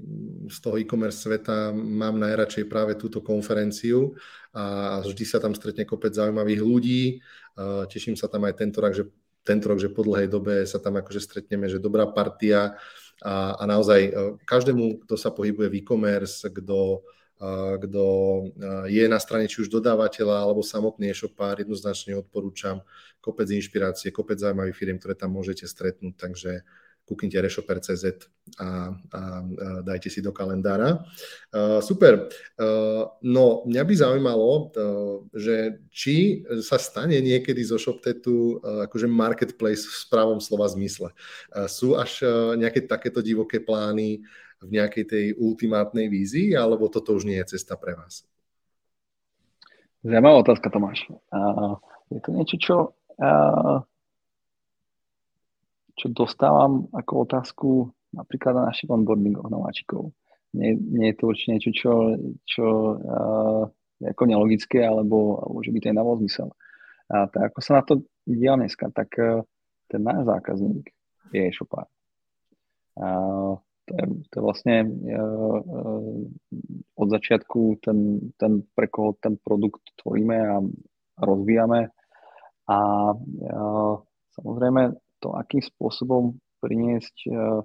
z 0.50 0.58
toho 0.58 0.82
e-commerce 0.82 1.22
sveta 1.22 1.70
mám 1.70 2.18
najradšej 2.18 2.66
práve 2.66 2.98
túto 2.98 3.22
konferenciu 3.22 4.18
a 4.50 4.98
vždy 4.98 5.24
sa 5.24 5.38
tam 5.38 5.54
stretne 5.54 5.86
kopec 5.86 6.10
zaujímavých 6.10 6.58
ľudí. 6.58 7.02
Teším 7.86 8.18
sa 8.18 8.26
tam 8.26 8.50
aj 8.50 8.66
tento 8.66 8.82
rok, 8.82 8.98
že, 8.98 9.06
tento 9.46 9.70
rok, 9.70 9.78
že 9.78 9.94
po 9.94 10.02
dlhej 10.02 10.26
dobe 10.26 10.66
sa 10.66 10.82
tam 10.82 10.98
akože 10.98 11.22
stretneme, 11.22 11.70
že 11.70 11.78
dobrá 11.78 12.10
partia 12.10 12.74
a, 13.22 13.60
a 13.60 13.64
naozaj 13.68 14.00
eh, 14.00 14.12
každému, 14.42 15.06
kto 15.06 15.14
sa 15.14 15.30
pohybuje 15.30 15.68
v 15.70 15.78
e-commerce, 15.84 16.48
kto 16.48 17.04
kto 17.80 18.04
je 18.86 19.04
na 19.10 19.18
strane 19.18 19.50
či 19.50 19.66
už 19.66 19.68
dodávateľa 19.68 20.46
alebo 20.46 20.62
samotný 20.62 21.10
e-shopár, 21.10 21.58
jednoznačne 21.58 22.14
odporúčam 22.14 22.80
kopec 23.18 23.50
inšpirácie, 23.50 24.14
kopec 24.14 24.38
zaujímavých 24.38 24.78
firiem, 24.78 24.98
ktoré 25.02 25.18
tam 25.18 25.34
môžete 25.34 25.66
stretnúť, 25.66 26.14
takže 26.14 26.62
kúknite 27.04 27.36
reshopper.cz 27.36 28.04
a, 28.56 28.64
a, 28.64 28.68
dajte 29.84 30.08
si 30.08 30.24
do 30.24 30.32
kalendára. 30.32 31.04
Uh, 31.52 31.78
super. 31.84 32.32
Uh, 32.56 33.12
no, 33.20 33.62
mňa 33.68 33.82
by 33.84 33.94
zaujímalo, 33.94 34.50
uh, 34.50 35.20
že 35.36 35.84
či 35.92 36.42
sa 36.64 36.80
stane 36.80 37.20
niekedy 37.20 37.60
zo 37.60 37.76
ShopTetu 37.76 38.58
uh, 38.58 38.88
akože 38.88 39.04
marketplace 39.04 39.84
v 39.84 39.94
správom 40.08 40.40
slova 40.40 40.64
zmysle. 40.72 41.12
Uh, 41.52 41.68
sú 41.68 41.96
až 41.96 42.24
uh, 42.24 42.56
nejaké 42.56 42.88
takéto 42.88 43.20
divoké 43.20 43.60
plány 43.60 44.24
v 44.64 44.70
nejakej 44.72 45.04
tej 45.04 45.26
ultimátnej 45.36 46.08
vízii, 46.08 46.56
alebo 46.56 46.88
toto 46.88 47.12
už 47.12 47.28
nie 47.28 47.36
je 47.44 47.56
cesta 47.56 47.76
pre 47.76 47.92
vás? 47.92 48.24
Zajímavá 50.04 50.40
otázka, 50.40 50.72
Tomáš. 50.72 51.04
Uh, 51.32 51.76
je 52.12 52.20
to 52.20 52.28
niečo, 52.32 52.56
čo, 52.60 52.76
uh, 53.20 53.84
čo 55.94 56.10
dostávam 56.10 56.90
ako 56.90 57.12
otázku 57.26 57.70
napríklad 58.14 58.54
na 58.54 58.70
našich 58.70 58.90
onboardingoch 58.90 59.50
nováčikov. 59.50 60.14
Nie, 60.54 60.78
nie 60.78 61.10
je 61.10 61.16
to 61.18 61.24
určite 61.34 61.50
niečo, 61.58 61.70
čo, 61.74 61.92
čo 62.46 62.66
uh, 62.94 63.62
je 63.98 64.06
ako 64.10 64.22
nelogické, 64.30 64.86
alebo, 64.86 65.42
alebo 65.42 65.58
že 65.66 65.74
by 65.74 65.78
to 65.82 66.14
zmysel. 66.22 66.48
A 67.10 67.26
tak 67.26 67.50
ako 67.50 67.58
sa 67.58 67.72
na 67.78 67.82
to 67.82 67.94
dívam 68.22 68.62
dneska, 68.62 68.86
tak 68.94 69.10
uh, 69.18 69.42
ten 69.90 70.00
náš 70.06 70.30
zákazník 70.30 70.94
je 71.34 71.40
e-shopár. 71.50 71.90
Uh, 72.94 73.58
to 73.84 73.92
je, 73.98 74.04
to 74.30 74.34
je 74.38 74.42
vlastne 74.42 74.76
uh, 75.10 75.58
uh, 75.58 76.22
od 76.94 77.08
začiatku 77.10 77.82
ten, 77.82 78.30
ten, 78.38 78.62
pre 78.78 78.86
koho 78.86 79.18
ten 79.18 79.34
produkt 79.42 79.82
tvoríme 79.98 80.38
a, 80.38 80.62
a 81.18 81.22
rozvíjame. 81.26 81.90
A 82.70 82.78
uh, 83.12 83.94
samozrejme 84.38 85.03
to, 85.24 85.32
akým 85.32 85.64
spôsobom 85.64 86.36
priniesť 86.60 87.16
uh, 87.32 87.64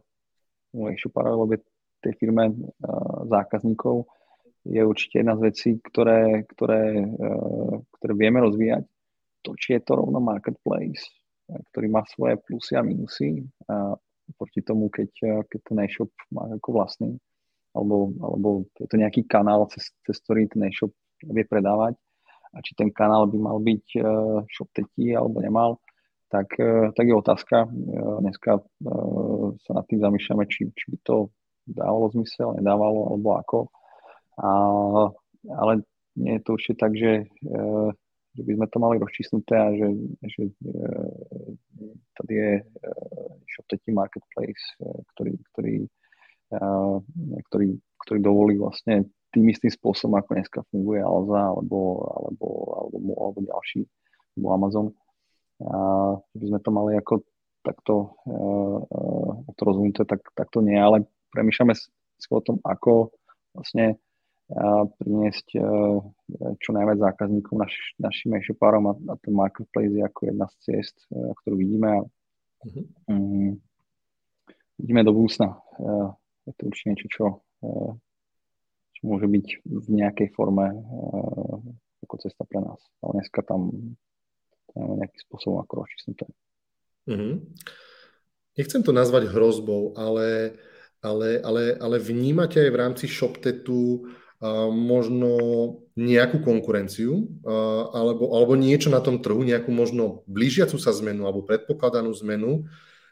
e-shoparovi 0.88 1.60
tej 2.00 2.16
firme 2.16 2.56
uh, 2.56 3.28
zákazníkov 3.28 4.08
je 4.64 4.80
určite 4.80 5.20
jedna 5.20 5.36
z 5.36 5.52
vecí, 5.52 5.70
ktoré, 5.84 6.48
ktoré, 6.56 7.04
uh, 7.04 7.76
ktoré 8.00 8.14
vieme 8.16 8.40
rozvíjať. 8.40 8.88
To, 9.44 9.56
či 9.60 9.76
je 9.76 9.82
to 9.84 10.00
rovno 10.00 10.24
marketplace, 10.24 11.12
ktorý 11.72 11.88
má 11.92 12.04
svoje 12.08 12.40
plusy 12.44 12.80
a 12.80 12.84
minusy. 12.84 13.44
Uh, 13.68 14.00
proti 14.38 14.62
tomu, 14.62 14.94
keď, 14.94 15.10
keď 15.50 15.60
ten 15.66 15.78
e-shop 15.82 16.14
má 16.30 16.46
ako 16.54 16.70
vlastný, 16.70 17.18
alebo, 17.74 18.14
alebo 18.22 18.50
je 18.78 18.86
to 18.86 19.02
nejaký 19.02 19.26
kanál, 19.26 19.66
cez, 19.74 19.90
cez 20.06 20.22
ktorý 20.22 20.46
ten 20.46 20.70
e-shop 20.70 20.94
vie 21.26 21.44
predávať 21.50 21.98
a 22.54 22.62
či 22.62 22.78
ten 22.78 22.94
kanál 22.94 23.26
by 23.26 23.38
mal 23.42 23.58
byť 23.58 23.86
uh, 24.02 24.42
shop 24.50 24.70
tetí 24.74 25.14
alebo 25.14 25.42
nemal, 25.42 25.82
tak, 26.30 26.48
uh, 26.62 26.94
tak 26.94 27.06
je 27.10 27.16
otázka. 27.16 27.66
Uh, 27.66 28.24
dneska 28.24 28.62
uh, 28.62 29.54
sa 29.66 29.72
nad 29.76 29.86
tým 29.90 30.00
zamýšľame, 30.02 30.46
či, 30.46 30.70
či 30.74 30.86
by 30.94 30.98
to 31.04 31.16
dávalo 31.70 32.10
zmysel, 32.14 32.58
nedávalo, 32.58 33.14
alebo 33.14 33.30
ako. 33.38 33.60
A, 34.40 34.50
ale 35.54 35.84
nie 36.16 36.40
je 36.40 36.42
to 36.42 36.56
určite 36.56 36.78
tak, 36.82 36.96
že 36.96 37.28
uh, 37.46 37.94
že 38.40 38.42
by 38.48 38.52
sme 38.56 38.68
to 38.72 38.78
mali 38.80 38.96
rozčísnuté 39.02 39.54
a 39.58 39.68
že, 39.76 39.88
že 40.24 40.44
e, 40.48 40.54
tady 42.16 42.34
je 42.36 42.52
e, 42.56 42.64
ShopTetí 43.52 43.92
marketplace, 43.92 44.64
e, 44.80 45.04
ktorý, 45.14 45.34
ktorý, 45.52 45.76
ktorý, 47.52 47.68
ktorý 47.78 48.20
dovolí 48.24 48.56
vlastne 48.58 49.06
tým 49.30 49.46
istým 49.54 49.70
spôsobom, 49.70 50.18
ako 50.18 50.34
dneska 50.34 50.60
funguje 50.74 51.04
Alza 51.04 51.54
alebo, 51.54 52.02
alebo, 52.10 52.48
alebo, 52.74 53.12
alebo 53.22 53.40
ďalší, 53.46 53.86
alebo 54.38 54.48
Amazon. 54.56 54.86
A 55.60 55.80
by 56.16 56.46
sme 56.48 56.60
to 56.64 56.70
mali 56.72 56.96
ako 56.96 57.24
takto, 57.60 58.16
to 59.56 59.62
rozvinuté, 59.68 60.08
tak, 60.08 60.24
tak 60.32 60.48
to 60.48 60.64
nie, 60.64 60.80
ale 60.80 61.04
premýšľame 61.36 61.76
si 61.76 62.28
o 62.32 62.40
tom, 62.40 62.64
ako 62.64 63.12
vlastne 63.52 64.00
priniesť 64.98 65.48
e, 65.54 65.62
čo 66.58 66.70
najviac 66.74 66.98
zákazníkov 66.98 67.54
naš, 67.54 67.74
našim 68.02 68.34
e-shopárom 68.34 68.90
a, 68.90 68.94
a 68.98 69.16
ten 69.22 69.34
marketplace 69.34 69.94
je 69.94 70.02
ako 70.02 70.22
jedna 70.26 70.50
z 70.50 70.56
ciest, 70.66 70.98
e, 71.14 71.30
ktorú 71.44 71.56
vidíme 71.62 71.90
a 71.94 72.02
mm-hmm. 72.66 72.86
um, 73.14 73.54
vidíme 74.82 75.06
do 75.06 75.14
budúcna. 75.14 75.54
E, 75.54 75.58
je 76.50 76.54
to 76.58 76.62
určite 76.66 76.90
niečo, 76.90 77.08
čo, 77.14 77.26
čo 78.98 79.02
môže 79.06 79.30
byť 79.30 79.48
v 79.70 79.88
nejakej 80.02 80.34
forme 80.34 80.82
ako 82.02 82.16
cesta 82.26 82.42
pre 82.42 82.58
nás. 82.58 82.82
Ale 83.06 83.22
dneska 83.22 83.46
tam 83.46 83.70
nejakým 84.76 85.22
spôsobom 85.30 85.62
ako 85.64 85.74
rozčísnuté. 85.86 86.26
Mm-hmm. 87.10 87.34
Nechcem 88.60 88.82
to 88.84 88.92
nazvať 88.92 89.32
hrozbou, 89.32 89.96
ale, 89.96 90.60
ale, 91.00 91.40
ale, 91.40 91.80
ale 91.80 91.98
vnímate 91.98 92.60
aj 92.60 92.72
v 92.74 92.80
rámci 92.80 93.06
ShopTetu 93.08 94.06
možno 94.72 95.32
nejakú 96.00 96.40
konkurenciu 96.40 97.28
alebo, 97.92 98.32
alebo 98.32 98.56
niečo 98.56 98.88
na 98.88 99.04
tom 99.04 99.20
trhu, 99.20 99.44
nejakú 99.44 99.68
možno 99.68 100.24
blížiacu 100.32 100.80
sa 100.80 100.96
zmenu 100.96 101.28
alebo 101.28 101.44
predpokladanú 101.44 102.16
zmenu, 102.24 102.64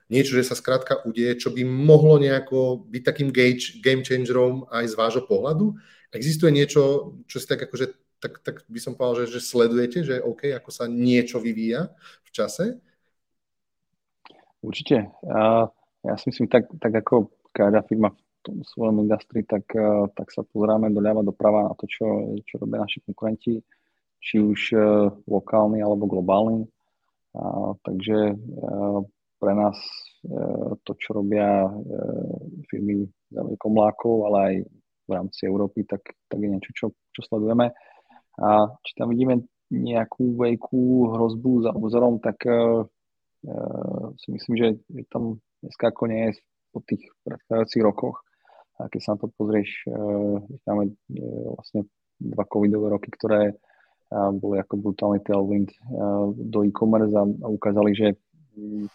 niečo, 0.07 0.39
že 0.39 0.47
sa 0.47 0.55
skrátka 0.55 1.03
udeje, 1.03 1.35
čo 1.35 1.51
by 1.51 1.67
mohlo 1.67 2.15
nejako 2.15 2.87
byť 2.87 3.03
takým 3.03 3.29
game 3.83 4.03
changerom 4.07 4.71
aj 4.71 4.87
z 4.87 4.95
vášho 4.95 5.23
pohľadu? 5.27 5.75
Existuje 6.15 6.55
niečo, 6.55 7.11
čo 7.27 7.43
si 7.43 7.47
tak 7.47 7.67
akože, 7.67 7.91
tak, 8.17 8.41
tak 8.41 8.55
by 8.65 8.79
som 8.81 8.97
povedal, 8.97 9.25
že, 9.25 9.37
že 9.37 9.41
sledujete, 9.45 9.99
že 10.01 10.21
OK, 10.21 10.49
ako 10.53 10.69
sa 10.73 10.89
niečo 10.89 11.37
vyvíja 11.37 11.93
v 12.25 12.29
čase? 12.33 12.65
Určite. 14.61 15.13
ja 16.01 16.13
si 16.17 16.33
myslím, 16.33 16.49
tak, 16.49 16.65
tak 16.81 16.91
ako 16.91 17.29
každá 17.53 17.85
firma 17.85 18.09
v 18.09 18.19
tom 18.41 18.55
svojom 18.65 19.05
industrii, 19.05 19.45
tak, 19.45 19.69
eh, 19.77 20.05
tak 20.17 20.33
sa 20.33 20.41
pozeráme 20.41 20.89
doľava 20.89 21.21
doprava 21.21 21.69
na 21.69 21.73
to, 21.77 21.85
čo, 21.85 22.35
čo 22.41 22.57
robia 22.57 22.81
naši 22.81 23.05
konkurenti, 23.05 23.61
či 24.17 24.41
už 24.41 24.59
uh, 24.73 25.13
lokálni 25.29 25.77
alebo 25.77 26.09
globálni. 26.09 26.65
Takže 27.85 28.33
uh, 28.33 28.99
pre 29.37 29.53
nás 29.53 29.77
to, 30.83 30.91
čo 30.97 31.21
robia 31.21 31.69
firmy 32.65 33.05
za 33.29 33.45
veľkou 33.45 33.69
mlákov, 33.69 34.15
ale 34.25 34.37
aj 34.41 34.55
v 35.07 35.11
rámci 35.13 35.45
Európy, 35.45 35.85
tak, 35.85 36.01
tak 36.27 36.37
je 36.41 36.49
niečo, 36.49 36.71
čo, 36.73 36.85
čo 37.13 37.21
sledujeme. 37.23 37.69
A 38.37 38.69
či 38.85 38.91
tam 38.93 39.09
vidíme 39.09 39.45
nejakú 39.73 40.37
veľkú 40.37 41.11
hrozbu 41.17 41.51
za 41.67 41.71
obzorom, 41.73 42.21
tak 42.21 42.39
uh, 42.47 42.85
si 44.21 44.27
myslím, 44.31 44.53
že, 44.55 44.67
že 44.87 45.03
tam 45.09 45.41
dneska 45.59 45.89
ako 45.91 46.03
nie 46.07 46.31
je 46.31 46.31
po 46.71 46.79
tých 46.85 47.03
predchádzajúcich 47.25 47.83
rokoch. 47.83 48.21
A 48.77 48.87
keď 48.93 48.99
sa 49.01 49.09
na 49.17 49.25
to 49.25 49.27
pozrieš, 49.33 49.89
uh, 49.89 50.37
máme 50.69 50.93
uh, 50.93 51.47
vlastne 51.57 51.89
dva 52.21 52.45
covidové 52.45 52.93
roky, 52.93 53.09
ktoré 53.09 53.57
uh, 53.57 54.31
boli 54.31 54.61
ako 54.61 54.73
brutálny 54.85 55.19
tailwind 55.25 55.73
uh, 55.73 56.29
do 56.31 56.61
e-commerce 56.61 57.11
a, 57.17 57.25
a 57.25 57.47
ukázali, 57.49 57.91
že 57.97 58.07
um, 58.53 58.85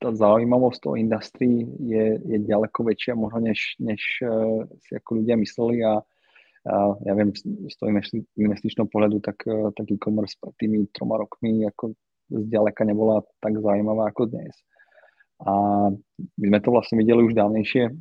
tá 0.00 0.08
zaujímavosť 0.10 0.78
toho 0.80 0.96
industrii 0.96 1.68
je, 1.84 2.18
je 2.24 2.36
ďaleko 2.48 2.80
väčšia 2.88 3.12
možno, 3.14 3.44
než, 3.44 3.76
než 3.76 4.00
uh, 4.24 4.64
si 4.88 4.96
ako 4.96 5.20
ľudia 5.20 5.36
mysleli 5.36 5.84
a 5.84 6.00
ja 7.04 7.12
viem, 7.12 7.30
z 7.36 7.74
toho 7.76 7.92
investičného 8.40 8.88
pohľadu, 8.88 9.20
tak, 9.20 9.44
tak 9.48 9.86
e-commerce 9.92 10.40
pred 10.40 10.56
tými 10.56 10.88
troma 10.96 11.20
rokmi 11.20 11.68
ako 11.68 11.92
zďaleka 12.32 12.88
nebola 12.88 13.20
tak 13.44 13.60
zaujímavá 13.60 14.08
ako 14.08 14.32
dnes. 14.32 14.56
A 15.44 15.52
my 16.40 16.44
sme 16.48 16.60
to 16.64 16.72
vlastne 16.72 16.96
videli 16.96 17.20
už 17.20 17.36
dávnejšie, 17.36 17.92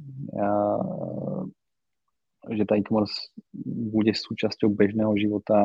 že 2.43 2.63
tá 2.63 2.79
e-commerce 2.79 3.35
bude 3.91 4.15
súčasťou 4.15 4.71
bežného 4.71 5.11
života 5.19 5.59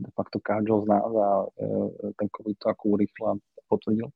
de 0.00 0.10
facto 0.16 0.40
každého 0.40 0.84
z 0.84 0.86
nás 0.88 1.04
a 1.04 1.28
ten 2.16 2.28
COVID 2.32 2.56
to 2.56 2.66
ako 2.72 2.84
urýchla 2.96 3.36
potvrdil. 3.68 4.08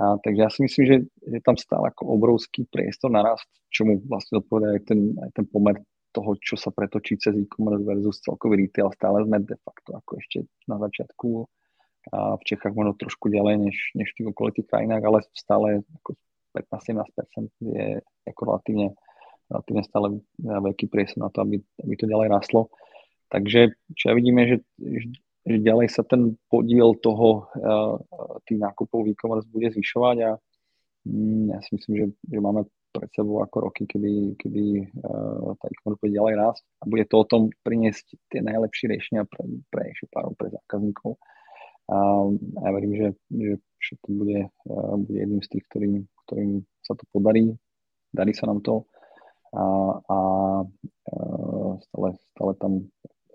A, 0.00 0.16
takže 0.24 0.40
ja 0.40 0.48
si 0.48 0.64
myslím, 0.64 0.84
že 0.84 0.96
je 1.28 1.40
tam 1.44 1.60
stále 1.60 1.92
ako 1.92 2.16
obrovský 2.16 2.64
priestor 2.64 3.12
na 3.12 3.20
rast, 3.20 3.48
čomu 3.68 4.00
vlastne 4.08 4.40
odpovedá 4.40 4.72
aj 4.76 4.82
ten, 4.88 5.12
aj 5.20 5.30
ten 5.36 5.44
pomer 5.44 5.76
toho, 6.10 6.34
čo 6.38 6.58
sa 6.58 6.74
pretočí 6.74 7.16
cez 7.18 7.34
e-commerce 7.38 7.86
versus 7.86 8.22
celkový 8.22 8.66
retail. 8.66 8.90
Stále 8.94 9.22
sme 9.26 9.42
de 9.42 9.56
facto 9.62 9.94
ako 9.94 10.18
ešte 10.18 10.46
na 10.66 10.76
začiatku 10.78 11.46
a 12.10 12.40
v 12.40 12.42
Čechách 12.48 12.72
možno 12.72 12.96
trošku 12.96 13.28
ďalej 13.28 13.54
než, 13.60 13.76
než 13.92 14.08
v 14.12 14.16
tých 14.22 14.28
okolitých 14.32 14.66
krajinách, 14.72 15.02
ale 15.04 15.18
stále 15.36 15.68
ako 16.00 16.16
15-17% 16.56 17.52
je 17.60 18.00
ako 18.26 18.40
relatívne, 18.48 18.88
relatívne 19.52 19.82
stále 19.84 20.06
veľký 20.40 20.88
priestor 20.88 21.28
na 21.28 21.30
to, 21.30 21.44
aby, 21.44 21.60
aby 21.84 21.94
to 21.94 22.10
ďalej 22.10 22.28
rastlo. 22.32 22.72
Takže 23.30 23.76
čo 23.94 24.04
ja 24.10 24.14
vidíme, 24.16 24.42
že, 24.48 24.56
že 25.46 25.56
ďalej 25.62 25.92
sa 25.92 26.02
ten 26.02 26.34
podiel 26.50 26.98
toho 26.98 27.46
uh, 27.54 27.94
tých 28.48 28.58
nákupov 28.58 29.06
e-commerce 29.06 29.46
bude 29.46 29.70
zvyšovať 29.70 30.16
a 30.26 30.30
um, 31.06 31.52
ja 31.54 31.62
si 31.62 31.78
myslím, 31.78 31.94
že, 31.94 32.06
že 32.26 32.38
máme 32.42 32.66
pred 32.90 33.10
sebou 33.14 33.42
ako 33.42 33.70
roky, 33.70 33.86
kedy, 33.86 34.34
kedy 34.34 34.90
uh, 35.02 35.54
tá 35.56 35.64
e-commerce 35.70 36.00
bude 36.02 36.14
ďalej 36.14 36.34
rásť 36.36 36.62
a 36.82 36.84
bude 36.90 37.04
to 37.06 37.16
o 37.22 37.28
tom 37.28 37.42
priniesť 37.62 38.06
tie 38.30 38.40
najlepšie 38.42 38.90
riešenia 38.90 39.22
pre, 39.30 39.46
pre 39.70 39.94
e-shopárov, 39.94 40.34
pre 40.34 40.50
zákazníkov. 40.50 41.16
A 41.90 41.96
ja 42.66 42.70
verím, 42.70 42.94
že, 42.94 43.08
že, 43.82 43.92
to 44.06 44.08
bude, 44.14 44.46
uh, 44.46 44.94
bude 44.98 45.18
jedným 45.18 45.42
z 45.42 45.48
tých, 45.58 45.64
ktorým, 45.70 45.94
ktorým 46.26 46.52
sa 46.82 46.94
to 46.94 47.04
podarí. 47.10 47.54
Darí 48.10 48.34
sa 48.34 48.50
nám 48.50 48.62
to 48.62 48.86
a, 49.54 49.62
a 49.98 50.18
uh, 50.66 51.72
stále, 51.78 52.08
stále 52.34 52.52
tam 52.58 52.90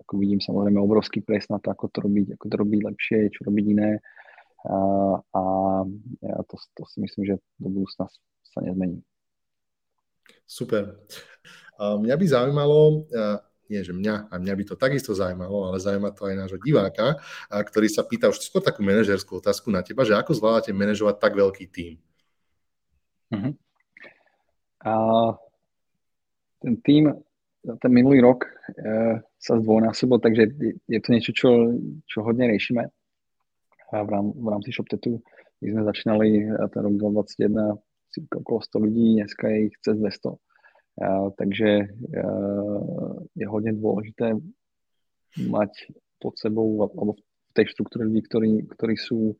ako 0.06 0.22
vidím 0.22 0.38
samozrejme 0.38 0.78
obrovský 0.78 1.18
pres 1.20 1.50
na 1.50 1.58
to, 1.58 1.74
ako 1.74 1.90
to 1.90 1.98
robiť, 2.06 2.38
ako 2.38 2.44
to 2.46 2.56
robiť 2.62 2.80
lepšie, 2.86 3.18
čo 3.34 3.40
robiť 3.42 3.64
iné. 3.74 3.90
A, 4.66 4.78
a 5.18 5.42
ja 6.22 6.38
to, 6.46 6.54
to 6.78 6.82
si 6.86 7.02
myslím, 7.02 7.34
že 7.34 7.34
do 7.58 7.68
budúcna 7.74 8.06
sa 8.46 8.58
nezmení. 8.62 9.02
Super. 10.46 10.98
Mňa 11.76 12.14
by 12.16 12.26
zaujímalo, 12.26 13.04
nie 13.66 13.82
že 13.82 13.92
mňa, 13.92 14.30
a 14.30 14.34
mňa 14.38 14.54
by 14.54 14.64
to 14.64 14.74
takisto 14.78 15.12
zaujímalo, 15.12 15.70
ale 15.70 15.82
zaujíma 15.82 16.14
to 16.14 16.30
aj 16.30 16.34
nášho 16.38 16.58
diváka, 16.62 17.18
ktorý 17.50 17.90
sa 17.90 18.06
pýta 18.06 18.30
už 18.30 18.38
skôr 18.38 18.62
takú 18.62 18.86
manažerskú 18.86 19.42
otázku 19.42 19.68
na 19.74 19.82
teba, 19.82 20.06
že 20.06 20.14
ako 20.14 20.32
zvládate 20.38 20.70
manažovať 20.70 21.16
tak 21.18 21.32
veľký 21.34 21.64
tím? 21.68 21.98
Uh-huh. 23.34 23.52
A 24.86 24.94
ten 26.62 26.78
tím, 26.86 27.10
ten 27.66 27.90
minulý 27.90 28.22
rok 28.22 28.46
e, 28.46 29.18
sa 29.34 29.58
zdvojnásobil, 29.58 30.18
takže 30.22 30.42
je, 30.46 30.72
je 30.86 30.98
to 31.02 31.08
niečo, 31.10 31.32
čo, 31.34 31.50
čo 32.06 32.22
hodne 32.22 32.46
riešime 32.46 32.86
a 33.90 33.96
v, 34.02 34.08
rám, 34.10 34.30
v 34.30 34.46
rámci 34.46 34.70
ShopTetu. 34.70 35.18
My 35.62 35.66
sme 35.74 35.82
začínali 35.88 36.28
ten 36.70 36.80
rok 36.86 36.94
2021 36.94 37.85
okolo 38.24 38.64
100 38.64 38.84
ľudí, 38.88 39.06
dneska 39.20 39.44
je 39.52 39.58
ich 39.68 39.76
cez 39.84 39.96
200. 40.00 40.32
A, 40.96 41.28
takže 41.36 41.92
je 43.36 43.46
hodne 43.48 43.76
dôležité 43.76 44.32
mať 45.36 45.92
pod 46.16 46.40
sebou 46.40 46.88
alebo 46.88 47.20
v 47.20 47.52
tej 47.52 47.68
štruktúre 47.76 48.08
ľudí, 48.08 48.24
ktorí, 48.24 48.50
ktorí 48.72 48.96
sú 48.96 49.36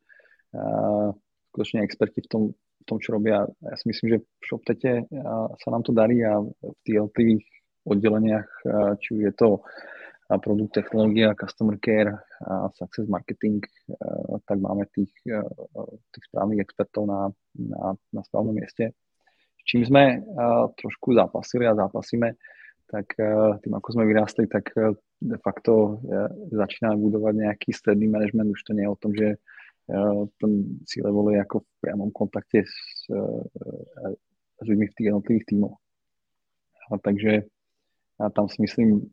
skutočne 1.49 1.81
experti 1.81 2.21
v 2.21 2.29
tom, 2.29 2.43
v 2.53 2.85
tom, 2.85 3.01
čo 3.01 3.17
robia. 3.17 3.49
Ja 3.65 3.75
si 3.81 3.89
myslím, 3.89 4.07
že 4.13 4.19
v 4.21 4.45
ShopTete 4.45 5.09
sa 5.57 5.69
nám 5.73 5.81
to 5.89 5.97
darí 5.97 6.21
a 6.21 6.45
v 6.45 6.77
tých 6.85 7.01
jednotlivých 7.01 7.45
oddeleniach, 7.89 8.49
či 9.01 9.09
už 9.17 9.21
je 9.31 9.35
to 9.39 9.65
produkt, 10.43 10.77
technológia, 10.77 11.39
customer 11.39 11.81
care 11.81 12.26
a 12.45 12.69
success 12.77 13.09
marketing, 13.09 13.65
tak 14.45 14.61
máme 14.61 14.85
tých, 14.93 15.13
tých 16.13 16.25
správnych 16.29 16.61
expertov 16.61 17.09
na, 17.09 17.33
na, 17.57 17.97
na 18.13 18.21
správnom 18.27 18.53
mieste. 18.53 18.93
Čím 19.65 19.89
sme 19.89 20.21
trošku 20.77 21.17
zápasili 21.17 21.65
a 21.65 21.75
zápasíme, 21.75 22.37
tak 22.87 23.19
tým, 23.65 23.73
ako 23.75 23.89
sme 23.99 24.05
vyrástli, 24.07 24.47
tak 24.47 24.71
de 25.17 25.39
facto 25.41 25.99
začínáme 26.53 27.01
budovať 27.01 27.35
nejaký 27.35 27.71
stredný 27.73 28.07
management. 28.07 28.53
Už 28.53 28.63
to 28.63 28.77
nie 28.77 28.85
je 28.85 28.93
o 28.93 29.01
tom, 29.01 29.13
že 29.17 29.41
ten 30.39 30.53
C-level 30.87 31.35
je 31.35 31.41
ako 31.43 31.65
v 31.65 31.69
priamom 31.83 32.11
kontakte 32.15 32.63
s, 32.63 33.09
s 34.61 34.65
ľuďmi 34.67 34.87
v 34.87 34.95
tých 34.95 35.07
jednotlivých 35.09 35.47
tímoch. 35.51 35.77
Takže 37.03 37.49
a 38.17 38.33
tam 38.33 38.49
si 38.49 38.63
myslím, 38.65 39.13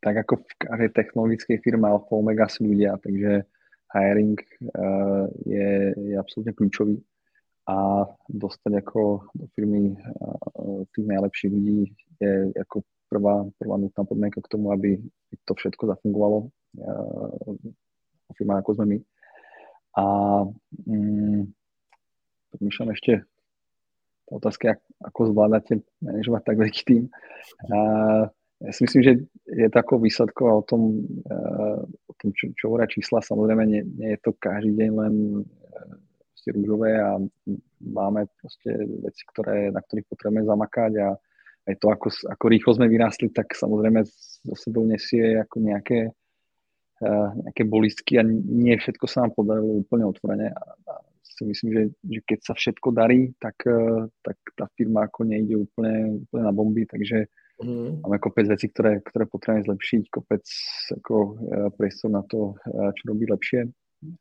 tak 0.00 0.14
ako 0.24 0.40
v 0.40 0.52
každej 0.60 0.90
technologickej 0.96 1.56
firme 1.60 1.88
Alfa 1.88 2.12
Omega 2.16 2.48
sú 2.48 2.68
ľudia, 2.68 2.96
takže 3.00 3.44
hiring 3.94 4.38
uh, 4.74 5.28
je, 5.46 5.94
je 5.94 6.14
absolútne 6.18 6.52
kľúčový 6.56 6.96
a 7.64 8.04
dostať 8.28 8.72
ako 8.84 9.28
do 9.32 9.46
firmy 9.56 9.96
uh, 9.96 10.84
tých 10.92 11.06
najlepších 11.08 11.50
ľudí 11.52 11.88
je 12.20 12.52
ako 12.60 12.84
prvá, 13.08 13.46
prvá 13.56 13.76
nutná 13.78 14.02
podmienka 14.04 14.42
k 14.42 14.50
tomu, 14.50 14.74
aby 14.74 15.00
to 15.46 15.52
všetko 15.54 15.94
zafungovalo 15.94 16.50
uh, 16.80 17.30
firma 18.34 18.60
ako 18.60 18.70
sme 18.76 18.86
my. 18.86 18.98
A 19.94 20.04
um, 20.90 21.46
ešte 22.90 23.22
otázka, 24.26 24.82
ako 24.98 25.30
zvládate 25.30 25.86
manažovať 26.02 26.42
tak 26.42 26.56
veľký 26.58 26.82
tým. 26.82 27.02
A 27.70 27.78
ja 28.62 28.70
si 28.70 28.86
myslím, 28.86 29.02
že 29.02 29.12
je 29.50 29.68
to 29.68 29.76
ako 29.76 29.98
výsledko 29.98 30.42
o 30.58 30.62
tom, 30.62 31.02
o 31.90 32.12
tom 32.16 32.28
čo, 32.38 32.54
čo 32.54 32.70
hovoria 32.70 32.86
čísla. 32.86 33.24
Samozrejme, 33.24 33.62
nie, 33.66 33.82
nie 33.82 34.14
je 34.14 34.20
to 34.22 34.30
každý 34.38 34.72
deň 34.78 34.90
len 34.94 35.14
proste 36.32 36.50
rúžové 36.54 36.96
a 37.02 37.18
máme 37.82 38.30
proste 38.38 38.70
veci, 39.02 39.22
ktoré, 39.26 39.74
na 39.74 39.82
ktorých 39.82 40.06
potrebujeme 40.06 40.46
zamakať 40.46 40.92
a 41.02 41.08
aj 41.64 41.74
to, 41.80 41.86
ako, 41.88 42.08
ako 42.28 42.44
rýchlo 42.52 42.70
sme 42.76 42.92
vyrástli, 42.92 43.32
tak 43.32 43.56
samozrejme 43.56 44.04
za 44.44 44.56
sebou 44.56 44.84
nesie 44.84 45.40
ako 45.40 45.64
nejaké, 45.64 46.12
nejaké 47.40 47.62
bolistky 47.64 48.20
a 48.20 48.24
nie 48.28 48.76
všetko 48.76 49.08
sa 49.08 49.24
nám 49.24 49.32
podarilo 49.32 49.80
úplne 49.80 50.04
otvorene. 50.04 50.52
A, 50.52 50.62
a 50.92 50.94
si 51.24 51.42
myslím, 51.48 51.70
že, 51.72 51.82
že 52.04 52.20
keď 52.22 52.38
sa 52.44 52.54
všetko 52.54 52.88
darí, 52.94 53.32
tak, 53.40 53.64
tak 54.22 54.36
tá 54.54 54.68
firma 54.76 55.08
ako 55.08 55.24
nejde 55.24 55.56
úplne, 55.56 56.22
úplne 56.28 56.42
na 56.44 56.52
bomby, 56.52 56.84
takže 56.84 57.26
mm. 57.62 58.02
máme 58.02 58.18
kopec 58.18 58.48
vecí, 58.48 58.72
ktoré, 58.72 59.04
ktoré 59.04 59.28
potrebujeme 59.28 59.66
zlepšiť, 59.68 60.02
kopec 60.10 60.44
ako 60.98 61.14
eh, 61.14 61.68
priestor 61.76 62.10
na 62.10 62.22
to, 62.26 62.58
eh, 62.66 62.90
čo 62.96 63.02
robí 63.10 63.28
lepšie 63.28 63.70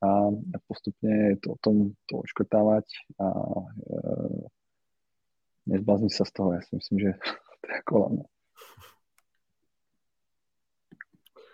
a 0.02 0.32
postupne 0.68 1.36
to 1.42 1.56
o 1.56 1.58
tom 1.60 1.96
to 2.08 2.24
oškrtávať 2.24 2.88
a 3.20 3.28
e, 3.28 3.64
nezblázniť 5.68 6.12
sa 6.14 6.24
z 6.28 6.32
toho. 6.32 6.50
Ja 6.56 6.62
si 6.64 6.72
myslím, 6.80 6.98
že 7.00 7.12
to 7.62 7.66
je 7.68 7.76
ako 7.84 7.92
hlavné. 8.00 8.24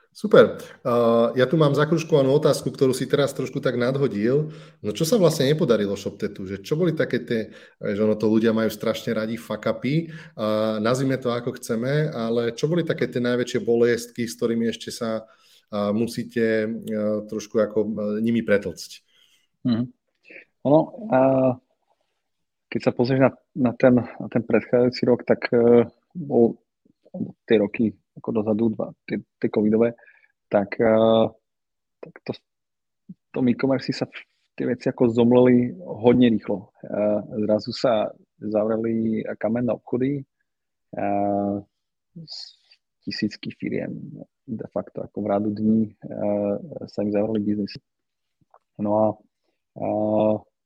Super. 0.10 0.57
Uh, 0.82 1.32
ja 1.38 1.45
tu 1.45 1.55
mám 1.55 1.78
zakruškovanú 1.78 2.34
otázku, 2.34 2.74
ktorú 2.74 2.91
si 2.91 3.05
teraz 3.05 3.32
trošku 3.32 3.62
tak 3.62 3.78
nadhodil. 3.78 4.51
No 4.82 4.89
čo 4.91 5.05
sa 5.05 5.22
vlastne 5.22 5.47
nepodarilo 5.47 5.93
ShopTetu? 5.93 6.49
Že 6.49 6.57
čo 6.66 6.74
boli 6.76 6.97
také 6.97 7.22
tie, 7.24 7.41
že 7.78 8.01
ono 8.01 8.18
to 8.18 8.26
ľudia 8.28 8.51
majú 8.51 8.68
strašne 8.74 9.16
radi 9.16 9.38
fuck-upy, 9.38 10.10
uh, 10.10 10.82
nazvime 10.82 11.16
to 11.22 11.30
ako 11.30 11.55
chceme, 11.62 12.10
ale 12.10 12.51
čo 12.57 12.68
boli 12.68 12.82
také 12.82 13.07
tie 13.07 13.22
najväčšie 13.22 13.60
bolestky, 13.62 14.26
s 14.26 14.36
ktorými 14.36 14.74
ešte 14.74 14.89
sa 14.89 15.24
uh, 15.24 15.93
musíte 15.93 16.68
uh, 16.68 17.24
trošku 17.30 17.62
ako 17.62 17.80
uh, 17.86 17.91
nimi 18.20 18.41
pretlcť? 18.41 18.89
Hmm. 19.64 19.93
Ono, 20.68 20.80
uh, 21.05 21.51
keď 22.68 22.82
sa 22.82 22.91
pozrieš 22.91 23.22
na, 23.24 23.32
na, 23.55 23.72
ten, 23.78 23.93
na 23.95 24.28
ten 24.28 24.43
predchádzajúci 24.43 25.01
rok, 25.07 25.24
tak 25.24 25.47
uh, 25.53 25.86
bol 26.18 26.60
tie 27.45 27.57
roky 27.62 27.93
ako 28.20 28.43
dozadu, 28.43 28.76
dva, 28.76 28.91
tie, 29.07 29.24
tie 29.39 29.49
covidové, 29.49 29.95
tak, 30.51 30.76
uh, 30.84 31.32
tak 32.03 32.13
to, 32.28 32.32
v 33.07 33.28
tom 33.32 33.47
e-commerce 33.47 33.89
sa 33.95 34.05
tie 34.53 34.67
veci 34.67 34.91
ako 34.91 35.09
zomleli 35.09 35.72
hodne 35.80 36.28
rýchlo. 36.28 36.76
Uh, 36.84 37.24
zrazu 37.47 37.72
sa 37.72 38.11
zavreli 38.39 39.24
kamenné 39.39 39.72
obchody, 39.72 40.24
uh, 40.99 41.63
tisícky 43.03 43.55
firiem 43.55 43.95
de 44.49 44.67
facto 44.74 45.05
ako 45.05 45.22
v 45.22 45.30
rádu 45.30 45.49
dní 45.53 45.93
sa 46.89 47.05
im 47.05 47.13
zavreli 47.13 47.45
biznis. 47.45 47.78
No 48.82 48.91
a 48.97 49.05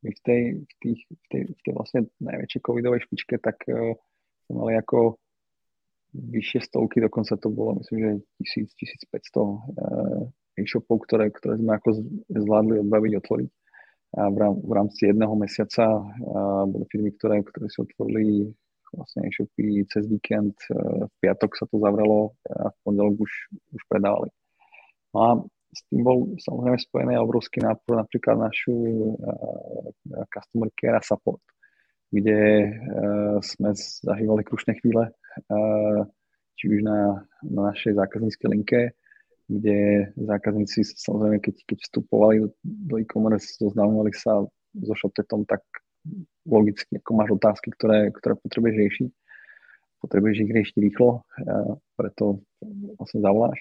my 0.04 0.10
v 0.12 0.22
tej, 0.24 0.41
v, 0.64 0.74
tých, 0.80 1.01
v, 1.08 1.26
tej, 1.30 1.41
v 1.51 1.62
tej 1.64 1.74
vlastne 1.76 2.01
najväčšej 2.24 2.62
covidovej 2.64 3.04
špičke 3.06 3.36
tak 3.43 3.60
sme 4.47 4.54
mali 4.56 4.74
ako 4.80 5.20
vyššie 6.14 6.70
stovky, 6.70 7.01
dokonca 7.01 7.34
to 7.41 7.49
bolo 7.49 7.82
myslím, 7.82 7.99
že 7.99 8.11
1000, 8.70 9.09
1500 9.09 10.30
e-shopov, 10.57 11.01
ktoré, 11.09 11.34
ktoré 11.34 11.57
sme 11.57 11.74
ako 11.78 11.89
zvládli 12.30 12.86
odbaviť, 12.86 13.11
otvoriť. 13.18 13.49
A 14.14 14.30
v, 14.30 14.38
rám, 14.38 14.55
v 14.61 14.72
rámci 14.78 15.01
jedného 15.09 15.34
mesiaca 15.34 15.86
uh, 15.89 16.70
boli 16.70 16.86
firmy, 16.93 17.09
ktoré, 17.18 17.41
ktoré 17.41 17.66
si 17.66 17.82
otvorili 17.82 18.45
vlastne 18.93 19.26
e-shopy 19.26 19.82
cez 19.89 20.05
víkend, 20.05 20.53
uh, 20.70 21.09
v 21.09 21.14
piatok 21.18 21.57
sa 21.57 21.66
to 21.66 21.82
zavrelo 21.82 22.38
a 22.45 22.70
v 22.70 22.78
pondelok 22.86 23.26
už, 23.26 23.34
už 23.74 23.82
predávali. 23.89 24.30
No 25.14 25.18
a 25.18 25.30
s 25.74 25.82
tým 25.89 26.05
bol 26.05 26.38
samozrejme 26.38 26.78
spojený 26.78 27.14
obrovský 27.18 27.66
nápor 27.66 27.97
napríklad 27.97 28.38
našu 28.38 29.18
customer 30.30 30.70
care 30.78 31.01
a 31.01 31.01
support, 31.01 31.41
kde 32.14 32.70
sme 33.41 33.74
zažívali 34.05 34.45
krušné 34.45 34.78
chvíle, 34.78 35.09
či 36.58 36.64
už 36.70 36.80
na, 36.86 37.26
na 37.44 37.62
našej 37.74 37.98
zákazníckej 37.98 38.48
linke, 38.50 38.80
kde 39.50 40.10
zákazníci 40.16 40.88
samozrejme, 40.88 41.44
keď, 41.44 41.56
keď 41.68 41.78
vstupovali 41.84 42.48
do, 42.64 42.96
e-commerce, 42.98 43.60
zoznamovali 43.60 44.16
sa 44.16 44.46
so 44.74 44.94
ShopTetom, 44.96 45.46
tak 45.46 45.62
logicky, 46.48 47.00
ako 47.00 47.12
máš 47.16 47.30
otázky, 47.36 47.72
ktoré, 47.76 48.12
ktoré 48.12 48.34
potrebuješ 48.40 48.76
riešiť. 48.76 49.10
Potrebuješ 50.04 50.38
ich 50.44 50.52
riešiť 50.52 50.76
rýchlo, 50.84 51.24
preto 51.96 52.44
vlastne 53.00 53.24
zavoláš. 53.24 53.60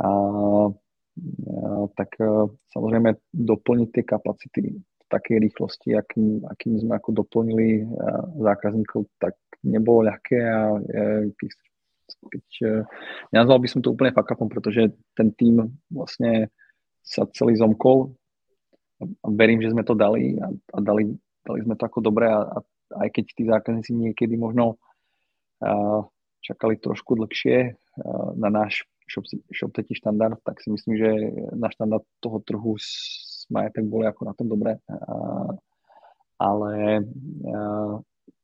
A, 0.00 0.08
a 0.08 0.08
tak 1.92 2.16
samozrejme 2.72 3.20
doplniť 3.36 3.88
tie 3.92 4.04
kapacity 4.08 4.80
takej 5.08 5.36
rýchlosti, 5.40 5.96
akým, 5.96 6.44
akým 6.44 6.78
sme 6.80 7.00
ako 7.00 7.24
doplnili 7.24 7.88
zákazníkov, 8.38 9.08
tak 9.16 9.34
nebolo 9.64 10.06
ľahké 10.06 10.38
a 10.38 10.78
keď, 11.32 11.50
keď, 12.28 12.44
nenazval 13.32 13.58
by 13.58 13.68
som 13.68 13.80
to 13.80 13.92
úplne 13.92 14.12
fakapom, 14.12 14.52
pretože 14.52 14.92
ten 15.16 15.32
tým 15.32 15.64
vlastne 15.88 16.52
sa 17.00 17.24
celý 17.32 17.56
zomkol 17.56 18.12
a 19.00 19.26
verím, 19.32 19.64
že 19.64 19.72
sme 19.72 19.82
to 19.82 19.96
dali 19.96 20.36
a, 20.36 20.52
a 20.52 20.78
dali 20.84 21.16
dali 21.48 21.64
sme 21.64 21.74
to 21.80 21.88
ako 21.88 22.04
dobré 22.04 22.28
a, 22.28 22.44
a 22.44 22.60
aj 23.00 23.08
keď 23.08 23.24
tí 23.32 23.42
zákazníci 23.48 23.96
niekedy 23.96 24.36
možno 24.36 24.76
a, 25.64 26.04
čakali 26.44 26.76
trošku 26.76 27.16
dlhšie 27.16 27.56
a, 27.56 27.66
na 28.36 28.52
náš 28.52 28.84
shop, 29.08 29.24
shop 29.48 29.72
štandard, 29.72 30.36
tak 30.44 30.60
si 30.60 30.68
myslím, 30.68 30.94
že 31.00 31.10
na 31.56 31.72
štandard 31.72 32.04
toho 32.20 32.44
trhu 32.44 32.76
sme 33.48 33.72
tak 33.72 33.84
boli 33.88 34.04
ako 34.04 34.22
na 34.28 34.34
tom 34.36 34.46
dobré. 34.48 34.76
A, 34.88 34.94
ale 36.38 37.02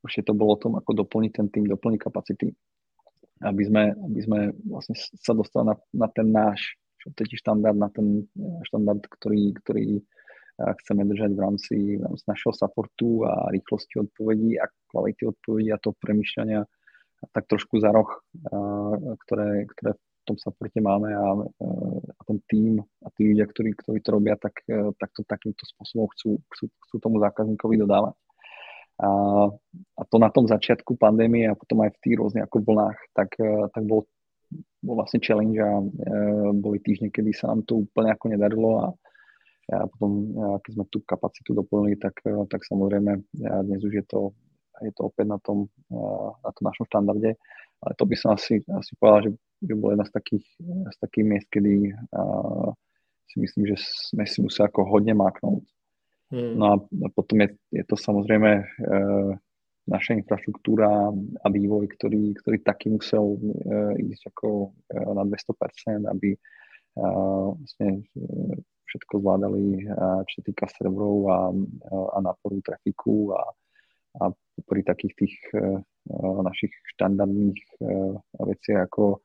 už 0.05 0.11
je 0.11 0.25
to 0.25 0.35
bolo 0.35 0.57
o 0.57 0.61
tom, 0.61 0.75
ako 0.77 1.05
doplniť 1.05 1.33
ten 1.33 1.47
tým, 1.49 1.65
doplniť 1.71 2.01
kapacity, 2.01 2.51
aby 3.45 3.63
sme, 3.65 3.93
aby 3.93 4.21
sme 4.21 4.39
vlastne 4.67 4.97
sa 4.99 5.33
dostali 5.33 5.71
na, 5.71 5.77
na 5.95 6.09
ten 6.11 6.29
náš 6.29 6.77
shop 7.05 7.21
štandard, 7.21 7.77
na 7.77 7.93
ten 7.93 8.25
štandard, 8.65 9.05
ktorý, 9.05 9.53
ktorý 9.61 10.01
chceme 10.55 11.03
držať 11.05 11.31
v 11.35 11.41
rámci, 11.41 11.77
v 11.99 12.03
rámci 12.03 12.25
našeho 12.31 12.55
supportu 12.55 13.27
a 13.27 13.51
rýchlosti 13.51 13.99
odpovedí 14.01 14.55
a 14.57 14.71
kvality 14.89 15.27
odpovedí 15.27 15.69
a 15.75 15.83
toho 15.83 15.99
premyšľania 15.99 16.63
tak 17.33 17.49
trošku 17.49 17.81
za 17.81 17.89
roh, 17.91 18.09
ktoré, 19.27 19.65
ktoré 19.65 19.91
v 19.97 20.03
tom 20.25 20.37
supporte 20.41 20.81
máme 20.81 21.13
a, 21.13 21.27
a 22.11 22.21
ten 22.25 22.41
tým 22.49 22.81
a 22.81 23.09
tí 23.13 23.31
ľudia, 23.31 23.47
ktorí, 23.47 23.77
ktorí 23.77 23.99
to 24.01 24.11
robia, 24.17 24.35
tak, 24.41 24.57
tak 24.99 25.11
to 25.13 25.23
takýmto 25.29 25.63
spôsobom 25.63 26.09
chcú, 26.17 26.41
chcú, 26.57 26.65
chcú 26.89 26.97
tomu 26.99 27.21
zákazníkovi 27.21 27.77
dodávať. 27.85 28.17
A, 29.03 29.09
a 29.99 30.03
to 30.07 30.17
na 30.23 30.31
tom 30.31 30.47
začiatku 30.47 30.95
pandémie 30.95 31.51
a 31.51 31.59
potom 31.59 31.83
aj 31.83 31.99
v 31.99 32.01
tých 32.03 32.15
rôznych 32.17 32.47
ako 32.47 32.57
vlnách, 32.63 32.99
tak, 33.13 33.35
tak 33.75 33.83
bol, 33.85 34.07
bol 34.81 34.95
vlastne 34.95 35.19
challenge 35.19 35.59
a 35.59 35.83
e, 35.83 35.87
boli 36.55 36.79
týždne, 36.79 37.11
kedy 37.11 37.35
sa 37.35 37.51
nám 37.51 37.67
to 37.67 37.83
úplne 37.83 38.15
ako 38.15 38.25
nedarilo 38.31 38.71
a, 38.79 38.87
a 39.75 39.85
potom, 39.91 40.31
keď 40.63 40.71
sme 40.79 40.85
tú 40.95 41.03
kapacitu 41.03 41.51
doplnili, 41.59 41.99
tak, 41.99 42.23
e, 42.23 42.39
tak 42.47 42.63
samozrejme 42.63 43.19
dnes 43.67 43.81
už 43.83 43.93
je 43.99 44.05
to, 44.07 44.31
je 44.83 44.93
to 44.95 45.11
opäť 45.11 45.27
na 45.27 45.39
tom, 45.43 45.67
e, 45.91 45.99
na 46.39 46.51
tom 46.55 46.65
našom 46.65 46.87
štandarde. 46.87 47.35
Ale 47.85 47.93
to 48.01 48.05
by 48.09 48.17
som 48.17 48.33
asi, 48.33 48.65
asi 48.65 48.93
povedal, 48.97 49.21
že, 49.29 49.31
že 49.65 49.75
bol 49.75 49.97
jedna 49.97 50.07
z 50.07 50.13
takých, 50.13 50.47
z 50.93 50.97
takých 51.01 51.25
miest, 51.27 51.49
kedy 51.51 51.93
uh, 51.93 52.71
si 53.29 53.37
myslím, 53.41 53.75
že 53.75 53.77
sme 54.13 54.25
si 54.29 54.45
museli 54.45 54.69
ako 54.69 54.81
hodne 54.87 55.17
máknúť. 55.17 55.65
Hmm. 56.33 56.55
No 56.57 56.65
a, 56.73 56.75
potom 57.13 57.45
je, 57.45 57.57
je 57.73 57.85
to 57.85 57.97
samozrejme 57.97 58.65
uh, 58.65 59.31
naša 59.85 60.17
infraštruktúra 60.17 61.13
a 61.15 61.47
vývoj, 61.53 61.89
ktorý, 61.97 62.33
ktorý 62.41 62.57
taký 62.65 62.93
musel 62.93 63.37
uh, 63.37 63.93
ísť 63.97 64.33
ako 64.33 64.73
uh, 64.73 65.13
na 65.17 65.23
200%, 65.27 66.09
aby 66.09 66.37
uh, 66.37 67.53
vlastne 67.57 68.05
všetko 68.95 69.27
zvládali, 69.27 69.91
čo 70.31 70.33
sa 70.39 70.43
týka 70.47 70.71
serverov 70.71 71.27
a, 71.27 71.51
a 72.15 72.19
náporu 72.23 72.63
trafiku 72.63 73.35
a, 73.35 73.43
a 74.23 74.31
pri 74.63 74.81
takých 74.87 75.15
tých 75.19 75.37
e, 75.51 75.83
našich 76.47 76.71
štandardných 76.95 77.59
e, 77.59 77.75
veciach 78.39 78.87
ako 78.87 79.19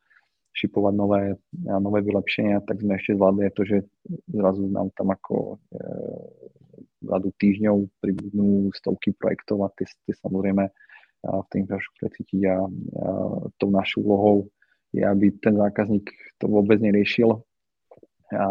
šipovať 0.54 0.94
nové, 0.96 1.22
nové 1.56 2.00
vylepšenia, 2.02 2.66
tak 2.66 2.82
sme 2.82 2.98
ešte 2.98 3.16
zvládli 3.16 3.54
to, 3.54 3.64
že 3.64 3.78
zrazu 4.28 4.66
nám 4.68 4.90
tam 4.98 5.14
ako 5.14 5.56
e, 5.56 5.84
vládu 7.06 7.30
týždňov 7.38 7.78
pribudnú 8.02 8.74
stovky 8.76 9.16
projektov 9.16 9.64
a 9.64 9.74
tie, 9.78 9.88
tie 10.06 10.14
samozrejme 10.18 10.68
v 11.20 11.46
tej 11.52 11.68
infraštruktúre 11.68 12.10
cítiť 12.16 12.42
a, 12.48 12.56
a 12.56 12.58
tou 13.60 13.70
našou 13.72 14.08
úlohou 14.08 14.38
je, 14.96 15.04
aby 15.04 15.36
ten 15.38 15.56
zákazník 15.56 16.08
to 16.40 16.48
vôbec 16.48 16.80
neriešil, 16.80 17.36
a, 17.36 17.40
a 18.36 18.44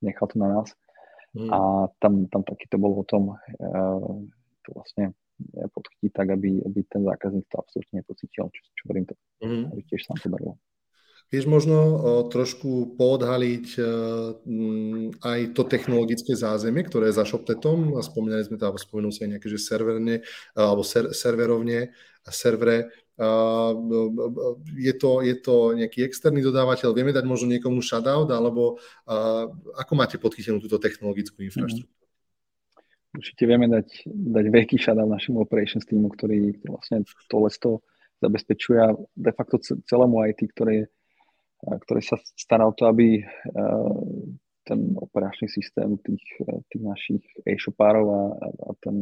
nechal 0.00 0.26
to 0.28 0.36
na 0.40 0.48
nás. 0.48 0.68
Mm. 1.36 1.50
A 1.52 1.86
tam, 2.02 2.26
tam 2.26 2.42
taky 2.42 2.66
to 2.66 2.80
bolo 2.80 3.04
o 3.04 3.06
tom 3.06 3.38
to 4.66 4.68
vlastne 4.74 5.14
podchytiť 5.52 6.12
tak, 6.12 6.28
aby, 6.34 6.60
aby 6.64 6.80
ten 6.88 7.02
zákazník 7.02 7.46
to 7.48 7.60
absolútne 7.60 8.00
nepocítil, 8.00 8.48
čo, 8.52 8.60
čo 8.76 8.82
verím 8.88 9.06
to, 9.08 9.14
mm. 9.44 9.72
aby 9.72 9.80
tiež 9.86 10.06
sa 10.06 10.14
nám 10.14 10.20
to 10.22 10.28
darilo. 10.32 10.54
Vieš 11.30 11.46
možno 11.46 11.78
o, 11.78 11.94
trošku 12.26 12.98
poodhaliť 12.98 13.66
o, 13.78 13.82
m, 14.50 15.14
aj 15.22 15.54
to 15.54 15.62
technologické 15.62 16.34
zázemie, 16.34 16.82
ktoré 16.82 17.14
je 17.14 17.18
za 17.18 17.24
ShopTetom. 17.28 17.94
Spomínali 18.02 18.42
sme 18.42 18.58
to, 18.58 18.66
alebo 18.66 18.82
spomenul 18.82 19.14
si 19.14 19.22
aj 19.22 19.38
nejaké, 19.38 19.46
že 19.46 19.62
serverne, 19.62 20.26
alebo 20.58 20.82
ser, 20.82 21.14
serverovne, 21.14 21.94
servere 22.26 22.90
je 24.80 24.94
to, 24.96 25.20
je 25.20 25.36
to 25.44 25.76
nejaký 25.76 26.08
externý 26.08 26.40
dodávateľ, 26.40 26.96
vieme 26.96 27.12
dať 27.12 27.28
možno 27.28 27.52
niekomu 27.52 27.84
shoutout, 27.84 28.32
alebo 28.32 28.80
ako 29.76 29.92
máte 29.92 30.16
podchytenú 30.16 30.56
túto 30.56 30.80
technologickú 30.80 31.44
infraštruktúru? 31.44 31.99
Určite 33.10 33.42
vieme 33.42 33.66
dať, 33.66 34.06
dať 34.06 34.44
veľký 34.54 34.76
shoutout 34.78 35.10
našemu 35.10 35.42
operations 35.42 35.82
týmu, 35.82 36.14
ktorý, 36.14 36.62
vlastne 36.62 37.02
to 37.26 37.82
zabezpečuje 38.22 38.78
a 38.78 38.94
de 38.94 39.32
facto 39.34 39.58
celému 39.58 40.22
IT, 40.30 40.46
ktoré, 40.54 40.86
ktoré 41.66 42.00
sa 42.04 42.20
stará 42.38 42.70
o 42.70 42.76
to, 42.76 42.86
aby 42.86 43.24
ten 44.62 44.94
operačný 44.94 45.50
systém 45.50 45.98
tých, 46.06 46.22
tých 46.70 46.82
našich 46.84 47.24
e-shopárov 47.42 48.06
a, 48.06 48.22
a 48.46 48.70
ten 48.78 48.96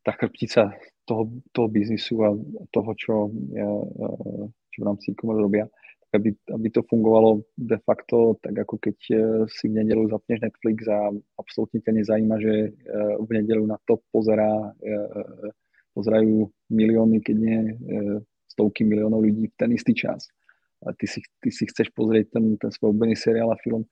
tá 0.00 0.16
chrbtica 0.16 0.72
toho, 1.04 1.28
toho 1.52 1.68
biznisu 1.68 2.14
a 2.24 2.30
toho, 2.72 2.90
čo, 2.96 3.14
čo 4.72 4.78
v 4.80 4.86
rámci 4.86 5.12
e-commerce 5.12 5.44
robia, 5.44 5.66
aby, 6.12 6.34
aby 6.54 6.68
to 6.70 6.82
fungovalo 6.82 7.46
de 7.54 7.78
facto 7.86 8.34
tak, 8.42 8.66
ako 8.66 8.82
keď 8.82 8.96
e, 9.10 9.14
si 9.46 9.70
v 9.70 9.78
nedelu 9.78 10.10
zapneš 10.10 10.42
Netflix 10.42 10.90
a 10.90 11.14
absolútne 11.38 11.78
ťa 11.78 11.92
nezajíma, 12.02 12.36
že 12.42 12.54
e, 12.66 12.70
v 13.22 13.30
nedelu 13.30 13.62
na 13.62 13.78
to 13.86 14.02
pozerá, 14.10 14.74
e, 14.82 14.94
pozerajú 15.94 16.50
milióny, 16.70 17.18
keď 17.22 17.36
nie 17.38 17.58
stovky 18.50 18.82
miliónov 18.82 19.22
ľudí 19.22 19.50
v 19.50 19.56
ten 19.58 19.70
istý 19.70 19.94
čas. 19.94 20.26
A 20.82 20.94
ty 20.96 21.06
si, 21.06 21.22
ty 21.42 21.50
si 21.54 21.66
chceš 21.66 21.92
pozrieť 21.94 22.34
ten, 22.34 22.58
ten 22.58 22.70
svoj 22.72 22.94
obľúbený 22.94 23.14
seriál 23.14 23.52
a 23.52 23.60
film 23.62 23.86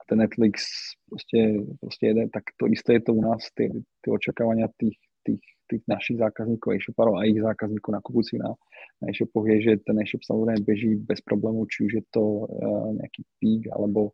a 0.00 0.02
ten 0.08 0.18
Netflix 0.22 0.64
proste, 1.08 1.66
proste 1.80 2.04
jeden, 2.14 2.26
tak 2.32 2.48
to 2.56 2.66
isté 2.70 2.96
je 2.96 3.02
to 3.04 3.12
u 3.12 3.20
nás, 3.20 3.42
tie, 3.58 3.68
tie 4.00 4.10
očakávania 4.12 4.70
tých, 4.78 4.96
tých 5.26 5.42
tých 5.72 5.88
našich 5.88 6.20
zákazníkov 6.20 6.76
e-shopárov 6.76 7.16
a 7.16 7.24
ich 7.24 7.40
zákazníkov 7.40 7.96
nakupujúcich 7.96 8.44
na, 8.44 8.52
na 9.00 9.08
e-shopoch 9.08 9.48
je, 9.48 9.56
že 9.64 9.72
ten 9.80 9.96
e-shop 10.04 10.20
samozrejme 10.20 10.60
beží 10.60 11.00
bez 11.00 11.24
problémov, 11.24 11.72
či 11.72 11.88
už 11.88 11.92
je 11.96 12.04
to 12.12 12.44
uh, 12.44 12.92
nejaký 13.00 13.24
pík, 13.40 13.72
alebo, 13.72 14.12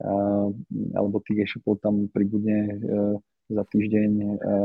uh, 0.00 0.48
alebo 0.96 1.20
tých 1.28 1.44
e-shopov 1.44 1.84
tam 1.84 2.08
pribudne 2.08 2.58
uh, 2.80 3.14
za 3.52 3.62
týždeň 3.68 4.10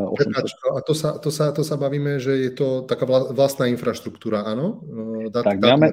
uh, 0.08 0.16
800. 0.16 0.80
A 0.80 0.82
to 0.88 0.94
sa, 0.96 1.10
to, 1.20 1.30
sa, 1.30 1.52
to 1.52 1.68
sa 1.68 1.76
bavíme, 1.76 2.16
že 2.24 2.40
je 2.40 2.52
to 2.56 2.88
taká 2.88 3.04
vlastná 3.36 3.68
infraštruktúra, 3.68 4.48
áno? 4.48 4.80
Dat, 5.28 5.44
tak, 5.44 5.60
dat, 5.60 5.76
máme, 5.76 5.92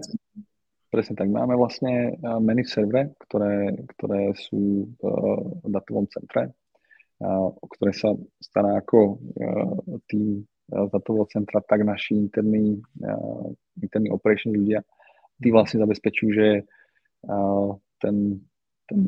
presne 0.95 1.19
tak, 1.19 1.27
máme 1.27 1.59
vlastne 1.59 2.15
many 2.39 2.63
servere, 2.63 3.19
ktoré, 3.27 3.75
ktoré 3.99 4.31
sú 4.39 4.87
v 5.03 5.67
datovom 5.67 6.07
centre 6.07 6.55
o 7.25 7.67
ktoré 7.77 7.97
sa 7.97 8.13
stará 8.43 8.77
ako 8.81 9.17
tým 10.11 10.45
datového 10.69 11.27
centra, 11.31 11.63
tak 11.63 11.87
naši 11.87 12.19
interní, 12.19 12.83
interní 13.81 14.09
operation 14.11 14.53
ľudia, 14.53 14.83
tí 15.41 15.49
vlastne 15.49 15.81
zabezpečujú, 15.81 16.31
že 16.35 16.49
ten, 18.03 18.17
ten, 18.91 19.01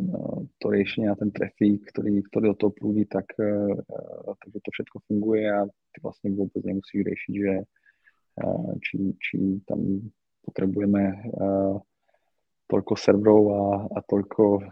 to 0.57 0.67
riešenie 0.71 1.11
a 1.11 1.19
ten 1.19 1.35
trafik, 1.35 1.85
ktorý, 1.93 2.23
ktorý 2.31 2.45
do 2.55 2.57
toho 2.57 2.73
prúdi, 2.73 3.05
tak, 3.05 3.29
takže 4.39 4.59
to 4.63 4.71
všetko 4.73 4.97
funguje 5.11 5.45
a 5.51 5.67
ty 5.67 5.99
vlastne 6.01 6.33
vôbec 6.33 6.63
nemusíš 6.63 7.05
riešiť, 7.05 7.35
že 7.37 7.55
či, 8.87 8.97
či 9.19 9.37
tam 9.67 10.09
potrebujeme 10.47 11.35
toľko 12.69 12.93
serverov 13.01 13.43
a, 13.49 13.63
a 13.97 13.99
toľko 14.05 14.45
uh, 14.61 14.63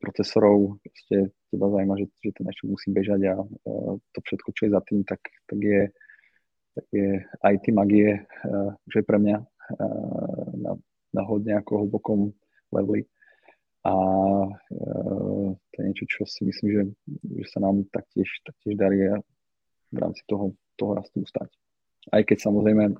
procesorov, 0.00 0.80
proste 0.80 1.36
teba 1.52 1.68
zaujíma, 1.68 1.94
že, 2.00 2.06
že 2.24 2.30
to 2.32 2.40
niečo 2.40 2.64
musí 2.72 2.88
bežať 2.88 3.20
a 3.28 3.34
uh, 3.36 3.94
to 4.00 4.18
všetko, 4.24 4.48
čo 4.56 4.62
je 4.66 4.70
za 4.72 4.80
tým, 4.88 5.04
tak, 5.04 5.20
tak 5.44 5.60
je, 5.60 5.92
tak 6.72 6.86
je 6.88 7.08
IT 7.20 7.64
magie, 7.76 8.24
uh, 8.24 8.72
že 8.88 9.04
pre 9.04 9.20
mňa 9.20 9.36
uh, 9.44 10.48
na, 10.56 10.72
na 11.12 11.22
hodne 11.28 11.60
ako 11.60 11.84
hlbokom 11.84 12.32
leveli. 12.72 13.04
A 13.84 13.94
uh, 14.48 15.46
to 15.52 15.76
je 15.76 15.84
niečo, 15.84 16.04
čo 16.08 16.24
si 16.24 16.48
myslím, 16.48 16.68
že, 16.72 16.82
že 17.40 17.44
sa 17.52 17.60
nám 17.60 17.84
taktiež, 17.92 18.28
taktiež 18.44 18.80
darí 18.80 19.20
v 19.92 19.98
rámci 20.00 20.24
toho, 20.24 20.56
toho 20.80 20.96
rastu 20.96 21.24
stať. 21.28 21.52
Aj 22.08 22.24
keď 22.24 22.48
samozrejme 22.48 22.96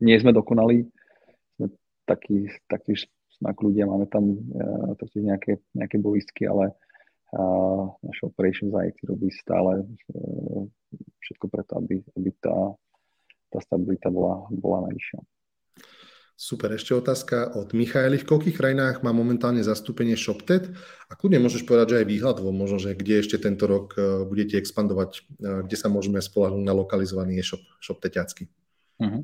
nie 0.00 0.16
sme 0.16 0.32
dokonali, 0.32 0.88
sme 2.04 2.12
takí, 2.12 2.38
takí 2.68 2.92
smak 3.40 3.56
ľudia, 3.64 3.88
máme 3.88 4.06
tam 4.12 4.36
uh, 4.36 5.16
nejaké, 5.16 5.64
nejaké 5.72 5.96
bolistky, 5.96 6.44
ale 6.44 6.76
uh, 7.32 7.88
naša 8.04 8.28
Operations 8.28 8.76
IT 8.76 9.00
robí 9.08 9.32
stále 9.32 9.88
uh, 9.88 10.62
všetko 11.24 11.48
preto, 11.48 11.80
aby, 11.80 12.04
aby 12.20 12.30
tá, 12.38 12.76
tá 13.48 13.58
stabilita 13.64 14.12
bola, 14.12 14.44
bola 14.52 14.92
najvyššia. 14.92 15.20
Super, 16.34 16.74
ešte 16.74 16.90
otázka 16.98 17.54
od 17.54 17.70
Michaeli. 17.78 18.18
V 18.18 18.26
koľkých 18.26 18.58
krajinách 18.58 19.06
má 19.06 19.14
momentálne 19.14 19.62
zastúpenie 19.62 20.18
ShopTet? 20.18 20.66
A 21.06 21.14
kľudne 21.14 21.38
môžeš 21.38 21.62
povedať, 21.62 21.94
že 21.94 21.98
aj 22.02 22.10
výhľadovo, 22.10 22.50
možno, 22.50 22.82
že 22.82 22.98
kde 22.98 23.22
ešte 23.22 23.38
tento 23.38 23.70
rok 23.70 23.94
budete 24.26 24.58
expandovať, 24.58 25.30
kde 25.38 25.76
sa 25.78 25.86
môžeme 25.86 26.18
spolahnúť 26.18 26.66
na 26.66 26.74
lokalizovaný 26.74 27.38
e-shop 27.38 27.62
ShopTeťacký. 27.78 28.50
Uh-huh. 28.98 29.22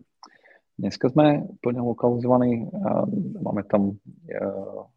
Dneska 0.80 1.12
sme 1.12 1.44
plne 1.60 1.84
lokalizovaní, 1.84 2.64
máme 3.36 3.68
tam 3.68 4.00
e, 4.24 4.40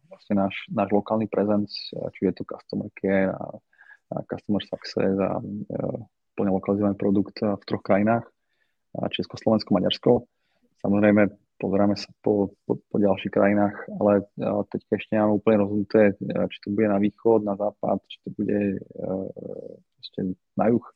vlastne 0.08 0.34
náš, 0.40 0.56
náš 0.72 0.88
lokálny 0.96 1.28
prezenc, 1.28 1.68
či 2.16 2.20
je 2.24 2.32
to 2.32 2.48
customer 2.48 2.88
care 2.96 3.28
a, 3.36 3.60
a 4.16 4.24
customer 4.24 4.64
success 4.64 5.12
a 5.20 5.44
plne 6.32 6.50
lokalizovaný 6.56 6.96
produkt 6.96 7.36
v 7.36 7.64
troch 7.68 7.84
krajinách, 7.84 8.24
Česko, 9.12 9.36
Slovensko, 9.36 9.76
Maďarsko. 9.76 10.24
Samozrejme, 10.80 11.28
pozeráme 11.60 12.00
sa 12.00 12.08
po, 12.24 12.56
po, 12.64 12.80
po 12.80 12.96
ďalších 12.96 13.32
krajinách, 13.36 13.76
ale 14.00 14.24
teď 14.40 14.80
ešte 14.88 15.12
nemáme 15.20 15.36
úplne 15.36 15.68
rozhodnuté, 15.68 16.16
či 16.48 16.58
to 16.64 16.72
bude 16.72 16.88
na 16.88 16.96
východ, 16.96 17.44
na 17.44 17.60
západ, 17.60 18.00
či 18.08 18.16
to 18.24 18.28
bude 18.32 18.80
ešte 20.00 20.32
na 20.56 20.64
juh. 20.72 20.86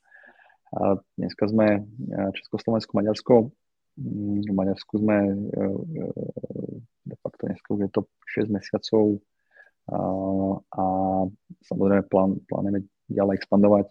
A 0.73 0.97
dneska 1.21 1.45
sme 1.45 1.85
Česko, 2.33 2.57
Slovensko, 2.57 2.97
Maďarsko 2.97 3.35
v 3.99 4.53
Maďarsku 4.55 5.03
sme 5.03 5.17
e, 5.19 5.35
e, 5.35 6.05
de 7.03 7.17
facto 7.19 7.51
dneska 7.51 7.69
už 7.75 7.81
je 7.87 7.91
to 7.91 8.03
6 8.39 8.55
mesiacov 8.55 9.19
a, 9.89 10.01
a 10.79 10.85
samozrejme 11.65 12.07
plán, 12.07 12.39
plánujeme 12.45 12.87
ďalej 13.09 13.35
expandovať, 13.41 13.87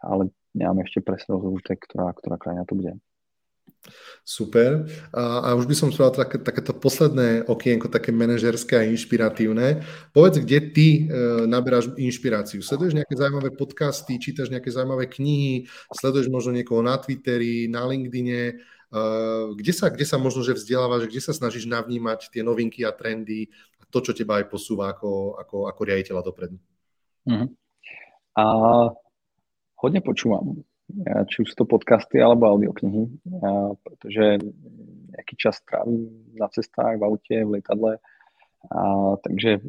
ale 0.00 0.32
nemáme 0.56 0.82
ešte 0.88 1.04
presne 1.04 1.36
rozhodnuté, 1.36 1.76
ktorá, 1.76 2.16
ktorá 2.16 2.40
krajina 2.40 2.64
to 2.64 2.74
bude. 2.74 2.96
Super. 4.24 4.84
A, 5.14 5.52
a 5.52 5.54
už 5.54 5.64
by 5.64 5.74
som 5.76 5.88
spravil 5.88 6.12
také, 6.12 6.36
takéto 6.40 6.76
posledné 6.76 7.46
okienko, 7.48 7.88
také 7.88 8.12
manažerské 8.12 8.74
a 8.76 8.88
inšpiratívne. 8.88 9.84
Povedz, 10.12 10.42
kde 10.42 10.58
ty 10.74 10.86
e, 10.88 11.00
naberáš 11.48 11.92
inšpiráciu. 11.96 12.60
Sleduješ 12.60 12.98
nejaké 12.98 13.14
zaujímavé 13.16 13.54
podcasty, 13.56 14.20
čítaš 14.20 14.52
nejaké 14.52 14.68
zaujímavé 14.68 15.08
knihy, 15.08 15.70
sleduješ 15.94 16.28
možno 16.28 16.56
niekoho 16.56 16.84
na 16.84 17.00
Twitteri, 17.00 17.70
na 17.70 17.86
LinkedIne, 17.88 18.60
kde 19.58 19.72
sa, 19.76 19.92
kde 19.92 20.06
sa 20.08 20.16
možno, 20.16 20.40
že 20.40 20.56
vzdelávaš, 20.56 21.12
kde 21.12 21.20
sa 21.20 21.36
snažíš 21.36 21.68
navnímať 21.68 22.32
tie 22.32 22.40
novinky 22.40 22.88
a 22.88 22.92
trendy 22.92 23.52
a 23.76 23.84
to, 23.88 24.00
čo 24.00 24.16
teba 24.16 24.40
aj 24.40 24.48
posúva 24.48 24.96
ako, 24.96 25.36
ako, 25.36 25.56
ako 25.68 25.80
riaditeľa 25.84 26.22
dopredu? 26.24 26.56
Uh-huh. 27.28 27.48
A 28.38 28.44
hodne 29.76 30.00
počúvam, 30.00 30.64
či 31.28 31.44
už 31.44 31.52
to 31.52 31.68
podcasty 31.68 32.16
alebo 32.16 32.48
audioknihy, 32.48 33.12
pretože 33.84 34.40
nejaký 35.12 35.34
čas 35.36 35.60
trávim 35.68 36.08
na 36.38 36.48
cestách, 36.48 36.96
v 36.96 37.04
aute, 37.04 37.36
v 37.44 37.60
lietadle, 37.60 38.00
a, 38.72 38.80
takže 39.22 39.58
a, 39.58 39.60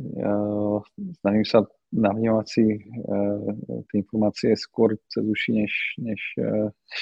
snažím 1.22 1.46
sa 1.46 1.60
navnímať 1.92 2.46
si 2.48 2.66
a, 2.66 2.78
tie 3.92 3.98
informácie 4.00 4.56
skôr 4.56 4.96
cez 5.12 5.26
uši, 5.26 5.52
než, 5.66 5.74
než, 6.00 6.22
než 6.40 7.02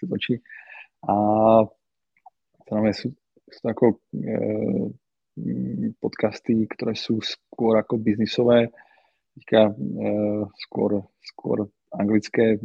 cez 0.00 0.08
oči. 0.08 0.34
A 1.04 1.16
samozrejme 2.64 2.96
sú, 2.96 3.08
sú 3.52 3.64
ako 3.68 3.86
e, 3.92 3.96
podcasty, 6.00 6.64
ktoré 6.64 6.96
sú 6.96 7.20
skôr 7.20 7.76
ako 7.76 8.00
biznisové, 8.00 8.72
teďka 9.36 9.68
e, 9.68 9.72
skôr, 10.64 11.04
skôr 11.20 11.68
anglické. 11.92 12.58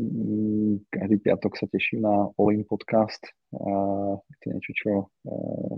Každý 0.89 1.17
piatok 1.21 1.53
sa 1.59 1.65
teším 1.67 2.05
na 2.05 2.31
All 2.31 2.49
In 2.55 2.63
podcast. 2.63 3.21
A 3.53 3.71
to 4.17 4.43
je 4.45 4.53
niečo, 4.55 4.73
čo, 4.73 4.91
e, 5.25 5.33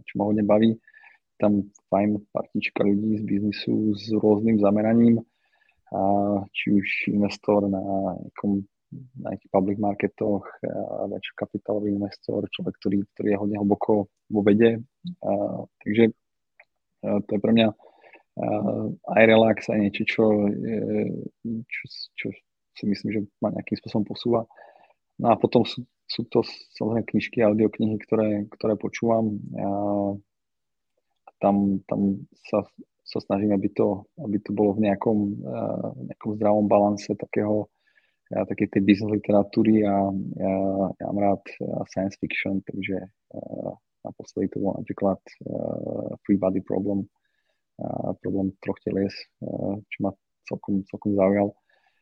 čo 0.05 0.13
ma 0.21 0.29
hodne 0.29 0.45
baví. 0.45 0.77
Tam 1.41 1.65
fajn 1.89 2.29
partička 2.29 2.85
ľudí 2.85 3.17
z 3.17 3.23
biznisu 3.25 3.97
s 3.97 4.13
rôznym 4.13 4.61
zameraním. 4.61 5.17
A 5.91 5.99
či 6.55 6.71
už 6.71 7.11
investor 7.11 7.67
na 7.67 7.81
nejakom 7.81 8.63
na 8.91 9.31
nejakých 9.31 9.51
public 9.51 9.77
marketoch, 9.79 10.43
venture 11.07 11.37
kapitálový 11.39 11.95
investor, 11.95 12.43
človek, 12.51 12.75
ktorý, 12.79 12.97
ktorý 13.15 13.27
je 13.31 13.39
hodne 13.39 13.57
hlboko 13.57 14.11
vo 14.27 14.41
vede. 14.43 14.83
A, 15.23 15.31
takže 15.83 16.11
a, 17.07 17.23
to 17.23 17.29
je 17.31 17.39
pre 17.39 17.51
mňa 17.55 17.67
a, 17.71 17.75
aj 19.15 19.23
relax, 19.27 19.57
aj 19.71 19.79
niečo, 19.79 20.03
čo, 20.03 20.25
čo, 21.67 21.83
čo 22.15 22.27
si 22.75 22.83
myslím, 22.87 23.09
že 23.15 23.21
ma 23.39 23.55
nejakým 23.55 23.79
spôsobom 23.79 24.05
posúva. 24.07 24.43
No 25.19 25.31
a 25.31 25.35
potom 25.39 25.63
sú, 25.63 25.87
sú 26.07 26.27
to 26.27 26.43
samozrejme 26.75 27.07
knižky 27.07 27.39
audioknihy, 27.39 27.95
ktoré, 28.03 28.47
ktoré 28.51 28.75
počúvam. 28.75 29.39
A, 29.55 29.67
tam, 31.41 31.81
tam 31.89 32.21
sa, 32.51 32.61
sa 33.01 33.17
snažím, 33.17 33.49
aby 33.57 33.73
to, 33.73 34.05
aby 34.21 34.37
to 34.45 34.53
bolo 34.53 34.77
v 34.77 34.85
nejakom, 34.85 35.41
nejakom 36.05 36.37
zdravom 36.37 36.69
balance 36.69 37.09
takého 37.17 37.65
ja 38.31 38.47
také 38.47 38.67
tej 38.71 38.83
business 38.87 39.11
literatúry 39.11 39.83
a 39.83 40.07
ja, 40.39 40.55
ja 40.95 41.05
mám 41.11 41.19
rád 41.19 41.43
uh, 41.59 41.83
science 41.91 42.15
fiction, 42.15 42.63
takže 42.63 43.11
uh, 43.35 43.71
naposledy 44.07 44.55
to 44.55 44.63
bol 44.63 44.73
napríklad 44.79 45.19
uh, 45.45 46.15
Free 46.23 46.39
Body 46.39 46.63
Problem, 46.63 47.05
uh, 47.83 48.15
problém 48.23 48.55
troch 48.63 48.79
telies, 48.87 49.13
uh, 49.43 49.75
čo 49.91 49.97
ma 49.99 50.11
celkom, 50.47 50.87
celkom 50.87 51.13
zaujal. 51.19 51.51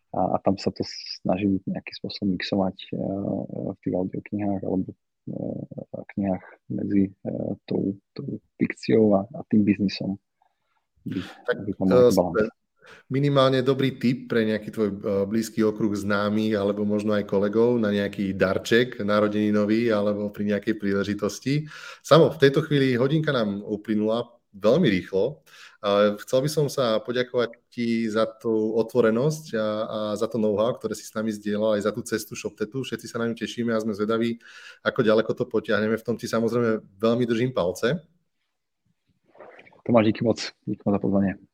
A, 0.10 0.34
a 0.34 0.38
tam 0.42 0.58
sa 0.58 0.74
to 0.74 0.82
snažím 1.22 1.62
nejakým 1.70 1.96
spôsobom 2.02 2.34
mixovať 2.34 2.78
uh, 2.98 3.74
v 3.74 3.78
tých 3.86 3.94
audioknihách 3.94 4.62
alebo 4.66 4.90
uh, 4.90 6.02
knihách 6.14 6.46
medzi 6.74 7.14
uh, 7.30 7.54
tou, 7.70 7.94
tou 8.18 8.42
fikciou 8.58 9.18
a, 9.18 9.30
a 9.38 9.46
tým 9.54 9.62
biznisom. 9.62 10.18
Tak, 11.46 11.58
uh, 11.62 12.50
minimálne 13.10 13.66
dobrý 13.66 13.98
tip 13.98 14.30
pre 14.30 14.46
nejaký 14.46 14.70
tvoj 14.72 14.90
eh, 14.90 14.98
blízky 15.26 15.66
okruh 15.66 15.94
známy 15.94 16.54
alebo 16.54 16.86
možno 16.86 17.18
aj 17.18 17.28
kolegov 17.30 17.82
na 17.82 17.90
nejaký 17.90 18.38
darček 18.38 19.02
narodeninový 19.02 19.90
alebo 19.90 20.30
pri 20.30 20.56
nejakej 20.56 20.76
príležitosti. 20.78 21.70
Samo, 22.06 22.30
v 22.30 22.42
tejto 22.42 22.66
chvíli 22.66 22.96
hodinka 22.96 23.34
nám 23.34 23.62
uplynula 23.66 24.40
veľmi 24.54 24.90
rýchlo. 24.90 25.46
Chcel 26.26 26.40
by 26.44 26.50
som 26.52 26.66
sa 26.68 27.00
poďakovať 27.00 27.56
ti 27.72 28.04
za 28.12 28.28
tú 28.28 28.76
otvorenosť 28.76 29.46
a, 29.56 29.68
a 29.88 30.00
za 30.20 30.28
to 30.28 30.36
know-how, 30.36 30.76
ktoré 30.76 30.92
si 30.92 31.08
s 31.08 31.16
nami 31.16 31.32
zdieľal, 31.32 31.80
aj 31.80 31.88
za 31.88 31.92
tú 31.96 32.02
cestu 32.04 32.36
ShopTetu. 32.36 32.84
Všetci 32.84 33.08
sa 33.08 33.24
na 33.24 33.32
ňu 33.32 33.36
tešíme 33.40 33.72
a 33.72 33.80
sme 33.80 33.96
zvedaví, 33.96 34.44
ako 34.84 35.00
ďaleko 35.00 35.32
to 35.32 35.48
potiahneme. 35.48 35.96
V 35.96 36.04
tom 36.04 36.20
ti 36.20 36.28
samozrejme 36.28 36.84
veľmi 37.00 37.24
držím 37.24 37.56
palce. 37.56 37.96
Tomáš, 39.88 40.12
díky 40.12 40.22
moc. 40.28 40.38
Díky 40.68 40.84
moc 40.84 40.94
za 41.00 41.02
pozvanie. 41.02 41.49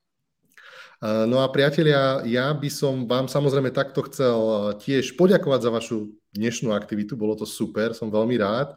No 1.03 1.43
a 1.43 1.51
priatelia, 1.51 2.23
ja 2.23 2.55
by 2.55 2.69
som 2.71 3.03
vám 3.03 3.27
samozrejme 3.27 3.75
takto 3.75 4.05
chcel 4.07 4.39
eh, 4.39 4.59
tiež 4.79 5.19
poďakovať 5.19 5.59
za 5.59 5.71
vašu 5.71 5.97
dnešnú 6.35 6.75
aktivitu, 6.75 7.15
bolo 7.15 7.33
to 7.39 7.47
super, 7.47 7.95
som 7.95 8.11
veľmi 8.11 8.35
rád. 8.35 8.75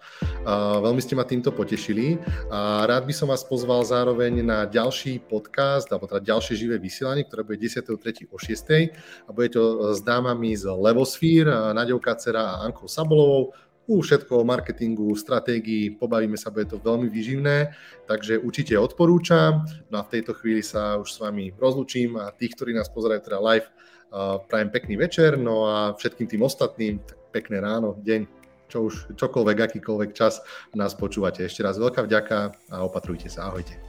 Veľmi 0.78 1.02
ste 1.02 1.18
ma 1.18 1.26
týmto 1.26 1.50
potešili 1.50 2.14
a 2.54 2.86
rád 2.86 3.02
by 3.02 3.10
som 3.10 3.26
vás 3.26 3.42
pozval 3.42 3.82
zároveň 3.82 4.46
na 4.46 4.62
ďalší 4.62 5.26
podcast, 5.26 5.90
alebo 5.90 6.06
teda 6.06 6.38
ďalšie 6.38 6.54
živé 6.54 6.78
vysielanie, 6.78 7.26
ktoré 7.26 7.42
bude 7.42 7.58
10.3. 7.58 8.30
o 8.30 8.38
6. 8.38 9.26
a 9.26 9.30
bude 9.34 9.50
to 9.50 9.90
s 9.90 9.98
dámami 10.06 10.54
z 10.54 10.70
Levosphere, 10.70 11.74
Naďou 11.74 11.98
Kacera 11.98 12.56
a 12.56 12.62
Ankou 12.62 12.86
Sabolovou 12.86 13.50
u 13.88 14.04
všetko 14.04 14.44
o 14.44 14.44
marketingu, 14.44 15.08
stratégii, 15.16 15.96
pobavíme 15.96 16.36
sa, 16.36 16.52
bude 16.52 16.68
to 16.68 16.76
veľmi 16.76 17.08
výživné, 17.08 17.72
takže 18.04 18.36
určite 18.36 18.76
odporúčam. 18.76 19.64
No 19.88 19.98
a 19.98 20.04
v 20.04 20.20
tejto 20.20 20.36
chvíli 20.36 20.60
sa 20.60 21.00
už 21.00 21.08
s 21.08 21.18
vami 21.24 21.56
rozlučím 21.56 22.20
a 22.20 22.28
tých, 22.30 22.52
ktorí 22.52 22.76
nás 22.76 22.92
pozerajú 22.92 23.24
teda 23.24 23.40
live, 23.40 23.68
prajem 24.46 24.68
pekný 24.68 25.00
večer, 25.00 25.40
no 25.40 25.64
a 25.64 25.96
všetkým 25.96 26.28
tým 26.28 26.44
ostatným 26.44 27.00
pekné 27.32 27.64
ráno, 27.64 27.96
deň. 28.04 28.28
čo 28.68 28.92
už 28.92 29.16
čokoľvek, 29.16 29.56
akýkoľvek 29.56 30.10
čas 30.12 30.44
nás 30.76 30.92
počúvate. 30.92 31.40
Ešte 31.48 31.64
raz 31.64 31.80
veľká 31.80 32.04
vďaka 32.04 32.38
a 32.68 32.84
opatrujte 32.84 33.32
sa. 33.32 33.48
Ahojte. 33.48 33.80